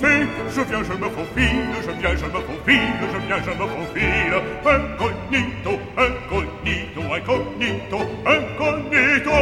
fais, 0.00 0.26
je 0.54 0.60
viens, 0.62 0.82
je 0.82 0.92
me 0.92 1.08
faufile, 1.10 1.68
je 1.86 1.92
viens, 2.00 2.16
je 2.16 2.24
me 2.24 2.40
faufile, 2.48 2.96
je 3.12 3.18
viens, 3.26 3.40
je 3.46 3.52
me 3.60 3.66
faufile. 3.74 4.36
Incognito, 4.64 5.72
incognito, 5.96 7.00
incognito, 7.16 7.98
incognito, 8.26 9.32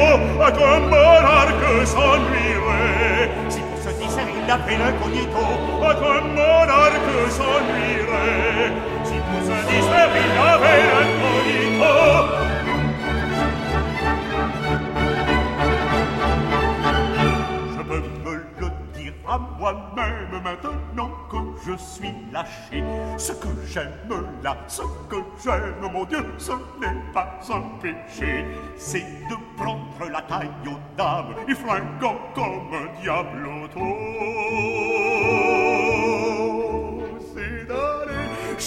à 0.43 0.51
ton 0.53 0.81
monarque 0.91 1.87
s'ennuierait. 1.87 3.31
Si 3.49 3.61
pour 3.61 3.79
se 3.79 3.91
disser, 4.01 4.27
il 4.37 4.47
l'appelle 4.49 4.83
incognito, 4.91 5.45
à 5.89 5.95
ton 5.95 6.23
monarque 6.37 7.15
s'ennuierait. 7.31 8.73
Si 9.05 9.17
pour 9.27 9.41
se 9.49 9.57
disser, 9.71 10.05
il 10.23 10.31
l'appelle 10.39 10.91
incognito, 11.03 12.28
à 19.29 19.39
moi-même 19.39 20.43
maintenant 20.43 21.11
que 21.31 21.37
je 21.67 21.77
suis 21.77 22.15
lâché. 22.33 22.83
Ce 23.17 23.33
que 23.33 23.49
j'aime 23.67 23.93
là, 24.43 24.57
ce 24.67 24.83
que 25.09 25.17
j'aime, 25.43 25.93
mon 25.93 26.05
Dieu, 26.05 26.25
ce 26.39 26.53
n'est 26.81 27.13
pas 27.13 27.39
un 27.51 27.63
péché. 27.81 28.47
C'est 28.77 29.07
de 29.29 29.37
prendre 29.57 30.11
la 30.11 30.23
taille 30.23 30.51
aux 30.67 30.97
dames 30.97 31.35
et 31.47 31.55
flinguant 31.55 32.19
comme 32.35 32.73
un 32.73 33.01
diabloto. 33.01 33.81
C'est 33.81 35.48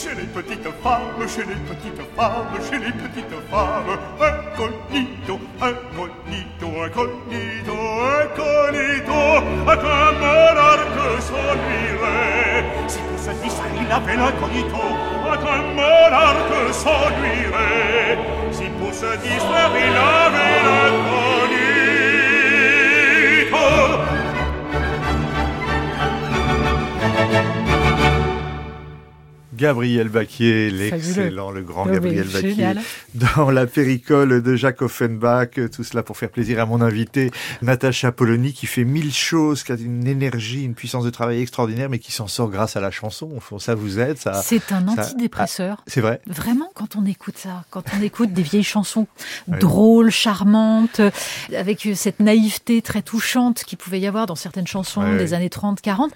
Chez 0.01 0.15
les 0.15 0.25
petites 0.25 0.67
femmes, 0.81 1.27
chez 1.27 1.43
les 1.43 1.61
petites 1.69 2.01
femmes, 2.17 2.57
chez 2.67 2.79
les 2.79 2.91
petites 2.91 3.37
femmes, 3.51 3.99
incognito, 4.19 5.39
incognito, 5.61 6.67
incognito, 6.87 7.77
incognito, 8.25 9.19
a 9.69 9.77
camerar 9.77 10.79
que 10.95 11.21
sorbire. 11.21 12.17
Si 12.87 12.99
cosa 13.11 13.33
di 13.43 13.49
sari 13.51 13.87
la 13.87 13.99
vela 13.99 14.31
incognito, 14.31 14.81
a 15.29 15.37
camerar 15.37 16.35
que 16.47 16.73
sorbire. 16.73 18.17
Si 18.49 18.67
cosa 18.79 19.15
di 19.17 19.29
sari 19.37 19.85
la 19.93 20.29
vela 20.31 20.87
incognito, 20.87 21.20
Gabriel 29.61 30.09
Baquier, 30.09 30.71
l'excellent, 30.71 31.51
le 31.51 31.61
grand 31.61 31.85
Gabriel 31.85 32.27
Baquier, 32.27 32.49
génial. 32.49 32.81
dans 33.13 33.51
la 33.51 33.67
péricole 33.67 34.41
de 34.41 34.55
Jacques 34.55 34.81
Offenbach, 34.81 35.59
tout 35.71 35.83
cela 35.83 36.01
pour 36.01 36.17
faire 36.17 36.31
plaisir 36.31 36.59
à 36.59 36.65
mon 36.65 36.81
invité, 36.81 37.29
Natacha 37.61 38.11
Polony, 38.11 38.53
qui 38.53 38.65
fait 38.65 38.83
mille 38.83 39.13
choses, 39.13 39.63
qui 39.63 39.71
a 39.71 39.75
une 39.75 40.07
énergie, 40.07 40.63
une 40.63 40.73
puissance 40.73 41.03
de 41.03 41.11
travail 41.11 41.41
extraordinaire, 41.41 41.89
mais 41.89 41.99
qui 41.99 42.11
s'en 42.11 42.25
sort 42.27 42.49
grâce 42.49 42.75
à 42.75 42.81
la 42.81 42.89
chanson. 42.89 43.29
Au 43.35 43.39
fond, 43.39 43.59
ça 43.59 43.75
vous 43.75 43.99
aide, 43.99 44.17
ça. 44.17 44.33
C'est 44.41 44.71
un 44.71 44.87
antidépresseur. 44.87 45.83
C'est 45.85 46.01
vrai. 46.01 46.21
Vraiment, 46.25 46.71
quand 46.73 46.95
on 46.95 47.05
écoute 47.05 47.37
ça, 47.37 47.63
quand 47.69 47.83
on 47.95 48.01
écoute 48.01 48.33
des 48.33 48.41
vieilles 48.41 48.63
chansons 48.63 49.05
drôles, 49.47 50.09
charmantes, 50.09 51.01
avec 51.55 51.87
cette 51.93 52.19
naïveté 52.19 52.81
très 52.81 53.03
touchante 53.03 53.63
qu'il 53.63 53.77
pouvait 53.77 53.99
y 53.99 54.07
avoir 54.07 54.25
dans 54.25 54.35
certaines 54.35 54.65
chansons 54.65 55.17
des 55.17 55.35
années 55.35 55.51
30, 55.51 55.81
40. 55.81 56.11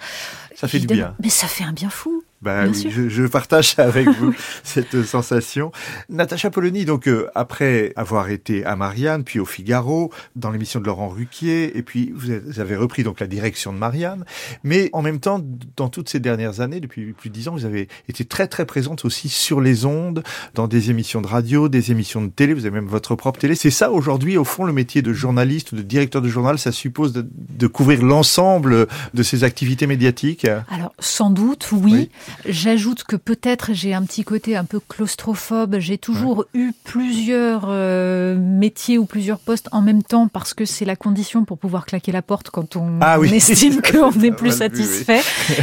Ça 0.56 0.68
fait 0.68 0.80
du 0.80 0.88
bien. 0.88 1.14
Mais 1.22 1.30
ça 1.30 1.46
fait 1.46 1.64
un 1.64 1.74
bien 1.74 1.92
fou. 1.92 2.24
Bah 2.46 2.68
Bien 2.68 2.72
oui, 2.72 2.92
je, 2.92 3.10
je 3.10 3.24
partage 3.24 3.74
avec 3.80 4.08
vous 4.08 4.34
cette 4.64 5.04
sensation. 5.04 5.72
Natacha 6.10 6.50
Polony, 6.52 6.86
donc 6.86 7.08
euh, 7.08 7.28
après 7.36 7.92
avoir 7.96 8.30
été 8.30 8.64
à 8.66 8.76
Marianne, 8.76 9.24
puis 9.24 9.40
au 9.40 9.46
Figaro, 9.46 10.12
dans 10.36 10.52
l'émission 10.52 10.80
de 10.80 10.86
Laurent 10.86 11.10
Ruquier, 11.10 11.76
et 11.78 11.82
puis 11.82 12.14
vous 12.16 12.30
avez- 12.30 12.40
vous 12.40 12.60
avez 12.60 12.76
repris 12.76 13.04
donc 13.04 13.20
la 13.20 13.28
direction 13.28 13.74
de 13.74 13.78
Marianne, 13.80 14.26
mais 14.64 14.90
en 14.94 15.02
même 15.02 15.20
temps, 15.20 15.42
dans 15.76 15.90
toutes 15.90 16.08
ces 16.08 16.20
dernières 16.20 16.62
années, 16.62 16.80
depuis 16.80 17.14
plus 17.14 17.30
de 17.30 17.34
dix 17.34 17.48
ans, 17.48 17.54
vous 17.54 17.66
avez 17.66 17.88
été 18.08 18.24
très 18.26 18.48
très 18.48 18.66
présente 18.66 19.06
aussi 19.06 19.28
sur 19.28 19.60
les 19.60 19.86
ondes, 19.86 20.22
dans 20.54 20.68
des 20.68 20.92
émissions 20.92 21.22
de 21.22 21.28
radio, 21.28 21.68
des 21.68 21.92
émissions 21.92 22.22
de 22.22 22.30
télé, 22.30 22.54
vous 22.54 22.66
avez 22.68 22.76
même 22.76 22.86
votre 22.88 23.16
propre 23.16 23.40
télé. 23.40 23.56
C'est 23.56 23.72
ça 23.72 23.92
aujourd'hui, 23.92 24.38
au 24.38 24.44
fond, 24.44 24.66
le 24.66 24.74
métier 24.74 25.02
de 25.02 25.14
journaliste 25.14 25.72
ou 25.72 25.76
de 25.78 25.82
directeur 25.82 26.22
de 26.22 26.30
journal, 26.30 26.60
ça 26.60 26.72
suppose 26.72 27.12
de, 27.14 27.26
de 27.32 27.68
couvrir 27.68 28.04
l'ensemble 28.04 28.88
de 29.14 29.24
ces 29.24 29.44
activités 29.44 29.88
médiatiques? 29.88 30.46
Alors, 30.70 30.94
sans 31.00 31.30
doute, 31.32 31.70
oui. 31.72 32.10
J'ajoute 32.46 33.04
que 33.04 33.16
peut-être 33.16 33.72
j'ai 33.74 33.94
un 33.94 34.04
petit 34.04 34.24
côté 34.24 34.56
un 34.56 34.66
peu 34.66 34.80
claustrophobe. 34.80 35.78
J'ai 35.80 35.98
toujours 35.98 36.46
eu 36.54 36.72
plusieurs 36.84 37.66
euh, 37.68 38.36
métiers 38.38 38.98
ou 38.98 39.06
plusieurs 39.06 39.40
postes 39.40 39.68
en 39.72 39.82
même 39.82 40.04
temps 40.04 40.28
parce 40.28 40.54
que 40.54 40.66
c'est 40.66 40.86
la 40.86 40.96
condition 40.96 41.46
pour 41.46 41.58
pouvoir 41.58 41.86
claquer 41.86 42.12
la 42.12 42.22
porte 42.22 42.50
quand 42.50 42.76
on, 42.76 43.00
Ah 43.02 43.20
oui. 43.20 43.30
on 43.32 43.34
estime 43.36 43.82
qu'on 43.82 44.12
n'est 44.12 44.32
plus 44.36 44.60
mal 44.60 44.72
vu, 44.72 44.84
oui. 44.84 44.84
satisfait. 44.86 45.22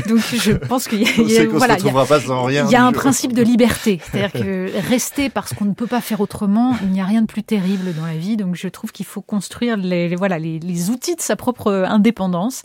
Donc, 0.09 0.21
je 0.33 0.53
pense 0.53 0.89
qu'il 0.89 1.03
y 1.03 1.07
a, 1.39 1.43
y 1.43 1.47
voilà, 1.47 1.75
il 1.75 1.85
y 1.85 1.89
a- 1.89 1.91
retrouvera 1.93 2.07
pas 2.07 2.21
sans 2.21 2.45
rien. 2.45 2.65
il 2.67 2.71
y 2.73 2.77
a 2.77 2.81
du 2.81 2.85
un 2.85 2.93
principe 2.93 3.33
de 3.33 3.43
liberté. 3.43 4.01
C'est-à-dire 4.11 4.33
que 4.43 4.71
rester 4.89 5.29
parce 5.29 5.55
qu'on 5.55 5.65
ne 5.65 5.75
peut 5.75 5.87
pas 5.87 6.01
faire 6.01 6.21
autrement, 6.21 6.77
il 6.83 6.89
n'y 6.91 7.01
a 7.01 7.05
rien 7.05 7.23
de 7.23 7.27
plus 7.27 7.43
terrible 7.43 7.95
dans 7.95 8.07
la 8.07 8.15
vie. 8.17 8.37
Donc 8.37 8.55
je 8.57 8.69
trouve 8.69 8.93
qu'il 8.93 9.07
faut 9.07 9.23
construire 9.23 9.77
les, 9.77 10.09
les- 10.09 10.17
voilà, 10.17 10.39
les, 10.39 10.59
les 10.59 10.91
outils 10.91 11.17
de 11.17 11.21
sa 11.21 11.37
propre 11.37 11.71
indépendance. 11.89 12.63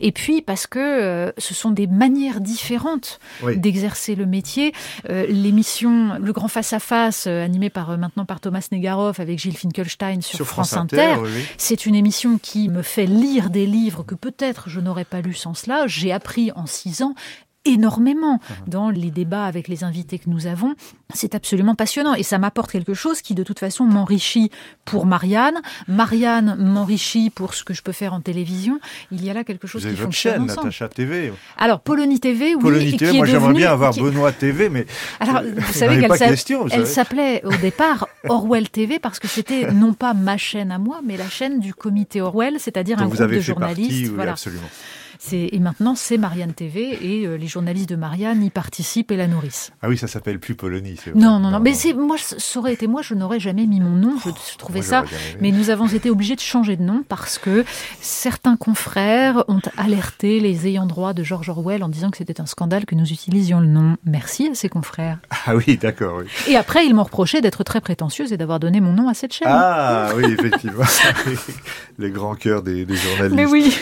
Et 0.00 0.12
puis 0.12 0.42
parce 0.42 0.66
que 0.66 0.78
euh, 0.78 1.32
ce 1.38 1.54
sont 1.54 1.70
des 1.70 1.86
manières 1.86 2.40
différentes 2.40 3.18
Oui. 3.42 3.47
D'exercer 3.56 4.14
le 4.14 4.26
métier. 4.26 4.72
Euh, 5.08 5.26
L'émission 5.26 6.18
Le 6.20 6.32
Grand 6.32 6.48
Face 6.48 6.72
à 6.72 6.80
Face, 6.80 7.26
euh, 7.26 7.44
animée 7.44 7.70
par, 7.70 7.90
euh, 7.90 7.96
maintenant 7.96 8.24
par 8.24 8.40
Thomas 8.40 8.66
Negaroff 8.72 9.20
avec 9.20 9.38
Gilles 9.38 9.56
Finkelstein 9.56 10.20
sur, 10.20 10.46
France, 10.46 10.72
Inter, 10.74 11.16
oui. 11.20 11.30
c'est 11.56 11.86
une 11.86 11.94
émission 11.94 12.38
qui 12.38 12.68
me 12.68 12.82
fait 12.82 13.06
lire 13.06 13.50
des 13.50 13.66
livres 13.66 14.02
que 14.02 14.14
peut-être 14.14 14.68
je 14.68 14.80
n'aurais 14.80 15.04
pas 15.04 15.20
lus 15.20 15.34
sans 15.34 15.54
cela. 15.54 15.86
J'ai 15.86 16.12
appris 16.12 16.50
en 16.54 16.66
six 16.66 17.02
ans 17.02 17.14
énormément 17.64 18.40
dans 18.66 18.90
les 18.90 19.10
débats 19.10 19.44
avec 19.44 19.68
les 19.68 19.84
invités 19.84 20.18
que 20.18 20.28
nous 20.30 20.46
avons. 20.46 20.74
C'est 21.14 21.34
absolument 21.34 21.74
passionnant 21.74 22.14
et 22.14 22.22
ça 22.22 22.38
m'apporte 22.38 22.70
quelque 22.70 22.94
chose 22.94 23.20
qui 23.22 23.34
de 23.34 23.42
toute 23.42 23.58
façon 23.58 23.84
m'enrichit 23.84 24.50
pour 24.84 25.06
Marianne. 25.06 25.56
Marianne 25.86 26.56
m'enrichit 26.58 27.30
pour 27.30 27.54
ce 27.54 27.64
que 27.64 27.74
je 27.74 27.82
peux 27.82 27.92
faire 27.92 28.14
en 28.14 28.20
télévision. 28.20 28.78
Il 29.10 29.24
y 29.24 29.30
a 29.30 29.34
là 29.34 29.44
quelque 29.44 29.66
chose 29.66 29.82
Vous 29.82 29.86
avez 29.88 29.94
qui 29.96 30.00
votre 30.00 30.12
fonctionne 30.12 30.32
chaîne, 30.34 30.42
ensemble. 30.44 30.66
Natacha 30.68 30.88
TV. 30.88 31.32
Alors 31.56 31.80
Polonie 31.80 32.20
TV, 32.20 32.54
oui, 32.54 32.60
Polonie 32.62 32.96
TV, 32.96 33.10
qui 33.12 33.16
moi 33.18 33.26
j'aimerais 33.26 33.52
bien 33.54 33.70
avoir 33.72 33.92
qui- 33.92 34.00
Benoît 34.00 34.32
TV, 34.32 34.68
mais 34.68 34.86
Alors, 35.20 35.42
vous 35.42 35.72
savez 35.72 36.00
qu'elle 36.00 36.10
vous 36.80 36.86
s'appelait 36.86 37.42
au 37.44 37.54
départ 37.56 38.08
Orwell 38.28 38.68
TV 38.70 38.98
parce 38.98 39.18
que 39.18 39.28
c'était 39.28 39.72
non 39.72 39.92
pas 39.92 40.14
ma 40.14 40.36
chaîne 40.36 40.70
à 40.72 40.78
moi, 40.78 41.00
mais 41.04 41.16
la 41.16 41.28
chaîne 41.28 41.60
du 41.60 41.74
comité 41.74 42.20
Orwell, 42.20 42.56
c'est-à-dire 42.58 42.98
un 42.98 43.04
vous 43.04 43.10
groupe 43.10 43.20
avez 43.20 43.36
de 43.36 43.40
fait 43.40 43.46
journalistes. 43.46 43.90
partie, 43.90 44.04
oui, 44.08 44.12
voilà. 44.14 44.32
absolument. 44.32 44.68
Et 45.32 45.58
maintenant, 45.58 45.94
c'est 45.94 46.16
Marianne 46.18 46.52
TV 46.52 46.98
et 47.02 47.26
euh, 47.26 47.36
les 47.36 47.46
journalistes 47.48 47.88
de 47.88 47.96
Marianne 47.96 48.42
y 48.42 48.50
participent 48.50 49.10
et 49.10 49.16
la 49.16 49.26
nourrissent. 49.26 49.72
Ah 49.82 49.88
oui, 49.88 49.98
ça 49.98 50.06
s'appelle 50.06 50.38
plus 50.38 50.54
Polonie. 50.54 50.96
c'est 51.02 51.10
vrai. 51.10 51.20
Non, 51.20 51.38
non, 51.38 51.50
non. 51.50 51.60
Mais 51.60 51.74
c'est 51.74 51.92
moi, 51.92 52.16
ça 52.18 52.58
aurait 52.58 52.72
été 52.72 52.86
moi, 52.86 53.02
je 53.02 53.14
n'aurais 53.14 53.40
jamais 53.40 53.66
mis 53.66 53.80
mon 53.80 53.90
nom. 53.96 54.14
Je, 54.24 54.30
je 54.52 54.56
trouvais 54.58 54.80
moi, 54.80 54.88
ça. 54.88 55.04
Mais 55.40 55.50
nous 55.50 55.70
avons 55.70 55.86
été 55.88 56.08
obligés 56.10 56.34
de 56.36 56.40
changer 56.40 56.76
de 56.76 56.82
nom 56.82 57.02
parce 57.08 57.38
que 57.38 57.64
certains 58.00 58.56
confrères 58.56 59.44
ont 59.48 59.60
alerté 59.76 60.40
les 60.40 60.66
ayants 60.66 60.86
droit 60.86 61.12
de 61.12 61.22
George 61.22 61.48
Orwell 61.48 61.82
en 61.82 61.88
disant 61.88 62.10
que 62.10 62.16
c'était 62.18 62.40
un 62.40 62.46
scandale 62.46 62.86
que 62.86 62.94
nous 62.94 63.06
utilisions 63.12 63.60
le 63.60 63.66
nom. 63.66 63.96
Merci 64.04 64.48
à 64.50 64.54
ces 64.54 64.68
confrères. 64.68 65.18
Ah 65.46 65.56
oui, 65.56 65.78
d'accord, 65.78 66.18
oui. 66.18 66.26
Et 66.46 66.56
après, 66.56 66.84
ils 66.84 66.94
m'ont 66.94 67.04
reproché 67.04 67.40
d'être 67.40 67.64
très 67.64 67.80
prétentieuse 67.80 68.34
et 68.34 68.36
d'avoir 68.36 68.60
donné 68.60 68.82
mon 68.82 68.92
nom 68.92 69.08
à 69.08 69.14
cette 69.14 69.32
chaîne. 69.32 69.48
Ah 69.50 70.10
oui, 70.14 70.24
effectivement. 70.38 70.84
Les 71.98 72.10
grands 72.10 72.34
cœurs 72.34 72.62
des, 72.62 72.84
des 72.84 72.96
journalistes. 72.96 73.34
Mais 73.34 73.46
oui. 73.46 73.74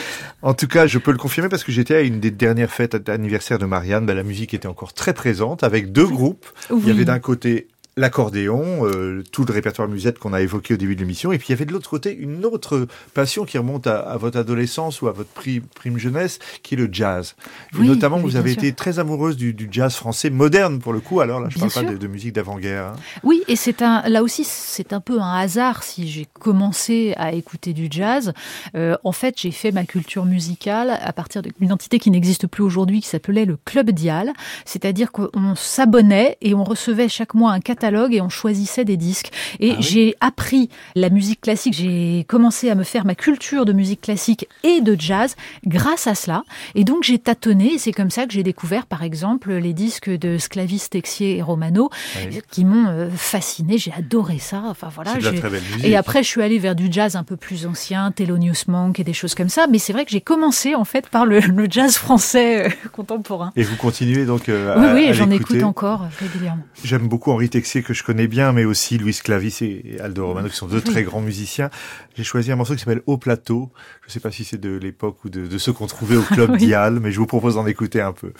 En 0.47 0.55
tout 0.55 0.69
cas, 0.69 0.87
je 0.87 0.99
peux 0.99 1.11
le 1.11 1.19
confirmer 1.19 1.49
parce 1.49 1.65
que 1.65 1.73
j'étais 1.73 1.97
à 1.97 2.03
une 2.03 2.21
des 2.21 2.31
dernières 2.31 2.71
fêtes 2.71 2.95
d'anniversaire 2.95 3.59
de 3.59 3.67
Marianne. 3.67 4.07
Ben, 4.07 4.15
la 4.15 4.23
musique 4.23 4.55
était 4.55 4.69
encore 4.69 4.93
très 4.93 5.13
présente 5.13 5.65
avec 5.65 5.91
deux 5.91 6.07
groupes. 6.07 6.47
Il 6.71 6.87
y 6.87 6.91
avait 6.93 7.05
d'un 7.05 7.19
côté 7.19 7.67
l'accordéon, 7.99 8.87
euh, 8.87 9.25
tout 9.33 9.47
le 9.47 9.55
répertoire 9.55 9.89
musette 9.89 10.19
qu'on 10.19 10.35
a 10.35 10.43
évoqué 10.43 10.75
au 10.75 10.77
début 10.77 10.95
de 10.95 11.01
l'émission, 11.01 11.33
et 11.33 11.39
puis 11.39 11.49
il 11.49 11.53
y 11.53 11.55
avait 11.55 11.65
de 11.65 11.73
l'autre 11.73 11.89
côté 11.89 12.15
une 12.15 12.45
autre 12.45 12.87
passion 13.15 13.47
qui 13.47 13.57
remonte 13.57 13.87
à, 13.87 14.01
à 14.01 14.19
votre 14.19 14.39
adolescence 14.39 15.01
ou 15.01 15.09
à 15.09 15.13
votre 15.13 15.31
pri- 15.33 15.63
prime 15.75 15.97
jeunesse, 15.97 16.39
qui 16.63 16.75
est 16.75 16.77
le 16.77 16.91
jazz. 16.93 17.37
Oui, 17.79 17.89
notamment, 17.89 18.17
oui, 18.19 18.23
vous 18.25 18.37
avez 18.37 18.53
sûr. 18.53 18.63
été 18.63 18.75
très 18.75 18.99
amoureuse 18.99 19.39
du, 19.39 19.55
du 19.55 19.69
jazz 19.71 19.95
français 19.95 20.29
moderne 20.29 20.79
pour 20.79 20.93
le 20.93 21.01
coup. 21.01 21.21
Alors 21.21 21.41
là, 21.41 21.49
je 21.49 21.57
Bien 21.59 21.69
parle 21.69 21.87
pas 21.87 21.93
de, 21.93 21.97
de 21.97 22.07
musique 22.07 22.35
d'avant-guerre. 22.35 22.89
hein. 22.89 22.97
Oui, 23.23 23.43
et 23.49 23.57
c'est 23.57 23.81
un, 23.81 24.07
là 24.11 24.23
aussi, 24.23 24.45
c'est 24.45 24.93
un 24.93 25.01
peu 25.01 25.19
un 25.19 25.33
hasard 25.33 25.83
si 25.83 26.07
j'ai 26.07 26.27
commencé 26.39 27.15
à 27.17 27.33
écouter 27.33 27.73
du 27.73 27.89
jazz. 27.91 28.35
Euh, 28.75 28.97
en 29.05 29.13
fait, 29.13 29.41
j'ai 29.41 29.53
fait 29.53 29.73
ma 29.73 29.85
culture 29.85 30.27
musicale 30.27 30.99
à 31.01 31.15
partir 31.15 31.41
d'une 31.41 31.73
entité 31.73 31.99
qui 31.99 32.11
n'existe 32.11 32.47
plus 32.47 32.63
aujourd'hui, 32.63 33.01
qui 33.01 33.09
s'appelait 33.09 33.47
le 33.47 33.57
Club 33.65 33.91
Dial. 33.91 34.35
C'est-à-dire 34.67 35.13
qu'on 35.13 35.55
s'abonnait 35.55 36.37
et 36.43 36.53
on 36.53 36.63
recevait 36.63 37.09
chaque 37.09 37.33
mois 37.33 37.53
un 37.53 37.61
catalogue 37.61 37.86
et 38.12 38.20
on 38.20 38.28
choisissait 38.28 38.84
des 38.84 38.97
disques. 38.97 39.30
Et 39.61 39.70
Ah 39.70 39.74
oui 39.78 39.82
j'ai 39.87 40.14
appris 40.20 40.68
la 40.95 41.11
musique 41.11 41.41
classique. 41.41 41.74
J'ai 41.74 42.24
commencé 42.28 42.68
à 42.70 42.74
me 42.74 42.82
faire 42.82 43.05
ma 43.05 43.14
culture 43.14 43.64
de 43.64 43.72
musique 43.72 44.01
classique 44.01 44.49
et 44.64 44.80
de 44.80 44.97
jazz 44.99 45.37
grâce 45.66 46.07
à 46.07 46.14
cela. 46.14 46.43
Et 46.74 46.84
donc 46.84 47.03
j'ai 47.05 47.18
tâtonné. 47.18 47.74
Et 47.74 47.78
c'est 47.78 47.93
comme 47.93 48.11
ça 48.11 48.26
que 48.26 48.32
j'ai 48.32 48.43
découvert, 48.43 48.87
par 48.87 49.03
exemple, 49.03 49.53
les 49.53 49.72
disques 49.72 50.11
de 50.11 50.39
Sclavis, 50.39 50.89
Texier 50.91 51.37
et 51.37 51.43
Romano 51.43 51.91
Oui. 52.28 52.41
qui 52.51 52.64
m'ont 52.64 52.89
euh, 52.89 53.09
fasciné. 53.11 53.78
J'ai 53.78 53.93
adoré 53.93 54.39
ça. 54.39 54.62
Enfin 54.66 54.89
voilà. 54.95 55.14
De 55.14 55.24
la 55.24 55.32
très 55.32 55.49
belle 55.51 55.62
musique. 55.62 55.84
Et 55.84 55.97
après, 55.97 56.22
je 56.22 56.28
suis 56.28 56.43
allée 56.43 56.59
vers 56.59 56.74
du 56.74 56.89
jazz 56.91 57.16
un 57.16 57.24
peu 57.24 57.37
plus 57.37 57.66
ancien, 57.66 58.11
Thelonious 58.12 58.64
Monk 58.68 58.99
et 59.01 59.05
des 59.05 59.12
choses 59.12 59.34
comme 59.34 59.49
ça. 59.49 59.66
Mais 59.70 59.78
c'est 59.78 59.93
vrai 59.93 60.05
que 60.05 60.11
j'ai 60.11 60.20
commencé 60.20 60.74
en 60.74 60.84
fait 60.84 61.09
par 61.09 61.24
le, 61.26 61.41
le 61.41 61.66
jazz 61.70 61.97
français 61.97 62.66
euh, 62.66 62.70
contemporain. 62.93 63.53
Et 63.57 63.62
vous 63.62 63.76
continuez 63.76 64.24
donc 64.26 64.49
euh, 64.49 64.74
Oui, 64.78 64.87
à, 64.87 64.95
oui, 64.95 65.09
à 65.09 65.12
j'en 65.12 65.30
écoute 65.30 65.62
encore 65.62 66.07
régulièrement. 66.20 66.62
J'aime 66.84 67.09
beaucoup 67.09 67.30
Henri 67.32 67.49
Texier 67.49 67.76
que 67.83 67.95
je 67.95 68.03
connais 68.03 68.27
bien, 68.27 68.53
mais 68.53 68.64
aussi 68.64 68.99
Louis 68.99 69.18
Clavis 69.22 69.59
et 69.62 69.99
Aldo 70.01 70.27
Romano 70.27 70.49
qui 70.49 70.57
sont 70.57 70.66
deux 70.66 70.81
très 70.81 71.03
grands 71.03 71.20
musiciens. 71.20 71.70
J'ai 72.16 72.24
choisi 72.24 72.53
un 72.53 72.57
morceau 72.57 72.74
qui 72.74 72.81
s'appelle 72.81 73.03
Au 73.07 73.18
Plateau. 73.18 73.70
Je 74.03 74.09
ne 74.09 74.12
sais 74.12 74.20
pas 74.20 74.31
si 74.31 74.45
c'est 74.45 74.61
de 74.61 74.77
l'époque 74.77 75.24
ou 75.24 75.29
de, 75.29 75.47
de 75.47 75.59
ceux 75.59 75.72
qu'on 75.72 75.87
trouvait 75.87 76.16
au 76.16 76.22
club 76.22 76.51
Oui. 76.57 76.59
Dial, 76.59 77.01
mais 77.01 77.12
je 77.12 77.18
vous 77.18 77.27
propose 77.27 77.55
d'en 77.57 77.66
écouter 77.66 78.01
un 78.01 78.12
peu. 78.12 78.33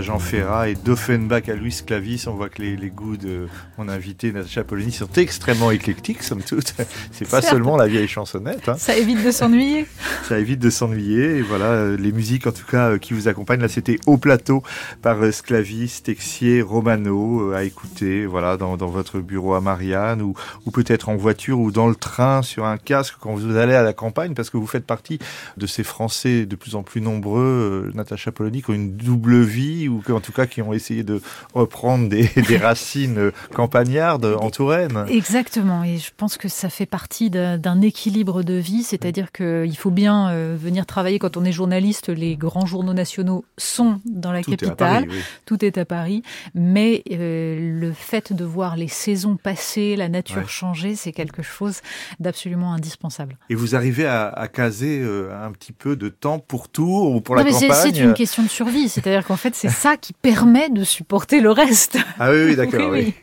à 0.00 0.02
Jean 0.02 0.18
Ferrat 0.18 0.70
et 0.70 0.74
d'Offenbach 0.76 1.46
à 1.50 1.54
Louis 1.54 1.78
Clavis, 1.86 2.24
on 2.26 2.32
voit 2.32 2.48
que 2.48 2.62
les, 2.62 2.74
les 2.74 2.88
goûts 2.88 3.18
de 3.18 3.48
mon 3.76 3.86
invité 3.86 4.32
Natacha 4.32 4.64
Polony 4.64 4.92
sont 4.92 5.10
extrêmement 5.16 5.70
éclectiques, 5.70 6.22
somme 6.22 6.42
toute. 6.42 6.74
C'est 7.12 7.28
pas 7.28 7.42
seulement 7.42 7.76
la 7.76 7.86
vieille 7.86 8.08
chansonnette. 8.08 8.66
hein. 8.70 8.76
Ça 8.78 8.96
évite 8.96 9.22
de 9.22 9.30
s'ennuyer. 9.30 9.86
Ça 10.26 10.38
évite 10.38 10.58
de 10.58 10.70
s'ennuyer. 10.70 11.36
Et 11.36 11.42
voilà, 11.42 11.66
euh, 11.66 11.96
les 11.98 12.12
musiques 12.12 12.46
en 12.46 12.52
tout 12.52 12.64
cas 12.64 12.92
euh, 12.92 12.98
qui 12.98 13.12
vous 13.12 13.28
accompagnent. 13.28 13.60
Là, 13.60 13.68
c'était 13.68 13.98
au 14.06 14.16
plateau 14.16 14.62
par 15.02 15.22
euh, 15.22 15.32
Sclavis, 15.32 16.00
Texier, 16.02 16.62
Romano 16.62 17.52
à 17.52 17.64
écouter. 17.64 18.24
Voilà, 18.24 18.56
dans, 18.56 18.78
dans 18.78 18.88
votre 18.88 19.20
bureau 19.20 19.52
à 19.52 19.60
Marianne 19.60 20.22
ou, 20.22 20.32
ou 20.64 20.70
peut-être 20.70 21.10
en 21.10 21.16
voiture 21.16 21.58
ou 21.60 21.70
dans 21.72 21.88
le 21.88 21.94
train 21.94 22.40
sur 22.40 22.64
un 22.64 22.78
casque 22.78 23.16
quand 23.20 23.34
vous 23.34 23.54
allez 23.56 23.74
à 23.74 23.82
la 23.82 23.92
campagne 23.92 24.32
parce 24.32 24.48
que 24.48 24.56
vous 24.56 24.66
faites 24.66 24.86
partie 24.86 25.18
de 25.58 25.66
ces 25.66 25.84
Français 25.84 26.46
de 26.46 26.56
plus 26.56 26.74
en 26.74 26.82
plus 26.82 27.02
nombreux, 27.02 27.90
Natacha 27.94 28.32
Polony, 28.32 28.62
qui 28.62 28.70
ont 28.70 28.74
une 28.74 28.96
double 28.96 29.40
vie 29.42 29.88
ou 29.90 30.12
en 30.12 30.20
tout 30.20 30.32
cas 30.32 30.46
qui 30.46 30.62
ont 30.62 30.72
essayé 30.72 31.02
de 31.02 31.20
reprendre 31.54 32.08
des, 32.08 32.28
des 32.48 32.56
racines 32.56 33.32
campagnardes 33.54 34.24
en 34.40 34.50
Touraine. 34.50 35.04
Exactement, 35.08 35.84
et 35.84 35.98
je 35.98 36.10
pense 36.16 36.36
que 36.36 36.48
ça 36.48 36.68
fait 36.70 36.86
partie 36.86 37.30
d'un 37.30 37.80
équilibre 37.80 38.42
de 38.42 38.54
vie, 38.54 38.82
c'est-à-dire 38.82 39.32
qu'il 39.32 39.76
faut 39.76 39.90
bien 39.90 40.30
euh, 40.30 40.56
venir 40.58 40.86
travailler 40.86 41.18
quand 41.18 41.36
on 41.36 41.44
est 41.44 41.52
journaliste. 41.52 42.08
Les 42.08 42.36
grands 42.36 42.66
journaux 42.66 42.94
nationaux 42.94 43.44
sont 43.58 44.00
dans 44.06 44.32
la 44.32 44.42
Tout 44.42 44.52
est 44.52 44.56
capitale, 44.56 44.76
Paris, 45.04 45.06
oui. 45.10 45.18
tout 45.46 45.64
est 45.64 45.78
à 45.78 45.84
Paris, 45.84 46.22
mais 46.54 47.02
euh, 47.10 47.58
le 47.80 47.92
fait 47.92 48.32
de 48.32 48.44
voir 48.44 48.76
les 48.76 48.88
saisons 48.88 49.36
passer, 49.36 49.96
la 49.96 50.08
nature 50.08 50.30
Ouais. 50.38 50.44
changer, 50.46 50.94
c'est 50.94 51.12
quelque 51.12 51.42
chose 51.42 51.80
d'absolument 52.20 52.72
indispensable. 52.72 53.36
Et 53.50 53.54
vous 53.54 53.74
arrivez 53.74 54.06
à, 54.06 54.28
à 54.28 54.46
caser 54.48 55.00
euh, 55.02 55.30
un 55.44 55.50
petit 55.52 55.72
peu 55.72 55.96
de 55.96 56.08
temps 56.08 56.38
pour 56.38 56.68
tout 56.68 56.84
ou 57.14 57.20
pour 57.20 57.34
Non, 57.36 57.42
la 57.42 57.50
campagne 57.50 57.70
c'est 57.72 57.98
une 57.98 58.14
question 58.14 58.42
de 58.42 58.48
survie, 58.48 58.88
c'est-à-dire 58.88 59.24
qu'en 59.26 59.36
fait 59.36 59.54
c'est 59.54 59.69
ça 59.70 59.96
qui 59.96 60.12
permet 60.12 60.68
de 60.70 60.84
supporter 60.84 61.40
le 61.40 61.50
reste. 61.50 61.98
Ah 62.18 62.30
oui, 62.30 62.44
oui, 62.46 62.56
d'accord, 62.56 62.90
oui. 62.90 63.14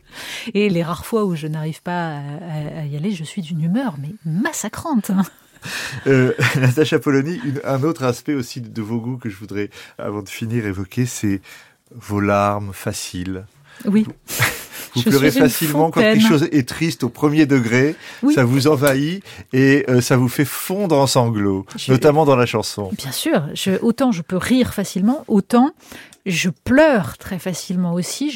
Et 0.54 0.70
les 0.70 0.84
rares 0.84 1.06
fois 1.06 1.26
où 1.26 1.36
je 1.36 1.48
n'arrive 1.48 1.82
pas 1.82 2.18
à, 2.18 2.86
y 2.86 2.95
aller, 2.98 3.12
je 3.12 3.24
suis 3.24 3.41
d'une 3.41 3.62
humeur 3.64 3.95
mais 4.02 4.10
massacrante. 4.26 5.12
Euh, 6.08 6.34
Natacha 6.60 7.00
Polony, 7.00 7.39
une- 7.43 7.62
un 7.64 7.84
autre 7.84 8.04
aspect 8.04 8.34
aussi 8.34 8.62
de 8.62 8.82
vos 8.82 9.00
goûts 9.00 9.18
que 9.18 9.30
je 9.30 9.38
voudrais, 9.38 9.70
avant 9.98 10.22
de 10.22 10.30
finir, 10.30 10.66
évoquer, 10.66 11.06
c'est 11.06 11.41
vos 11.95 12.20
larmes 12.20 12.72
faciles. 12.74 13.45
Oui. 13.86 14.06
Vous 14.95 15.02
Je 15.04 15.10
pleurez 15.10 15.30
facilement 15.32 15.91
quand 15.91 16.02
quelque 16.02 16.28
chose 16.28 16.48
est 16.52 16.68
triste 16.68 17.04
au 17.04 17.10
premier 17.10 17.45
degré, 17.45 17.95
Oui. 18.24 18.34
ça 18.34 18.43
vous 18.43 18.68
envahit 18.68 19.24
et 19.54 19.86
euh, 19.89 20.02
ça 20.02 20.18
vous 20.18 20.30
fait 20.30 20.45
fondre 20.45 20.98
en 20.98 21.06
sanglots, 21.06 21.66
Je- 21.78 21.91
notamment 21.91 22.26
dans 22.26 22.36
la 22.36 22.45
chanson. 22.48 22.89
Bien 22.98 23.12
sûr, 23.12 23.43
je, 23.54 23.72
autant 23.84 24.12
je 24.12 24.24
peux 24.24 24.38
rire 24.38 24.74
facilement, 24.74 25.24
autant 25.28 25.72
je 26.30 26.49
pleure 26.49 27.17
très 27.17 27.39
facilement 27.39 27.93
aussi. 27.93 28.30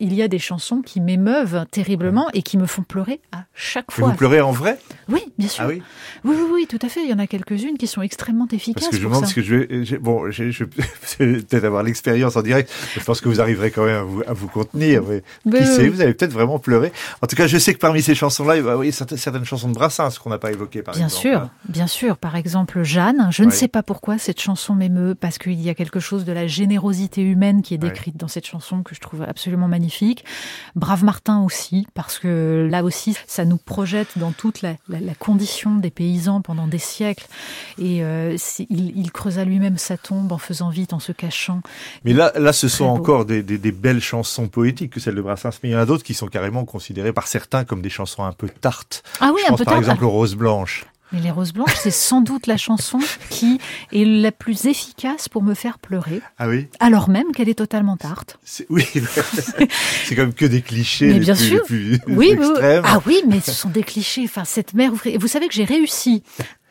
Il 0.00 0.14
y 0.14 0.22
a 0.22 0.28
des 0.28 0.38
chansons 0.38 0.82
qui 0.82 1.00
m'émeuvent 1.00 1.66
terriblement 1.70 2.28
et 2.34 2.42
qui 2.42 2.58
me 2.58 2.66
font 2.66 2.82
pleurer 2.82 3.20
à 3.32 3.44
chaque 3.54 3.90
fois. 3.90 4.08
vous 4.08 4.14
pleurez 4.14 4.40
en 4.40 4.52
vrai? 4.52 4.78
Oui, 5.08 5.20
bien 5.38 5.48
sûr. 5.48 5.64
Ah 5.64 5.68
oui? 5.68 5.82
Oui, 6.24 6.36
oui, 6.38 6.46
oui, 6.52 6.66
tout 6.68 6.78
à 6.84 6.88
fait. 6.88 7.02
Il 7.04 7.10
y 7.10 7.14
en 7.14 7.18
a 7.18 7.26
quelques-unes 7.26 7.76
qui 7.78 7.86
sont 7.86 8.02
extrêmement 8.02 8.46
efficaces. 8.52 8.84
Parce 8.84 8.96
que 8.96 9.02
je 9.02 9.08
pour 9.08 9.26
ce 9.26 9.34
que 9.34 9.42
je 9.42 9.96
Bon, 9.96 10.30
je 10.30 10.50
je 10.50 10.64
vais 10.64 11.40
peut-être 11.42 11.64
avoir 11.64 11.82
l'expérience 11.82 12.36
en 12.36 12.42
direct. 12.42 12.70
Je 12.94 13.00
pense 13.04 13.20
que 13.20 13.28
vous 13.28 13.40
arriverez 13.40 13.70
quand 13.70 13.84
même 13.84 13.96
à 13.96 14.02
vous, 14.02 14.22
à 14.26 14.32
vous 14.32 14.48
contenir. 14.48 15.02
Mais 15.02 15.22
Mais 15.44 15.58
qui 15.60 15.66
sait, 15.66 15.88
vous 15.88 16.00
allez 16.00 16.14
peut-être 16.14 16.32
vraiment 16.32 16.58
pleurer. 16.58 16.92
En 17.22 17.26
tout 17.26 17.36
cas, 17.36 17.46
je 17.46 17.58
sais 17.58 17.74
que 17.74 17.78
parmi 17.78 18.02
ces 18.02 18.14
chansons-là, 18.14 18.56
il 18.56 18.62
va- 18.62 18.76
oui, 18.76 18.92
certaines, 18.92 19.18
certaines 19.18 19.44
chansons 19.44 19.68
de 19.68 19.74
Brassens 19.74 20.18
qu'on 20.22 20.30
n'a 20.30 20.38
pas 20.38 20.52
évoquées, 20.52 20.82
par 20.82 20.94
Bien 20.94 21.06
exemple. 21.06 21.20
sûr, 21.22 21.48
bien 21.68 21.86
sûr. 21.86 22.16
Par 22.16 22.36
exemple, 22.36 22.82
Jeanne. 22.82 23.28
Je 23.30 23.44
ne 23.44 23.50
sais 23.50 23.68
pas 23.68 23.82
pourquoi 23.82 24.18
cette 24.18 24.40
chanson 24.40 24.74
m'émeut, 24.74 25.14
parce 25.14 25.38
qu'il 25.38 25.60
y 25.60 25.68
a 25.70 25.74
quelque 25.74 26.00
chose 26.00 26.24
de 26.24 26.32
la 26.32 26.46
générosité 26.46 27.21
humaine 27.22 27.62
qui 27.62 27.74
est 27.74 27.78
décrite 27.78 28.16
dans 28.16 28.28
cette 28.28 28.46
chanson 28.46 28.82
que 28.82 28.94
je 28.94 29.00
trouve 29.00 29.22
absolument 29.22 29.68
magnifique. 29.68 30.24
Brave 30.76 31.04
Martin 31.04 31.40
aussi, 31.42 31.86
parce 31.94 32.18
que 32.18 32.68
là 32.70 32.82
aussi, 32.84 33.16
ça 33.26 33.44
nous 33.44 33.56
projette 33.56 34.18
dans 34.18 34.32
toute 34.32 34.62
la, 34.62 34.74
la- 34.88 35.00
la 35.00 35.14
condition 35.14 35.76
des 35.76 35.90
paysans 35.90 36.40
pendant 36.40 36.66
des 36.66 36.78
siècles. 36.78 37.26
Et 37.78 38.02
euh, 38.04 38.36
il, 38.70 38.96
il 38.98 39.12
creusa 39.12 39.44
lui-même 39.44 39.78
sa 39.78 39.96
tombe 39.96 40.32
en 40.32 40.38
faisant 40.38 40.70
vite, 40.70 40.92
en 40.92 40.98
se 41.00 41.12
cachant. 41.12 41.60
Mais 42.04 42.12
là, 42.12 42.32
là, 42.36 42.52
ce 42.52 42.68
sont 42.68 42.86
beau. 42.88 42.96
encore 42.96 43.24
des, 43.24 43.42
des, 43.42 43.58
des 43.58 43.72
belles 43.72 44.00
chansons 44.02 44.48
poétiques 44.48 44.92
que 44.92 45.00
celles 45.00 45.14
de 45.14 45.22
Brassens. 45.22 45.58
Mais 45.62 45.70
il 45.70 45.72
y 45.72 45.76
en 45.76 45.80
a 45.80 45.86
d'autres 45.86 46.04
qui 46.04 46.14
sont 46.14 46.28
carrément 46.28 46.64
considérées 46.64 47.12
par 47.12 47.26
certains 47.28 47.64
comme 47.64 47.82
des 47.82 47.90
chansons 47.90 48.24
un 48.24 48.32
peu 48.32 48.48
tartes. 48.48 49.02
Ah 49.20 49.30
oui, 49.34 49.40
je 49.42 49.46
un 49.46 49.48
pense 49.50 49.58
peu 49.58 49.64
par 49.64 49.74
tard. 49.74 49.80
exemple 49.82 50.04
aux 50.04 50.10
Roses 50.10 50.34
Blanches. 50.36 50.84
Mais 51.12 51.20
Les 51.20 51.30
Roses 51.30 51.52
Blanches, 51.52 51.74
c'est 51.76 51.90
sans 51.90 52.20
doute 52.22 52.46
la 52.46 52.56
chanson 52.56 52.98
qui 53.28 53.58
est 53.92 54.04
la 54.04 54.32
plus 54.32 54.66
efficace 54.66 55.28
pour 55.28 55.42
me 55.42 55.54
faire 55.54 55.78
pleurer, 55.78 56.22
Ah 56.38 56.48
oui 56.48 56.68
alors 56.80 57.08
même 57.10 57.32
qu'elle 57.32 57.48
est 57.48 57.54
totalement 57.58 57.96
tarte. 57.96 58.38
C'est- 58.44 58.66
Oui, 58.70 58.86
c'est 60.04 60.16
même 60.16 60.32
que 60.34 60.46
des 60.46 60.62
clichés 60.62 61.08
Mais 61.12 61.18
bien 61.20 61.34
plus, 61.34 61.44
sûr. 61.44 61.62
plus 61.64 62.00
Oui, 62.08 62.30
extrêmes. 62.32 62.82
Ah 62.86 63.00
oui, 63.06 63.22
mais 63.28 63.40
ce 63.40 63.52
sont 63.52 63.68
des 63.68 63.82
clichés. 63.82 64.22
Enfin, 64.24 64.44
cette 64.44 64.74
mère 64.74 64.92
ouvrière. 64.92 65.18
Vous 65.20 65.28
savez 65.28 65.48
que 65.48 65.54
j'ai 65.54 65.64
réussi 65.64 66.22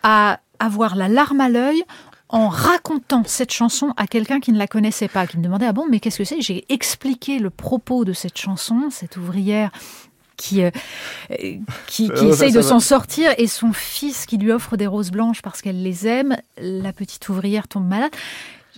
à 0.03 0.39
avoir 0.59 0.95
la 0.95 1.07
larme 1.07 1.41
à 1.41 1.49
l'œil 1.49 1.83
en 2.29 2.47
racontant 2.47 3.23
cette 3.25 3.51
chanson 3.51 3.93
à 3.97 4.07
quelqu'un 4.07 4.39
qui 4.39 4.51
ne 4.53 4.57
la 4.57 4.67
connaissait 4.67 5.07
pas, 5.09 5.27
qui 5.27 5.37
me 5.37 5.43
demandait 5.43 5.65
ah 5.67 5.73
bon 5.73 5.85
mais 5.89 5.99
qu'est-ce 5.99 6.17
que 6.19 6.23
c'est? 6.23 6.39
J'ai 6.41 6.65
expliqué 6.69 7.39
le 7.39 7.49
propos 7.49 8.05
de 8.05 8.13
cette 8.13 8.37
chanson, 8.37 8.89
cette 8.89 9.17
ouvrière 9.17 9.69
qui 10.41 10.63
euh, 10.63 10.71
qui, 11.29 11.59
qui 11.87 12.09
Euh, 12.09 12.29
essaye 12.29 12.51
ça 12.51 12.57
de 12.57 12.61
s'en 12.63 12.79
sortir 12.79 13.31
et 13.37 13.47
son 13.47 13.73
fils 13.73 14.25
qui 14.25 14.37
lui 14.37 14.51
offre 14.51 14.75
des 14.75 14.87
roses 14.87 15.11
blanches 15.11 15.41
parce 15.41 15.61
qu'elle 15.61 15.83
les 15.83 16.07
aime. 16.07 16.35
La 16.57 16.93
petite 16.93 17.29
ouvrière 17.29 17.67
tombe 17.67 17.87
malade. 17.87 18.11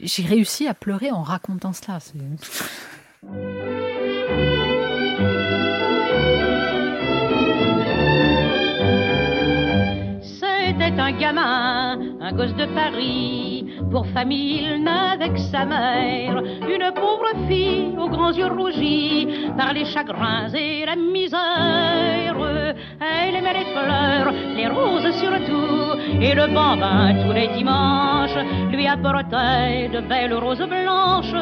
J'ai 0.02 0.24
réussi 0.24 0.68
à 0.68 0.74
pleurer 0.74 1.12
en 1.12 1.24
racontant 1.24 1.72
cela. 1.74 2.00
Un 10.98 11.12
gamin, 11.14 12.00
un 12.22 12.32
gosse 12.34 12.56
de 12.56 12.66
Paris. 12.66 13.66
Pour 13.92 14.06
famille, 14.08 14.64
il 14.64 15.34
que 15.34 15.40
sa 15.40 15.66
mère. 15.66 16.38
Une 16.38 16.92
pauvre 16.94 17.48
fille 17.48 17.96
aux 17.98 18.10
grands 18.10 18.32
yeux 18.32 18.48
rougis 18.48 19.28
par 19.58 19.74
les 19.74 19.86
chagrins 19.86 20.50
et 20.54 20.86
la 20.86 20.96
misère. 20.96 22.38
Elle 23.00 23.36
aimait 23.36 23.54
les 23.54 23.66
fleurs, 23.72 24.34
les 24.56 24.68
roses 24.68 25.12
surtout, 25.20 26.00
et 26.22 26.34
le 26.36 26.48
bambin 26.54 27.14
tous 27.26 27.34
les 27.34 27.48
dimanches 27.50 28.38
lui 28.72 28.88
apportait 28.88 29.90
de 29.94 30.00
belles 30.08 30.34
roses 30.34 30.68
blanches 30.68 31.36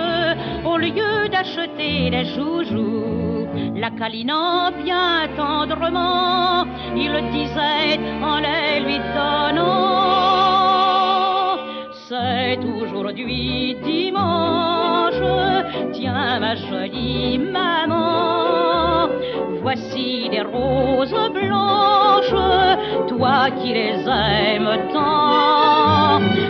au 0.66 0.78
lieu 0.78 1.28
d'acheter 1.30 2.10
des 2.10 2.26
joujoux. 2.36 3.41
La 3.76 3.90
câlinant 3.92 4.72
bien 4.84 5.28
tendrement, 5.36 6.66
il 6.96 7.12
disait 7.32 8.00
en 8.24 8.38
les 8.40 8.80
lui 8.86 9.00
donnant. 9.16 10.52
C'est 12.08 12.60
aujourd'hui 12.64 13.76
dimanche, 13.84 15.22
tiens 15.94 16.40
ma 16.40 16.56
jolie 16.56 17.38
maman, 17.40 19.10
voici 19.62 20.30
des 20.30 20.42
roses 20.42 21.32
blanches, 21.34 22.36
toi 23.08 23.50
qui 23.62 23.74
les 23.74 24.08
aimes 24.08 24.78
tant. 24.94 26.41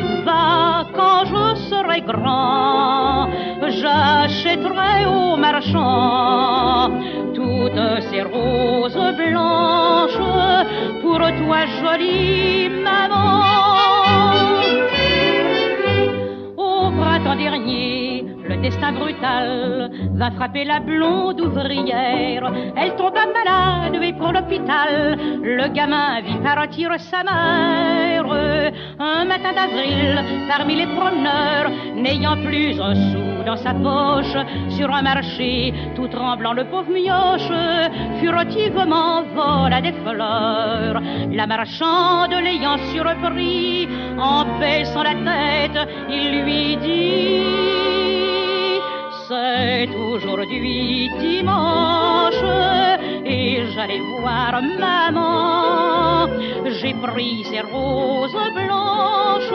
Je 1.31 1.55
serai 1.69 2.01
grand, 2.01 3.29
j'achèterai 3.61 5.05
au 5.05 5.37
marchand 5.37 6.91
toutes 7.33 8.01
ces 8.09 8.21
roses 8.21 9.15
blanches 9.15 10.21
pour 11.01 11.19
toi 11.19 11.59
jolie 11.79 12.69
maman. 12.69 13.43
Au 16.57 16.91
printemps 16.99 17.37
dernier, 17.37 18.10
destin 18.61 18.93
brutal 18.93 19.91
va 20.13 20.31
frapper 20.31 20.65
la 20.65 20.79
blonde 20.79 21.41
ouvrière. 21.41 22.51
Elle 22.75 22.95
tomba 22.95 23.25
malade 23.25 23.97
et 24.01 24.13
pour 24.13 24.31
l'hôpital, 24.31 25.17
le 25.41 25.67
gamin 25.69 26.21
vit 26.21 26.37
partir 26.43 26.91
sa 26.99 27.23
mère. 27.23 28.25
Un 28.99 29.25
matin 29.25 29.53
d'avril, 29.53 30.23
parmi 30.47 30.75
les 30.75 30.87
promeneurs, 30.87 31.71
n'ayant 31.95 32.37
plus 32.37 32.79
un 32.79 32.95
sou 32.95 33.43
dans 33.45 33.57
sa 33.57 33.73
poche, 33.73 34.37
sur 34.69 34.93
un 34.93 35.01
marché, 35.01 35.73
tout 35.95 36.07
tremblant, 36.07 36.53
le 36.53 36.65
pauvre 36.65 36.91
mioche 36.91 37.51
furtivement 38.19 39.23
vola 39.33 39.81
des 39.81 39.93
fleurs. 40.03 41.01
La 41.31 41.47
marchande 41.47 42.31
l'ayant 42.31 42.77
surpris, 42.93 43.87
en 44.19 44.45
baissant 44.59 45.03
la 45.03 45.15
tête, 45.15 45.89
il 46.09 46.43
lui 46.43 46.77
dit 46.77 47.90
C'est 49.31 49.95
aujourd'hui 49.95 51.09
dimanche 51.17 52.43
et 53.25 53.63
j'allais 53.73 54.01
voir 54.19 54.61
maman. 54.77 56.27
J'ai 56.65 56.93
pris 56.95 57.45
ces 57.45 57.61
roses 57.61 58.35
blanches, 58.53 59.53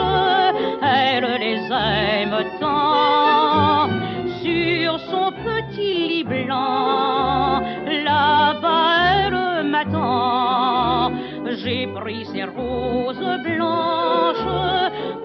elle 0.81 1.27
les 1.39 1.61
aime 1.71 2.37
tant. 2.59 3.89
Sur 4.41 4.99
son 5.11 5.31
petit 5.45 6.07
lit 6.09 6.23
blanc, 6.23 7.61
là-bas 7.85 9.61
m'attend. 9.63 11.11
J'ai 11.63 11.85
pris 11.85 12.25
ces 12.25 12.45
roses 12.45 13.29
blanches 13.45 14.49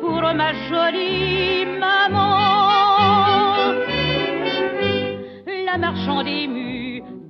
pour 0.03 0.21
ma 0.35 0.53
jolie 0.69 1.65
maman. 1.81 2.62
La 5.73 5.79
marchande 5.79 6.27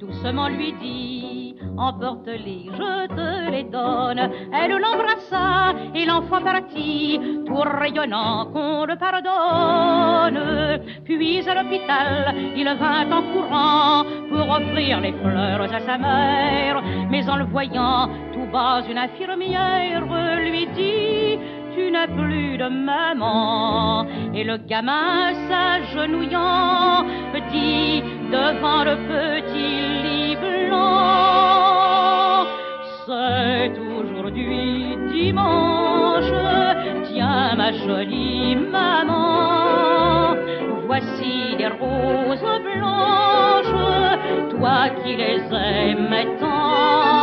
doucement 0.00 0.48
lui 0.48 0.72
dit 0.72 1.54
Emporte-les, 1.78 2.66
je 2.66 3.06
te 3.06 3.50
les 3.52 3.62
donne. 3.62 4.18
Elle 4.52 4.78
l'embrassa 4.78 5.72
et 5.94 6.04
l'enfant 6.04 6.40
partit, 6.42 7.20
tout 7.46 7.54
rayonnant 7.54 8.46
qu'on 8.46 8.84
le 8.84 8.96
pardonne. 8.96 10.82
Puis 11.04 11.48
à 11.48 11.62
l'hôpital, 11.62 12.34
il 12.56 12.64
vint 12.64 13.12
en 13.12 13.22
courant 13.32 14.04
pour 14.28 14.50
offrir 14.50 15.00
les 15.00 15.12
fleurs 15.12 15.62
à 15.62 15.80
sa 15.80 15.96
mère. 15.96 16.82
Mais 17.10 17.28
en 17.30 17.36
le 17.36 17.44
voyant, 17.44 18.08
tout 18.32 18.50
bas, 18.52 18.82
une 18.90 18.98
infirmière 18.98 20.04
lui 20.40 20.66
dit 20.74 21.38
tu 21.74 21.90
n'as 21.90 22.08
plus 22.08 22.56
de 22.58 22.68
maman. 22.68 24.06
Et 24.34 24.44
le 24.44 24.56
gamin 24.56 25.32
s'agenouillant 25.48 27.04
dit 27.50 28.02
devant 28.30 28.84
le 28.84 28.96
petit 29.12 29.78
lit 30.04 30.36
blanc, 30.36 31.66
c'est 33.06 33.72
aujourd'hui 33.78 34.96
dimanche, 35.12 36.32
tiens 37.08 37.54
ma 37.56 37.72
jolie 37.72 38.56
maman, 38.56 40.36
voici 40.86 41.56
des 41.58 41.68
roses 41.68 42.60
blanches, 42.68 43.76
toi 44.50 44.88
qui 45.02 45.16
les 45.16 45.42
aimes 45.52 46.38
tant 46.38 47.21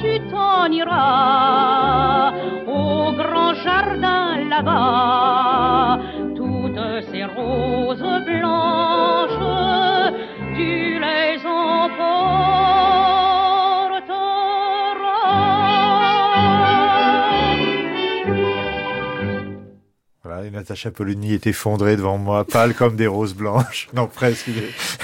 tu 0.00 0.20
t'en 0.30 0.70
iras 0.70 2.32
au 2.66 3.12
grand 3.12 3.54
jardin 3.54 4.44
là-bas, 4.48 5.98
toutes 6.36 7.02
ces 7.10 7.24
roses 7.24 8.24
blanches. 8.26 9.13
Voilà, 20.24 20.46
et 20.46 20.50
Natacha 20.50 20.90
Polony 20.90 21.34
est 21.34 21.46
effondrée 21.46 21.96
devant 21.96 22.16
moi, 22.16 22.44
pâle 22.46 22.72
comme 22.74 22.96
des 22.96 23.06
roses 23.06 23.34
blanches. 23.34 23.88
Non, 23.94 24.06
presque. 24.06 24.48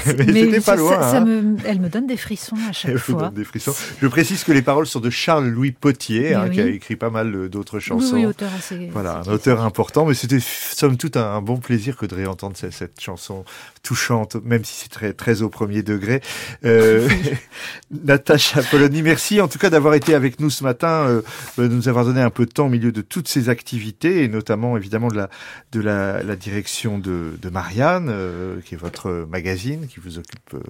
Mais, 0.07 0.15
c'était 0.17 0.57
pas 0.57 0.61
ça- 0.63 0.77
loin. 0.77 1.01
ça 1.03 1.19
hein. 1.19 1.25
me- 1.27 1.57
elle 1.67 1.79
me 1.79 1.89
donne 1.91 2.07
des 2.07 2.17
frissons 2.17 2.57
à 2.69 2.73
chaque 2.73 2.93
Elle 2.93 2.99
fois. 2.99 3.25
donne 3.25 3.35
des 3.35 3.45
frissons. 3.45 3.75
Je 4.01 4.07
précise 4.09 4.43
que 4.45 4.53
les 4.53 4.63
paroles 4.63 4.87
sont 4.87 4.99
de 5.01 5.11
Charles-Louis 5.11 5.73
Potier, 5.73 6.31
Mais 6.31 6.35
hein, 6.35 6.45
oui. 6.49 6.55
qui 6.55 6.61
a 6.63 6.67
écrit 6.67 6.97
pas 6.97 7.11
mal 7.11 7.35
euh, 7.35 7.49
d'autres 7.51 7.81
chansons. 7.81 8.15
oui, 8.17 8.25
auteur 8.25 8.49
assez. 8.57 8.89
Voilà, 8.93 9.23
un 9.27 9.31
auteur 9.31 9.63
important, 9.63 10.07
mais 10.07 10.15
c'était 10.15 10.41
somme 10.41 10.97
toute 10.97 11.17
un, 11.19 11.35
un 11.35 11.43
bon 11.43 11.59
plaisir 11.59 11.97
que 11.99 12.07
de 12.07 12.15
réentendre 12.15 12.57
cette, 12.57 12.73
cette 12.73 12.99
chanson 13.01 13.45
touchante, 13.83 14.37
même 14.43 14.65
si 14.65 14.75
c'est 14.83 14.89
très, 14.91 15.13
très 15.13 15.43
au 15.43 15.51
premier 15.51 15.83
degré. 15.83 16.23
Euh, 16.65 17.07
Natacha 18.05 18.63
Polony, 18.63 19.03
merci 19.03 19.41
en 19.41 19.49
tout 19.49 19.59
cas 19.59 19.71
d'avoir 19.71 19.95
été 19.95 20.15
avec 20.15 20.41
nous 20.41 20.51
ce 20.51 20.65
matin, 20.65 21.05
euh, 21.09 21.23
de 21.59 21.69
nous 21.69 21.89
avoir 21.89 22.05
donné 22.05 22.21
un 22.23 22.31
peu 22.31 22.47
de 22.47 22.51
temps 22.53 22.67
au 22.67 22.71
milieu 22.71 22.93
de 22.93 23.01
toutes 23.03 23.29
ces 23.29 23.49
activités, 23.49 24.25
et 24.25 24.29
notamment 24.29 24.77
évidemment 24.77 25.10
de 25.11 25.17
la, 25.17 25.31
de 25.73 25.81
la, 25.81 26.23
la 26.23 26.37
direction 26.37 26.99
de, 26.99 27.39
de 27.41 27.51
Marianne, 27.51 28.09
euh, 28.11 28.61
qui 28.65 28.75
est 28.75 28.79
votre 28.79 29.27
magazine, 29.31 29.87
qui 29.87 30.01
vous 30.01 30.19
occupe 30.19 30.55
euh, 30.55 30.61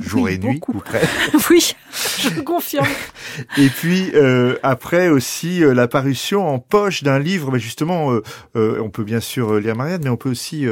jour 0.00 0.22
Oui, 0.22 0.34
et 0.34 0.38
nuit, 0.38 0.54
beaucoup. 0.54 0.82
oui, 1.50 1.74
je 2.18 2.40
confirme. 2.40 2.86
Et 3.58 3.68
puis 3.68 4.10
euh, 4.14 4.56
après 4.62 5.08
aussi 5.08 5.60
la 5.60 5.88
parution 5.88 6.48
en 6.48 6.58
poche 6.58 7.02
d'un 7.02 7.18
livre, 7.18 7.50
mais 7.52 7.58
justement, 7.58 8.18
on 8.54 8.90
peut 8.90 9.04
bien 9.04 9.20
sûr 9.20 9.58
lire 9.60 9.76
Marianne, 9.76 10.00
mais 10.04 10.10
on 10.10 10.16
peut 10.16 10.30
aussi 10.30 10.66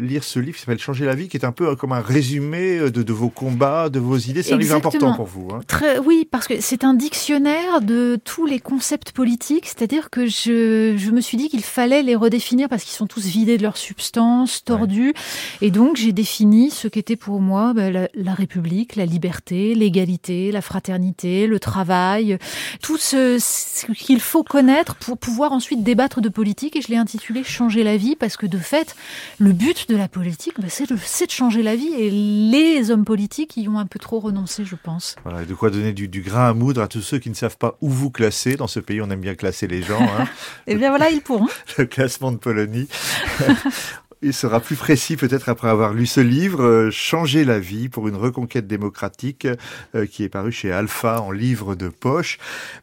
lire 0.00 0.24
ce 0.24 0.38
livre 0.38 0.56
qui 0.56 0.60
s'appelle 0.60 0.78
Changer 0.78 1.04
la 1.04 1.14
vie, 1.14 1.28
qui 1.28 1.36
est 1.36 1.44
un 1.44 1.52
peu 1.52 1.74
comme 1.76 1.92
un 1.92 2.00
résumé 2.00 2.90
de, 2.90 3.02
de 3.02 3.12
vos 3.12 3.28
combats, 3.28 3.88
de 3.88 3.98
vos 3.98 4.16
idées. 4.16 4.42
C'est 4.42 4.54
un 4.54 4.58
livre 4.58 4.76
important 4.76 5.14
pour 5.14 5.26
vous. 5.26 5.48
Hein. 5.52 5.60
Très, 5.66 5.98
oui, 5.98 6.28
parce 6.30 6.46
que 6.46 6.60
c'est 6.60 6.84
un 6.84 6.94
dictionnaire 6.94 7.80
de 7.80 8.18
tous 8.24 8.46
les 8.46 8.58
concepts 8.58 9.12
politiques, 9.12 9.66
c'est-à-dire 9.66 10.10
que 10.10 10.26
je, 10.26 10.94
je 10.96 11.10
me 11.10 11.20
suis 11.20 11.36
dit 11.36 11.48
qu'il 11.48 11.62
fallait 11.62 12.02
les 12.02 12.14
redéfinir 12.14 12.55
parce 12.68 12.82
qu'ils 12.82 12.94
sont 12.94 13.06
tous 13.06 13.26
vidés 13.26 13.58
de 13.58 13.62
leur 13.62 13.76
substance, 13.76 14.64
tordus, 14.64 15.14
et 15.60 15.70
donc 15.70 15.96
j'ai 15.96 16.12
défini 16.12 16.70
ce 16.70 16.88
qu'était 16.88 17.16
pour 17.16 17.40
moi 17.40 17.72
bah, 17.74 17.90
la, 17.90 18.08
la 18.14 18.34
République, 18.34 18.96
la 18.96 19.06
liberté, 19.06 19.74
l'égalité, 19.74 20.50
la 20.50 20.62
fraternité, 20.62 21.46
le 21.46 21.60
travail, 21.60 22.38
tout 22.82 22.96
ce, 22.96 23.38
ce 23.38 23.92
qu'il 23.92 24.20
faut 24.20 24.42
connaître 24.42 24.96
pour 24.96 25.18
pouvoir 25.18 25.52
ensuite 25.52 25.82
débattre 25.82 26.20
de 26.20 26.28
politique, 26.28 26.76
et 26.76 26.80
je 26.80 26.88
l'ai 26.88 26.96
intitulé 26.96 27.44
Changer 27.44 27.84
la 27.84 27.96
vie 27.96 28.16
parce 28.16 28.36
que 28.36 28.46
de 28.46 28.58
fait, 28.58 28.96
le 29.38 29.52
but 29.52 29.88
de 29.88 29.96
la 29.96 30.08
politique, 30.08 30.54
bah, 30.58 30.68
c'est 30.68 30.90
de, 30.90 30.96
changer 31.30 31.62
la 31.62 31.76
vie, 31.76 31.92
et 31.94 32.10
les 32.10 32.90
hommes 32.90 33.04
politiques 33.04 33.56
y 33.56 33.68
ont 33.68 33.78
un 33.78 33.86
peu 33.86 33.98
trop 33.98 34.20
renoncé, 34.20 34.64
je 34.64 34.76
pense. 34.76 35.16
Voilà, 35.24 35.42
et 35.42 35.46
de 35.46 35.54
quoi 35.54 35.70
donner 35.70 35.92
du, 35.92 36.08
du 36.08 36.20
grain 36.22 36.48
à 36.48 36.54
moudre 36.54 36.82
à 36.82 36.88
tous 36.88 37.02
ceux 37.02 37.18
qui 37.18 37.30
ne 37.30 37.34
savent 37.34 37.56
pas 37.56 37.76
où 37.80 37.88
vous 37.88 38.10
classer. 38.10 38.56
Dans 38.56 38.66
ce 38.66 38.80
pays, 38.80 39.00
on 39.00 39.10
aime 39.10 39.20
bien 39.20 39.34
classer 39.34 39.66
les 39.66 39.82
gens. 39.82 40.02
Hein. 40.02 40.26
Eh 40.68 40.74
bien 40.74 40.88
voilà, 40.90 41.10
ils 41.10 41.20
pourront. 41.20 41.48
le 41.78 41.86
classement 41.86 42.32
de 42.32 42.36
Polonie. 42.46 42.86
Il 44.22 44.32
sera 44.32 44.60
plus 44.60 44.76
précis 44.76 45.16
peut-être 45.16 45.48
après 45.50 45.68
avoir 45.68 45.92
lu 45.92 46.06
ce 46.06 46.20
livre, 46.20 46.62
euh, 46.62 46.90
Changer 46.90 47.44
la 47.44 47.58
vie 47.58 47.88
pour 47.90 48.08
une 48.08 48.16
reconquête 48.16 48.66
démocratique, 48.66 49.46
euh, 49.94 50.06
qui 50.06 50.24
est 50.24 50.28
paru 50.30 50.50
chez 50.52 50.72
Alpha 50.72 51.20
en 51.20 51.30
livre 51.30 51.74
de 51.74 51.88
poche. 51.88 52.38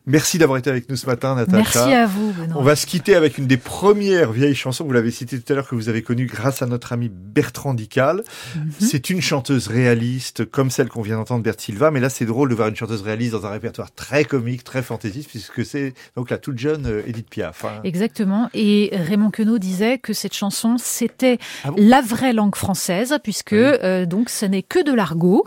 Merci 0.05 0.37
d'avoir 0.37 0.59
été 0.59 0.69
avec 0.69 0.89
nous 0.89 0.95
ce 0.95 1.07
matin, 1.07 1.33
Natacha. 1.35 1.57
Merci 1.57 1.79
à 1.79 2.05
vous, 2.05 2.31
Benoît. 2.33 2.57
On 2.59 2.63
va 2.63 2.75
se 2.75 2.85
quitter 2.85 3.15
avec 3.15 3.39
une 3.39 3.47
des 3.47 3.57
premières 3.57 4.31
vieilles 4.31 4.53
chansons, 4.53 4.85
vous 4.85 4.91
l'avez 4.91 5.09
cité 5.09 5.39
tout 5.39 5.51
à 5.51 5.55
l'heure, 5.55 5.67
que 5.67 5.73
vous 5.73 5.89
avez 5.89 6.03
connue 6.03 6.27
grâce 6.27 6.61
à 6.61 6.67
notre 6.67 6.93
ami 6.93 7.09
Bertrand 7.11 7.73
Dical. 7.73 8.23
Mhm. 8.55 8.71
C'est 8.79 9.09
une 9.09 9.21
chanteuse 9.21 9.67
réaliste, 9.67 10.45
comme 10.45 10.69
celle 10.69 10.89
qu'on 10.89 11.01
vient 11.01 11.17
d'entendre, 11.17 11.43
Bert 11.43 11.55
Silva, 11.57 11.89
mais 11.89 11.99
là 11.99 12.09
c'est 12.09 12.25
drôle 12.25 12.49
de 12.49 12.55
voir 12.55 12.67
une 12.67 12.75
chanteuse 12.75 13.01
réaliste 13.01 13.31
dans 13.31 13.45
un 13.47 13.51
répertoire 13.51 13.91
très 13.91 14.23
comique, 14.23 14.63
très 14.63 14.83
fantaisiste, 14.83 15.29
puisque 15.29 15.65
c'est 15.65 15.93
donc 16.15 16.29
la 16.29 16.37
toute 16.37 16.59
jeune 16.59 16.85
euh, 16.85 17.01
Edith 17.07 17.29
Piaf. 17.29 17.65
hein. 17.65 17.81
Exactement. 17.83 18.49
Et 18.53 18.91
Raymond 18.93 19.31
Queneau 19.31 19.57
disait 19.57 19.97
que 19.97 20.13
cette 20.13 20.35
chanson, 20.35 20.75
c'était 20.77 21.22
Ah 21.63 21.71
bon 21.71 21.75
la 21.77 22.01
vraie 22.01 22.33
langue 22.33 22.55
française, 22.55 23.17
puisque 23.23 23.53
euh, 23.53 24.05
donc 24.05 24.29
ce 24.29 24.45
n'est 24.45 24.63
que 24.63 24.83
de 24.83 24.93
l'argot. 24.93 25.43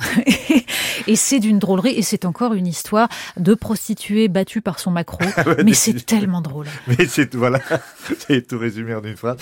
et 1.07 1.16
c'est 1.16 1.39
d'une 1.39 1.59
drôlerie. 1.59 1.95
Et 1.97 2.03
c'est 2.03 2.24
encore 2.24 2.55
une 2.55 2.66
histoire 2.66 3.09
de 3.37 3.55
prostituée 3.55 4.29
battue 4.29 4.61
par 4.61 4.79
son 4.79 4.91
macro. 4.91 5.18
Ah 5.39 5.45
Mais 5.64 5.74
c'est 5.74 6.07
tellement 6.07 6.41
drôle. 6.41 6.66
Mais 6.87 7.07
c'est 7.07 7.35
voilà, 7.35 7.61
c'est 8.27 8.47
tout 8.47 8.59
résumé 8.59 8.95
en 8.95 9.03
une 9.03 9.16
phrase. 9.16 9.37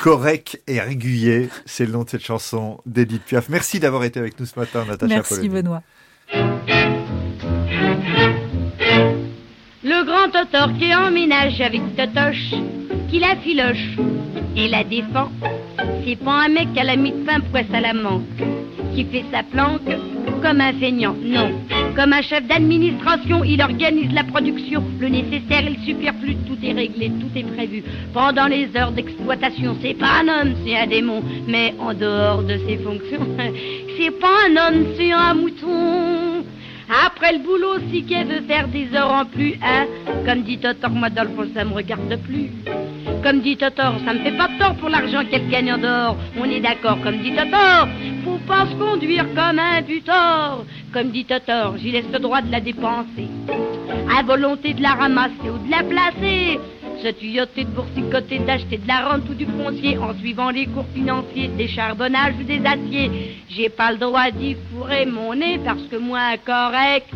Correct 0.00 0.60
et 0.66 0.80
régulier, 0.80 1.48
c'est 1.66 1.86
le 1.86 1.92
nom 1.92 2.04
de 2.04 2.10
cette 2.10 2.24
chanson 2.24 2.78
d'Edith 2.86 3.22
Piaf. 3.24 3.48
Merci 3.48 3.80
d'avoir 3.80 4.04
été 4.04 4.20
avec 4.20 4.38
nous 4.38 4.46
ce 4.46 4.58
matin, 4.58 4.84
Natacha 4.86 5.14
Merci, 5.14 5.34
Polony. 5.34 5.48
Benoît. 5.48 5.82
Le 9.82 10.04
grand 10.04 10.30
Totor 10.30 10.72
qui 10.78 10.94
emménage 10.94 11.60
avec 11.60 11.80
Totoche, 11.96 12.54
qui 13.10 13.18
la 13.18 13.36
filoche 13.36 13.96
et 14.56 14.68
la 14.68 14.84
défend. 14.84 15.30
C'est 16.04 16.16
pas 16.16 16.44
un 16.44 16.48
mec 16.48 16.68
à 16.76 16.84
la 16.84 16.96
mi 16.96 17.12
de 17.12 17.24
pain 17.24 17.40
poisse 17.40 17.72
à 17.72 17.80
la 17.80 17.92
manque, 17.92 18.22
qui 18.94 19.04
fait 19.04 19.24
sa 19.32 19.42
planque 19.42 19.96
comme 20.42 20.60
un 20.60 20.72
feignant, 20.74 21.14
non. 21.22 21.52
Comme 21.94 22.12
un 22.12 22.22
chef 22.22 22.46
d'administration, 22.46 23.44
il 23.44 23.60
organise 23.62 24.12
la 24.12 24.24
production, 24.24 24.82
le 24.98 25.08
nécessaire 25.08 25.66
et 25.66 25.70
le 25.70 25.80
superflu, 25.84 26.36
tout 26.46 26.56
est 26.62 26.72
réglé, 26.72 27.10
tout 27.20 27.38
est 27.38 27.44
prévu. 27.44 27.82
Pendant 28.12 28.46
les 28.46 28.68
heures 28.76 28.92
d'exploitation, 28.92 29.76
c'est 29.82 29.94
pas 29.94 30.20
un 30.22 30.28
homme, 30.28 30.54
c'est 30.64 30.76
un 30.76 30.86
démon, 30.86 31.22
mais 31.46 31.74
en 31.78 31.94
dehors 31.94 32.42
de 32.42 32.56
ses 32.66 32.78
fonctions, 32.78 33.26
c'est 33.98 34.18
pas 34.18 34.48
un 34.48 34.56
homme, 34.56 34.86
c'est 34.96 35.12
un 35.12 35.34
mouton. 35.34 36.44
Après 37.06 37.32
le 37.32 37.38
boulot, 37.38 37.78
si 37.92 38.04
qu'elle 38.04 38.26
veut 38.26 38.42
faire 38.48 38.66
des 38.68 38.88
heures 38.94 39.12
en 39.12 39.24
plus, 39.24 39.54
hein 39.62 39.86
Comme 40.26 40.42
dit 40.42 40.58
Totor, 40.58 40.90
moi 40.90 41.10
dans 41.10 41.26
ça 41.54 41.64
me 41.64 41.74
regarde 41.74 42.18
plus. 42.24 42.50
Comme 43.22 43.40
dit 43.40 43.56
Totor, 43.56 43.94
ça 44.04 44.14
me 44.14 44.20
fait 44.20 44.36
pas 44.36 44.48
tort 44.58 44.74
pour 44.76 44.88
l'argent 44.88 45.22
qu'elle 45.30 45.48
gagne 45.48 45.72
en 45.72 45.78
dehors. 45.78 46.16
On 46.38 46.44
est 46.44 46.60
d'accord, 46.60 46.98
comme 47.02 47.18
dit 47.18 47.32
Totor, 47.32 47.88
faut 48.24 48.38
pas 48.46 48.66
se 48.66 48.74
conduire 48.76 49.26
comme 49.34 49.58
un 49.58 49.82
butor. 49.82 50.64
Comme 50.92 51.10
dit 51.10 51.24
Totor, 51.24 51.76
j'y 51.78 51.92
laisse 51.92 52.10
le 52.12 52.18
droit 52.18 52.40
de 52.40 52.50
la 52.50 52.60
dépenser. 52.60 53.28
À 54.16 54.22
volonté 54.22 54.74
de 54.74 54.82
la 54.82 54.94
ramasser 54.94 55.50
ou 55.50 55.58
de 55.66 55.70
la 55.70 55.82
placer. 55.82 56.58
Se 57.02 57.08
tuyauter 57.12 57.64
de 57.64 57.70
boursicoter, 57.70 58.40
d'acheter 58.40 58.76
de 58.76 58.86
la 58.86 59.08
rente 59.08 59.28
ou 59.30 59.34
du 59.34 59.46
foncier 59.46 59.96
en 59.96 60.14
suivant 60.18 60.50
les 60.50 60.66
cours 60.66 60.84
financiers, 60.94 61.48
des 61.48 61.68
charbonnages 61.68 62.34
ou 62.38 62.44
des 62.44 62.60
aciers. 62.64 63.36
J'ai 63.48 63.70
pas 63.70 63.92
le 63.92 63.98
droit 63.98 64.30
d'y 64.30 64.56
fourrer 64.70 65.06
mon 65.06 65.34
nez 65.34 65.58
parce 65.64 65.82
que 65.90 65.96
moi, 65.96 66.36
correct 66.44 67.08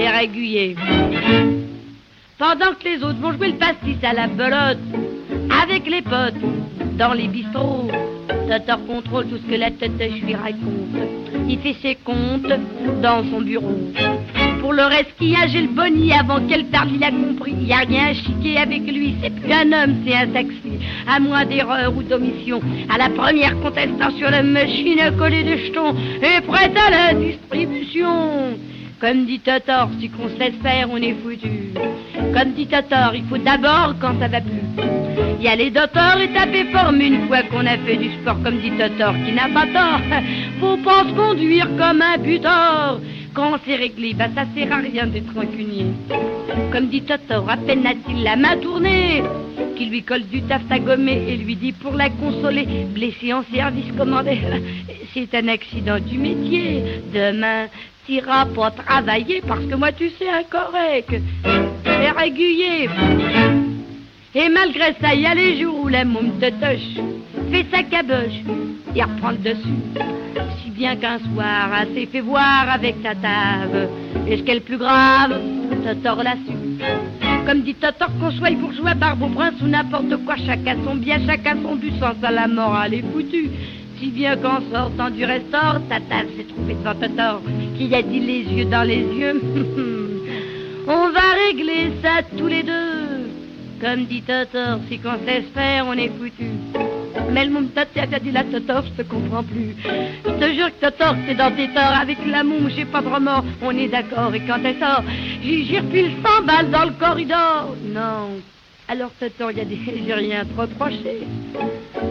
et 0.00 0.08
régulier. 0.08 0.76
Pendant 2.38 2.72
que 2.78 2.84
les 2.84 3.02
autres 3.02 3.18
vont 3.18 3.32
jouer 3.32 3.48
le 3.48 3.58
pastis 3.58 3.96
à 4.04 4.12
la 4.12 4.28
belote, 4.28 4.78
avec 5.64 5.90
les 5.90 6.02
potes, 6.02 6.34
dans 6.96 7.12
les 7.12 7.26
bistrots, 7.26 7.90
Totor 8.48 8.86
contrôle 8.86 9.26
tout 9.26 9.38
ce 9.38 9.50
que 9.50 9.58
la 9.58 9.72
tête 9.72 9.96
de 9.98 10.04
lui 10.04 10.36
raconte. 10.36 11.34
Il 11.48 11.58
fait 11.58 11.74
ses 11.82 11.96
comptes 11.96 12.52
dans 13.02 13.24
son 13.24 13.40
bureau. 13.40 13.76
Pour 14.60 14.72
le 14.72 14.84
reste, 14.84 15.16
qui 15.18 15.34
a, 15.34 15.46
le 15.46 15.66
boni 15.66 16.12
avant 16.12 16.40
qu'elle 16.46 16.66
tarde, 16.66 16.90
il 16.94 17.02
a 17.02 17.10
compris. 17.10 17.56
Il 17.60 17.72
a 17.72 17.78
rien 17.78 18.06
à 18.10 18.14
chiquer 18.14 18.58
avec 18.58 18.82
lui, 18.82 19.16
c'est 19.20 19.30
plus 19.30 19.52
un 19.52 19.72
homme, 19.72 19.96
c'est 20.06 20.14
un 20.14 20.28
taxi. 20.28 20.78
À 21.08 21.18
moins 21.18 21.44
d'erreur 21.44 21.92
ou 21.96 22.04
d'omission, 22.04 22.60
à 22.88 22.98
la 22.98 23.10
première 23.10 23.58
contestation, 23.60 24.30
la 24.30 24.44
machine 24.44 25.00
à 25.00 25.10
coller 25.10 25.42
des 25.42 25.66
jetons 25.66 25.92
est 26.22 26.40
prête 26.42 26.76
à 26.76 26.90
la 26.90 27.14
distribution. 27.14 28.56
Comme 29.00 29.26
dit 29.26 29.40
Totor, 29.40 29.90
si 30.00 30.08
qu'on 30.08 30.28
se 30.28 30.38
laisse 30.38 30.56
faire, 30.62 30.88
on 30.90 30.96
est 30.96 31.14
foutu. 31.14 31.72
Comme 32.38 32.52
dit 32.52 32.68
Totor, 32.68 33.16
il 33.16 33.24
faut 33.24 33.38
d'abord 33.38 33.96
quand 34.00 34.16
ça 34.20 34.28
va 34.28 34.40
plus. 34.40 34.62
Y 35.40 35.48
aller 35.48 35.70
d'auteur 35.70 36.20
et 36.20 36.28
taper 36.32 36.66
forme 36.66 37.00
une 37.00 37.26
fois 37.26 37.42
qu'on 37.42 37.66
a 37.66 37.76
fait 37.78 37.96
du 37.96 38.12
sport, 38.12 38.40
comme 38.44 38.58
dit 38.58 38.70
Totor, 38.70 39.12
qui 39.26 39.32
n'a 39.32 39.48
pas 39.48 39.66
tort. 39.66 40.00
Faut 40.60 40.76
pas 40.76 41.02
se 41.08 41.14
conduire 41.14 41.68
comme 41.76 42.00
un 42.00 42.16
butor. 42.16 43.00
Quand 43.34 43.58
c'est 43.66 43.74
réglé, 43.74 44.14
bah 44.14 44.26
ça 44.36 44.44
sert 44.54 44.72
à 44.72 44.76
rien 44.76 45.08
d'être 45.08 45.34
rancunier. 45.34 45.86
Comme 46.70 46.86
dit 46.86 47.02
Totor, 47.02 47.50
à 47.50 47.56
peine 47.56 47.84
a-t-il 47.84 48.22
la 48.22 48.36
main 48.36 48.56
tournée, 48.56 49.24
qui 49.76 49.86
lui 49.86 50.04
colle 50.04 50.22
du 50.22 50.42
taft 50.42 50.70
à 50.70 50.76
et 50.76 51.36
lui 51.38 51.56
dit 51.56 51.72
pour 51.72 51.94
la 51.94 52.08
consoler, 52.08 52.68
blessé 52.94 53.32
en 53.32 53.42
service 53.52 53.90
commandé, 53.96 54.38
c'est 55.12 55.34
un 55.34 55.48
accident 55.48 55.98
du 55.98 56.18
métier. 56.18 56.84
Demain, 57.12 57.66
pas 58.54 58.70
travailler 58.70 59.42
parce 59.46 59.64
que 59.64 59.74
moi 59.74 59.92
tu 59.92 60.08
sais 60.10 60.28
incorrect, 60.28 61.14
c'est 61.84 62.10
régulier. 62.10 62.88
Et 64.34 64.48
malgré 64.48 64.94
ça, 65.00 65.14
il 65.14 65.20
y 65.20 65.26
a 65.26 65.34
les 65.34 65.60
jours 65.60 65.80
où 65.80 65.88
la 65.88 66.04
môme 66.04 66.38
te 66.40 66.48
touche, 66.50 67.04
fait 67.50 67.66
sa 67.70 67.82
caboche 67.82 68.40
et 68.94 69.02
reprend 69.02 69.30
le 69.30 69.38
dessus. 69.38 69.78
Si 70.62 70.70
bien 70.70 70.96
qu'un 70.96 71.18
soir, 71.18 71.70
elle 71.80 71.94
s'est 71.94 72.06
fait 72.06 72.20
voir 72.20 72.66
avec 72.70 72.96
sa 73.02 73.14
table. 73.14 73.88
Et 74.26 74.38
ce 74.38 74.42
qui 74.42 74.50
est 74.50 74.54
le 74.54 74.60
plus 74.60 74.78
grave, 74.78 75.38
te 75.84 75.94
tord 75.94 76.22
la 76.22 76.32
su? 76.32 76.54
Comme 77.46 77.62
dit 77.62 77.74
Totor, 77.74 78.10
qu'on 78.20 78.30
soit 78.30 78.50
bourgeois, 78.50 78.94
barbe 78.94 79.22
au 79.22 79.28
prince 79.28 79.54
ou 79.62 79.66
n'importe 79.66 80.16
quoi, 80.24 80.36
chacun 80.36 80.76
son 80.84 80.96
bien, 80.96 81.18
chacun 81.26 81.56
son 81.62 81.76
du 81.76 81.90
sens 81.98 82.16
à 82.22 82.30
la 82.30 82.46
morale 82.46 82.94
est 82.94 83.04
foutue. 83.12 83.50
Si 83.98 84.10
bien 84.10 84.36
qu'en 84.36 84.60
sortant 84.72 85.10
du 85.10 85.24
restaurant, 85.24 85.80
Tata 85.88 86.22
s'est 86.36 86.44
trouvée 86.44 86.74
devant 86.74 86.94
Totor, 86.94 87.42
qui 87.76 87.92
a 87.94 88.02
dit 88.02 88.20
les 88.20 88.42
yeux 88.42 88.64
dans 88.66 88.84
les 88.84 89.00
yeux. 89.00 89.40
on 90.86 91.10
va 91.10 91.34
régler 91.46 91.90
ça 92.02 92.22
tous 92.36 92.46
les 92.46 92.62
deux. 92.62 93.28
Comme 93.80 94.04
dit 94.04 94.22
Totor, 94.22 94.78
si 94.88 94.98
qu'on 94.98 95.18
sait 95.26 95.42
faire, 95.52 95.86
on 95.88 95.94
est 95.94 96.10
foutu. 96.16 96.50
Mais 97.32 97.44
le 97.44 97.50
monde 97.50 97.74
tata 97.74 98.02
a 98.02 98.18
dit 98.20 98.30
la 98.30 98.44
Totor, 98.44 98.84
je 98.86 99.02
te 99.02 99.08
comprends 99.08 99.42
plus. 99.42 99.74
Je 100.24 100.30
te 100.30 100.54
jure 100.54 100.70
que 100.70 100.86
Totor, 100.86 101.16
c'est 101.26 101.34
dans 101.34 101.50
tes 101.50 101.68
torts. 101.68 101.98
Avec 102.00 102.18
l'amour, 102.24 102.68
j'ai 102.74 102.84
pas 102.84 103.02
de 103.02 103.08
remords. 103.08 103.44
On 103.62 103.76
est 103.76 103.88
d'accord, 103.88 104.32
et 104.32 104.40
quand 104.40 104.60
elle 104.64 104.78
sort, 104.78 105.02
j'y 105.42 105.78
refile 105.78 106.12
100 106.24 106.44
balles 106.44 106.70
dans 106.70 106.84
le 106.84 106.92
corridor. 106.92 107.74
Non. 107.84 108.40
Alors 108.90 109.10
Totor, 109.20 109.52
y 109.52 109.60
a 109.60 109.64
des... 109.66 109.78
j'ai 110.06 110.14
rien 110.14 110.44
trop 110.46 110.62
reproché. 110.62 111.26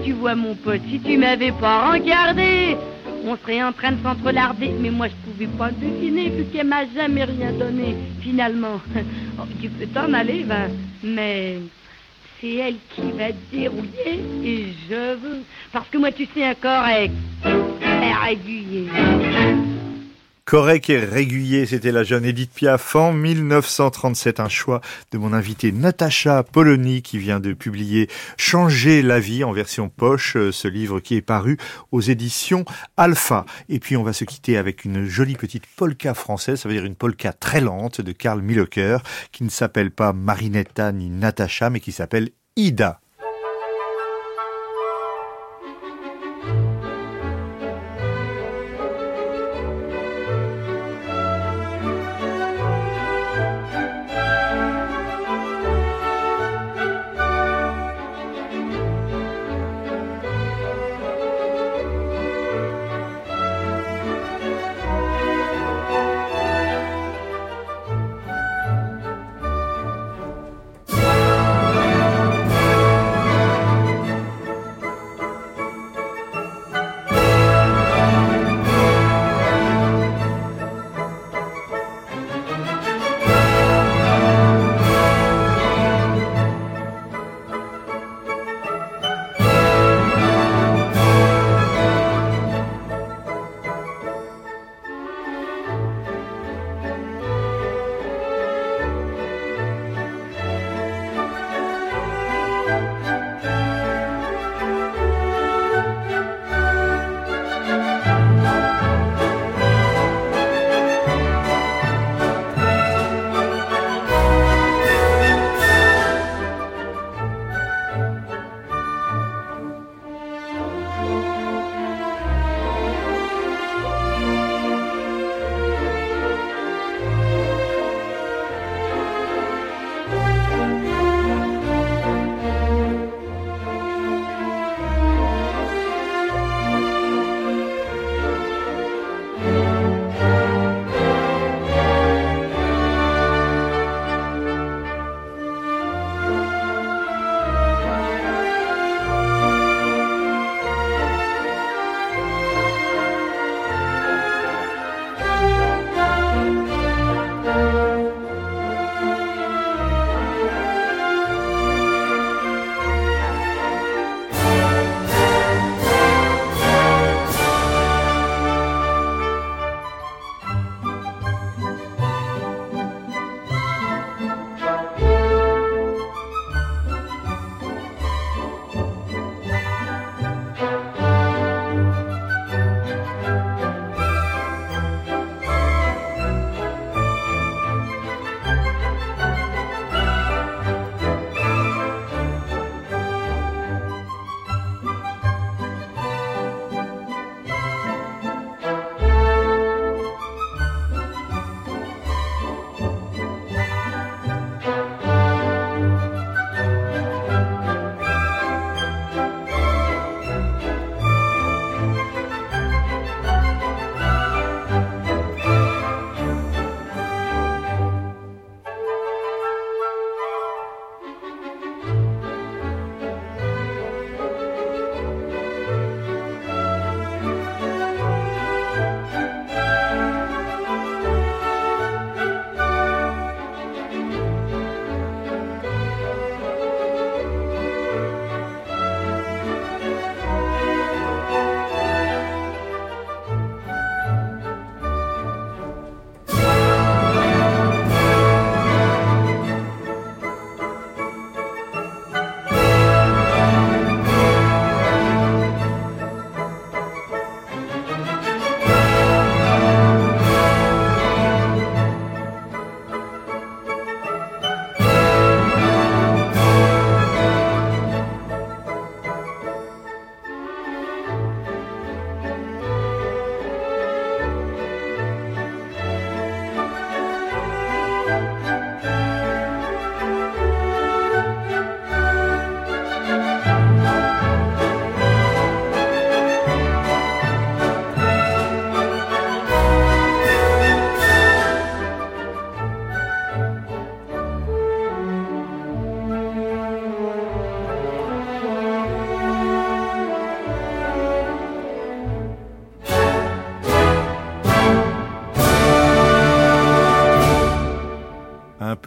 Tu 0.03 0.11
vois 0.13 0.35
mon 0.35 0.53
pote, 0.53 0.81
si 0.89 0.99
tu 0.99 1.17
m'avais 1.17 1.51
pas 1.51 1.91
regardé, 1.91 2.77
on 3.25 3.35
serait 3.37 3.63
en 3.63 3.73
train 3.73 3.93
de 3.93 4.03
s'entrelarder. 4.03 4.71
Mais 4.79 4.91
moi, 4.91 5.07
je 5.07 5.15
pouvais 5.31 5.47
pas 5.57 5.71
deviner 5.71 6.29
vu 6.29 6.45
qu'elle 6.45 6.67
m'a 6.67 6.85
jamais 6.95 7.23
rien 7.23 7.51
donné. 7.51 7.95
Finalement, 8.21 8.79
oh, 9.39 9.43
tu 9.59 9.69
peux 9.69 9.87
t'en 9.87 10.13
aller, 10.13 10.43
ben, 10.43 10.69
mais 11.03 11.57
c'est 12.39 12.55
elle 12.55 12.75
qui 12.95 13.11
va 13.17 13.29
te 13.29 13.55
dérouiller 13.55 14.21
et 14.43 14.65
je 14.87 15.15
veux. 15.15 15.43
Parce 15.73 15.89
que 15.89 15.97
moi, 15.97 16.11
tu 16.11 16.27
sais, 16.33 16.45
un 16.45 16.53
correct, 16.53 17.13
régulier. 18.23 18.87
Correct 20.47 20.89
et 20.89 20.99
régulier, 20.99 21.65
c'était 21.65 21.91
la 21.91 22.05
jeune 22.05 22.23
Edith 22.23 22.53
Piaf 22.53 22.95
en 22.95 23.11
1937, 23.11 24.39
un 24.39 24.47
choix 24.47 24.79
de 25.11 25.17
mon 25.17 25.33
invité 25.33 25.73
Natacha 25.73 26.41
Polony 26.41 27.01
qui 27.01 27.17
vient 27.17 27.41
de 27.41 27.51
publier 27.51 28.07
Changer 28.37 29.01
la 29.01 29.19
vie 29.19 29.43
en 29.43 29.51
version 29.51 29.89
poche, 29.89 30.37
euh, 30.37 30.53
ce 30.53 30.69
livre 30.69 31.01
qui 31.01 31.15
est 31.15 31.21
paru 31.21 31.57
aux 31.91 31.99
éditions 31.99 32.63
Alpha. 32.95 33.45
Et 33.67 33.81
puis 33.81 33.97
on 33.97 34.03
va 34.03 34.13
se 34.13 34.23
quitter 34.23 34.55
avec 34.55 34.85
une 34.85 35.05
jolie 35.05 35.35
petite 35.35 35.65
polka 35.75 36.13
française, 36.13 36.61
ça 36.61 36.69
veut 36.69 36.75
dire 36.75 36.85
une 36.85 36.95
polka 36.95 37.33
très 37.33 37.59
lente 37.59 37.99
de 37.99 38.13
Karl 38.13 38.41
Milocker 38.41 38.99
qui 39.33 39.43
ne 39.43 39.49
s'appelle 39.49 39.91
pas 39.91 40.13
Marinetta 40.13 40.93
ni 40.93 41.09
Natacha 41.09 41.69
mais 41.69 41.81
qui 41.81 41.91
s'appelle 41.91 42.29
Ida. 42.55 43.01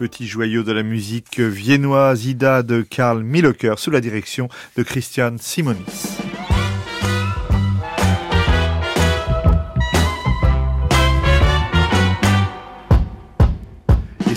Petit 0.01 0.25
joyau 0.25 0.63
de 0.63 0.71
la 0.71 0.81
musique 0.81 1.39
viennoise 1.39 2.25
Ida 2.25 2.63
de 2.63 2.81
Karl 2.81 3.21
Milocker 3.21 3.75
sous 3.77 3.91
la 3.91 4.01
direction 4.01 4.49
de 4.75 4.81
Christian 4.81 5.35
Simonis. 5.37 6.17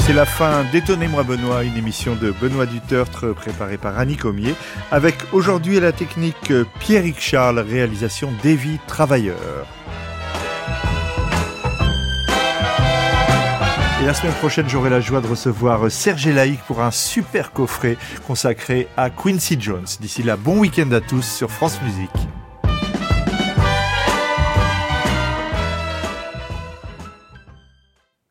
C'est 0.01 0.13
la 0.13 0.27
fin 0.27 0.65
d'Étonnez-moi 0.71 1.23
Benoît, 1.23 1.65
une 1.65 1.79
émission 1.79 2.15
de 2.15 2.31
Benoît 2.31 2.67
Dutertre 2.67 3.35
préparée 3.35 3.79
par 3.79 3.99
Annie 3.99 4.19
Comier, 4.19 4.55
avec 4.91 5.17
aujourd'hui 5.33 5.81
la 5.81 5.93
technique 5.93 6.53
Pierrick 6.79 7.19
Charles, 7.19 7.61
réalisation 7.61 8.31
Davy 8.43 8.79
Travailleur. 8.87 9.67
Et 14.05 14.07
la 14.07 14.13
semaine 14.13 14.35
prochaine, 14.35 14.69
j'aurai 14.69 14.91
la 14.91 15.01
joie 15.01 15.23
de 15.23 15.27
recevoir 15.27 15.91
Serge 15.91 16.29
Laïc 16.29 16.61
pour 16.65 16.83
un 16.83 16.91
super 16.91 17.53
coffret 17.53 17.97
consacré 18.27 18.87
à 18.99 19.09
Quincy 19.09 19.59
Jones. 19.59 19.87
D'ici 19.99 20.23
là, 20.23 20.37
bon 20.37 20.59
week-end 20.59 20.93
à 20.93 21.01
tous 21.01 21.23
sur 21.23 21.51
France 21.51 21.81
Musique. 21.81 22.11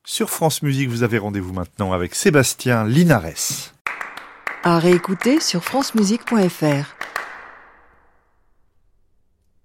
Sur 0.05 0.29
France 0.29 0.61
Musique, 0.61 0.89
vous 0.89 1.01
avez 1.01 1.17
rendez-vous 1.17 1.53
maintenant 1.53 1.91
avec 1.91 2.13
Sébastien 2.13 2.85
Linares. 2.85 3.73
À 4.63 4.77
réécouter 4.77 5.39
sur 5.39 5.63
francemusique.fr. 5.63 7.12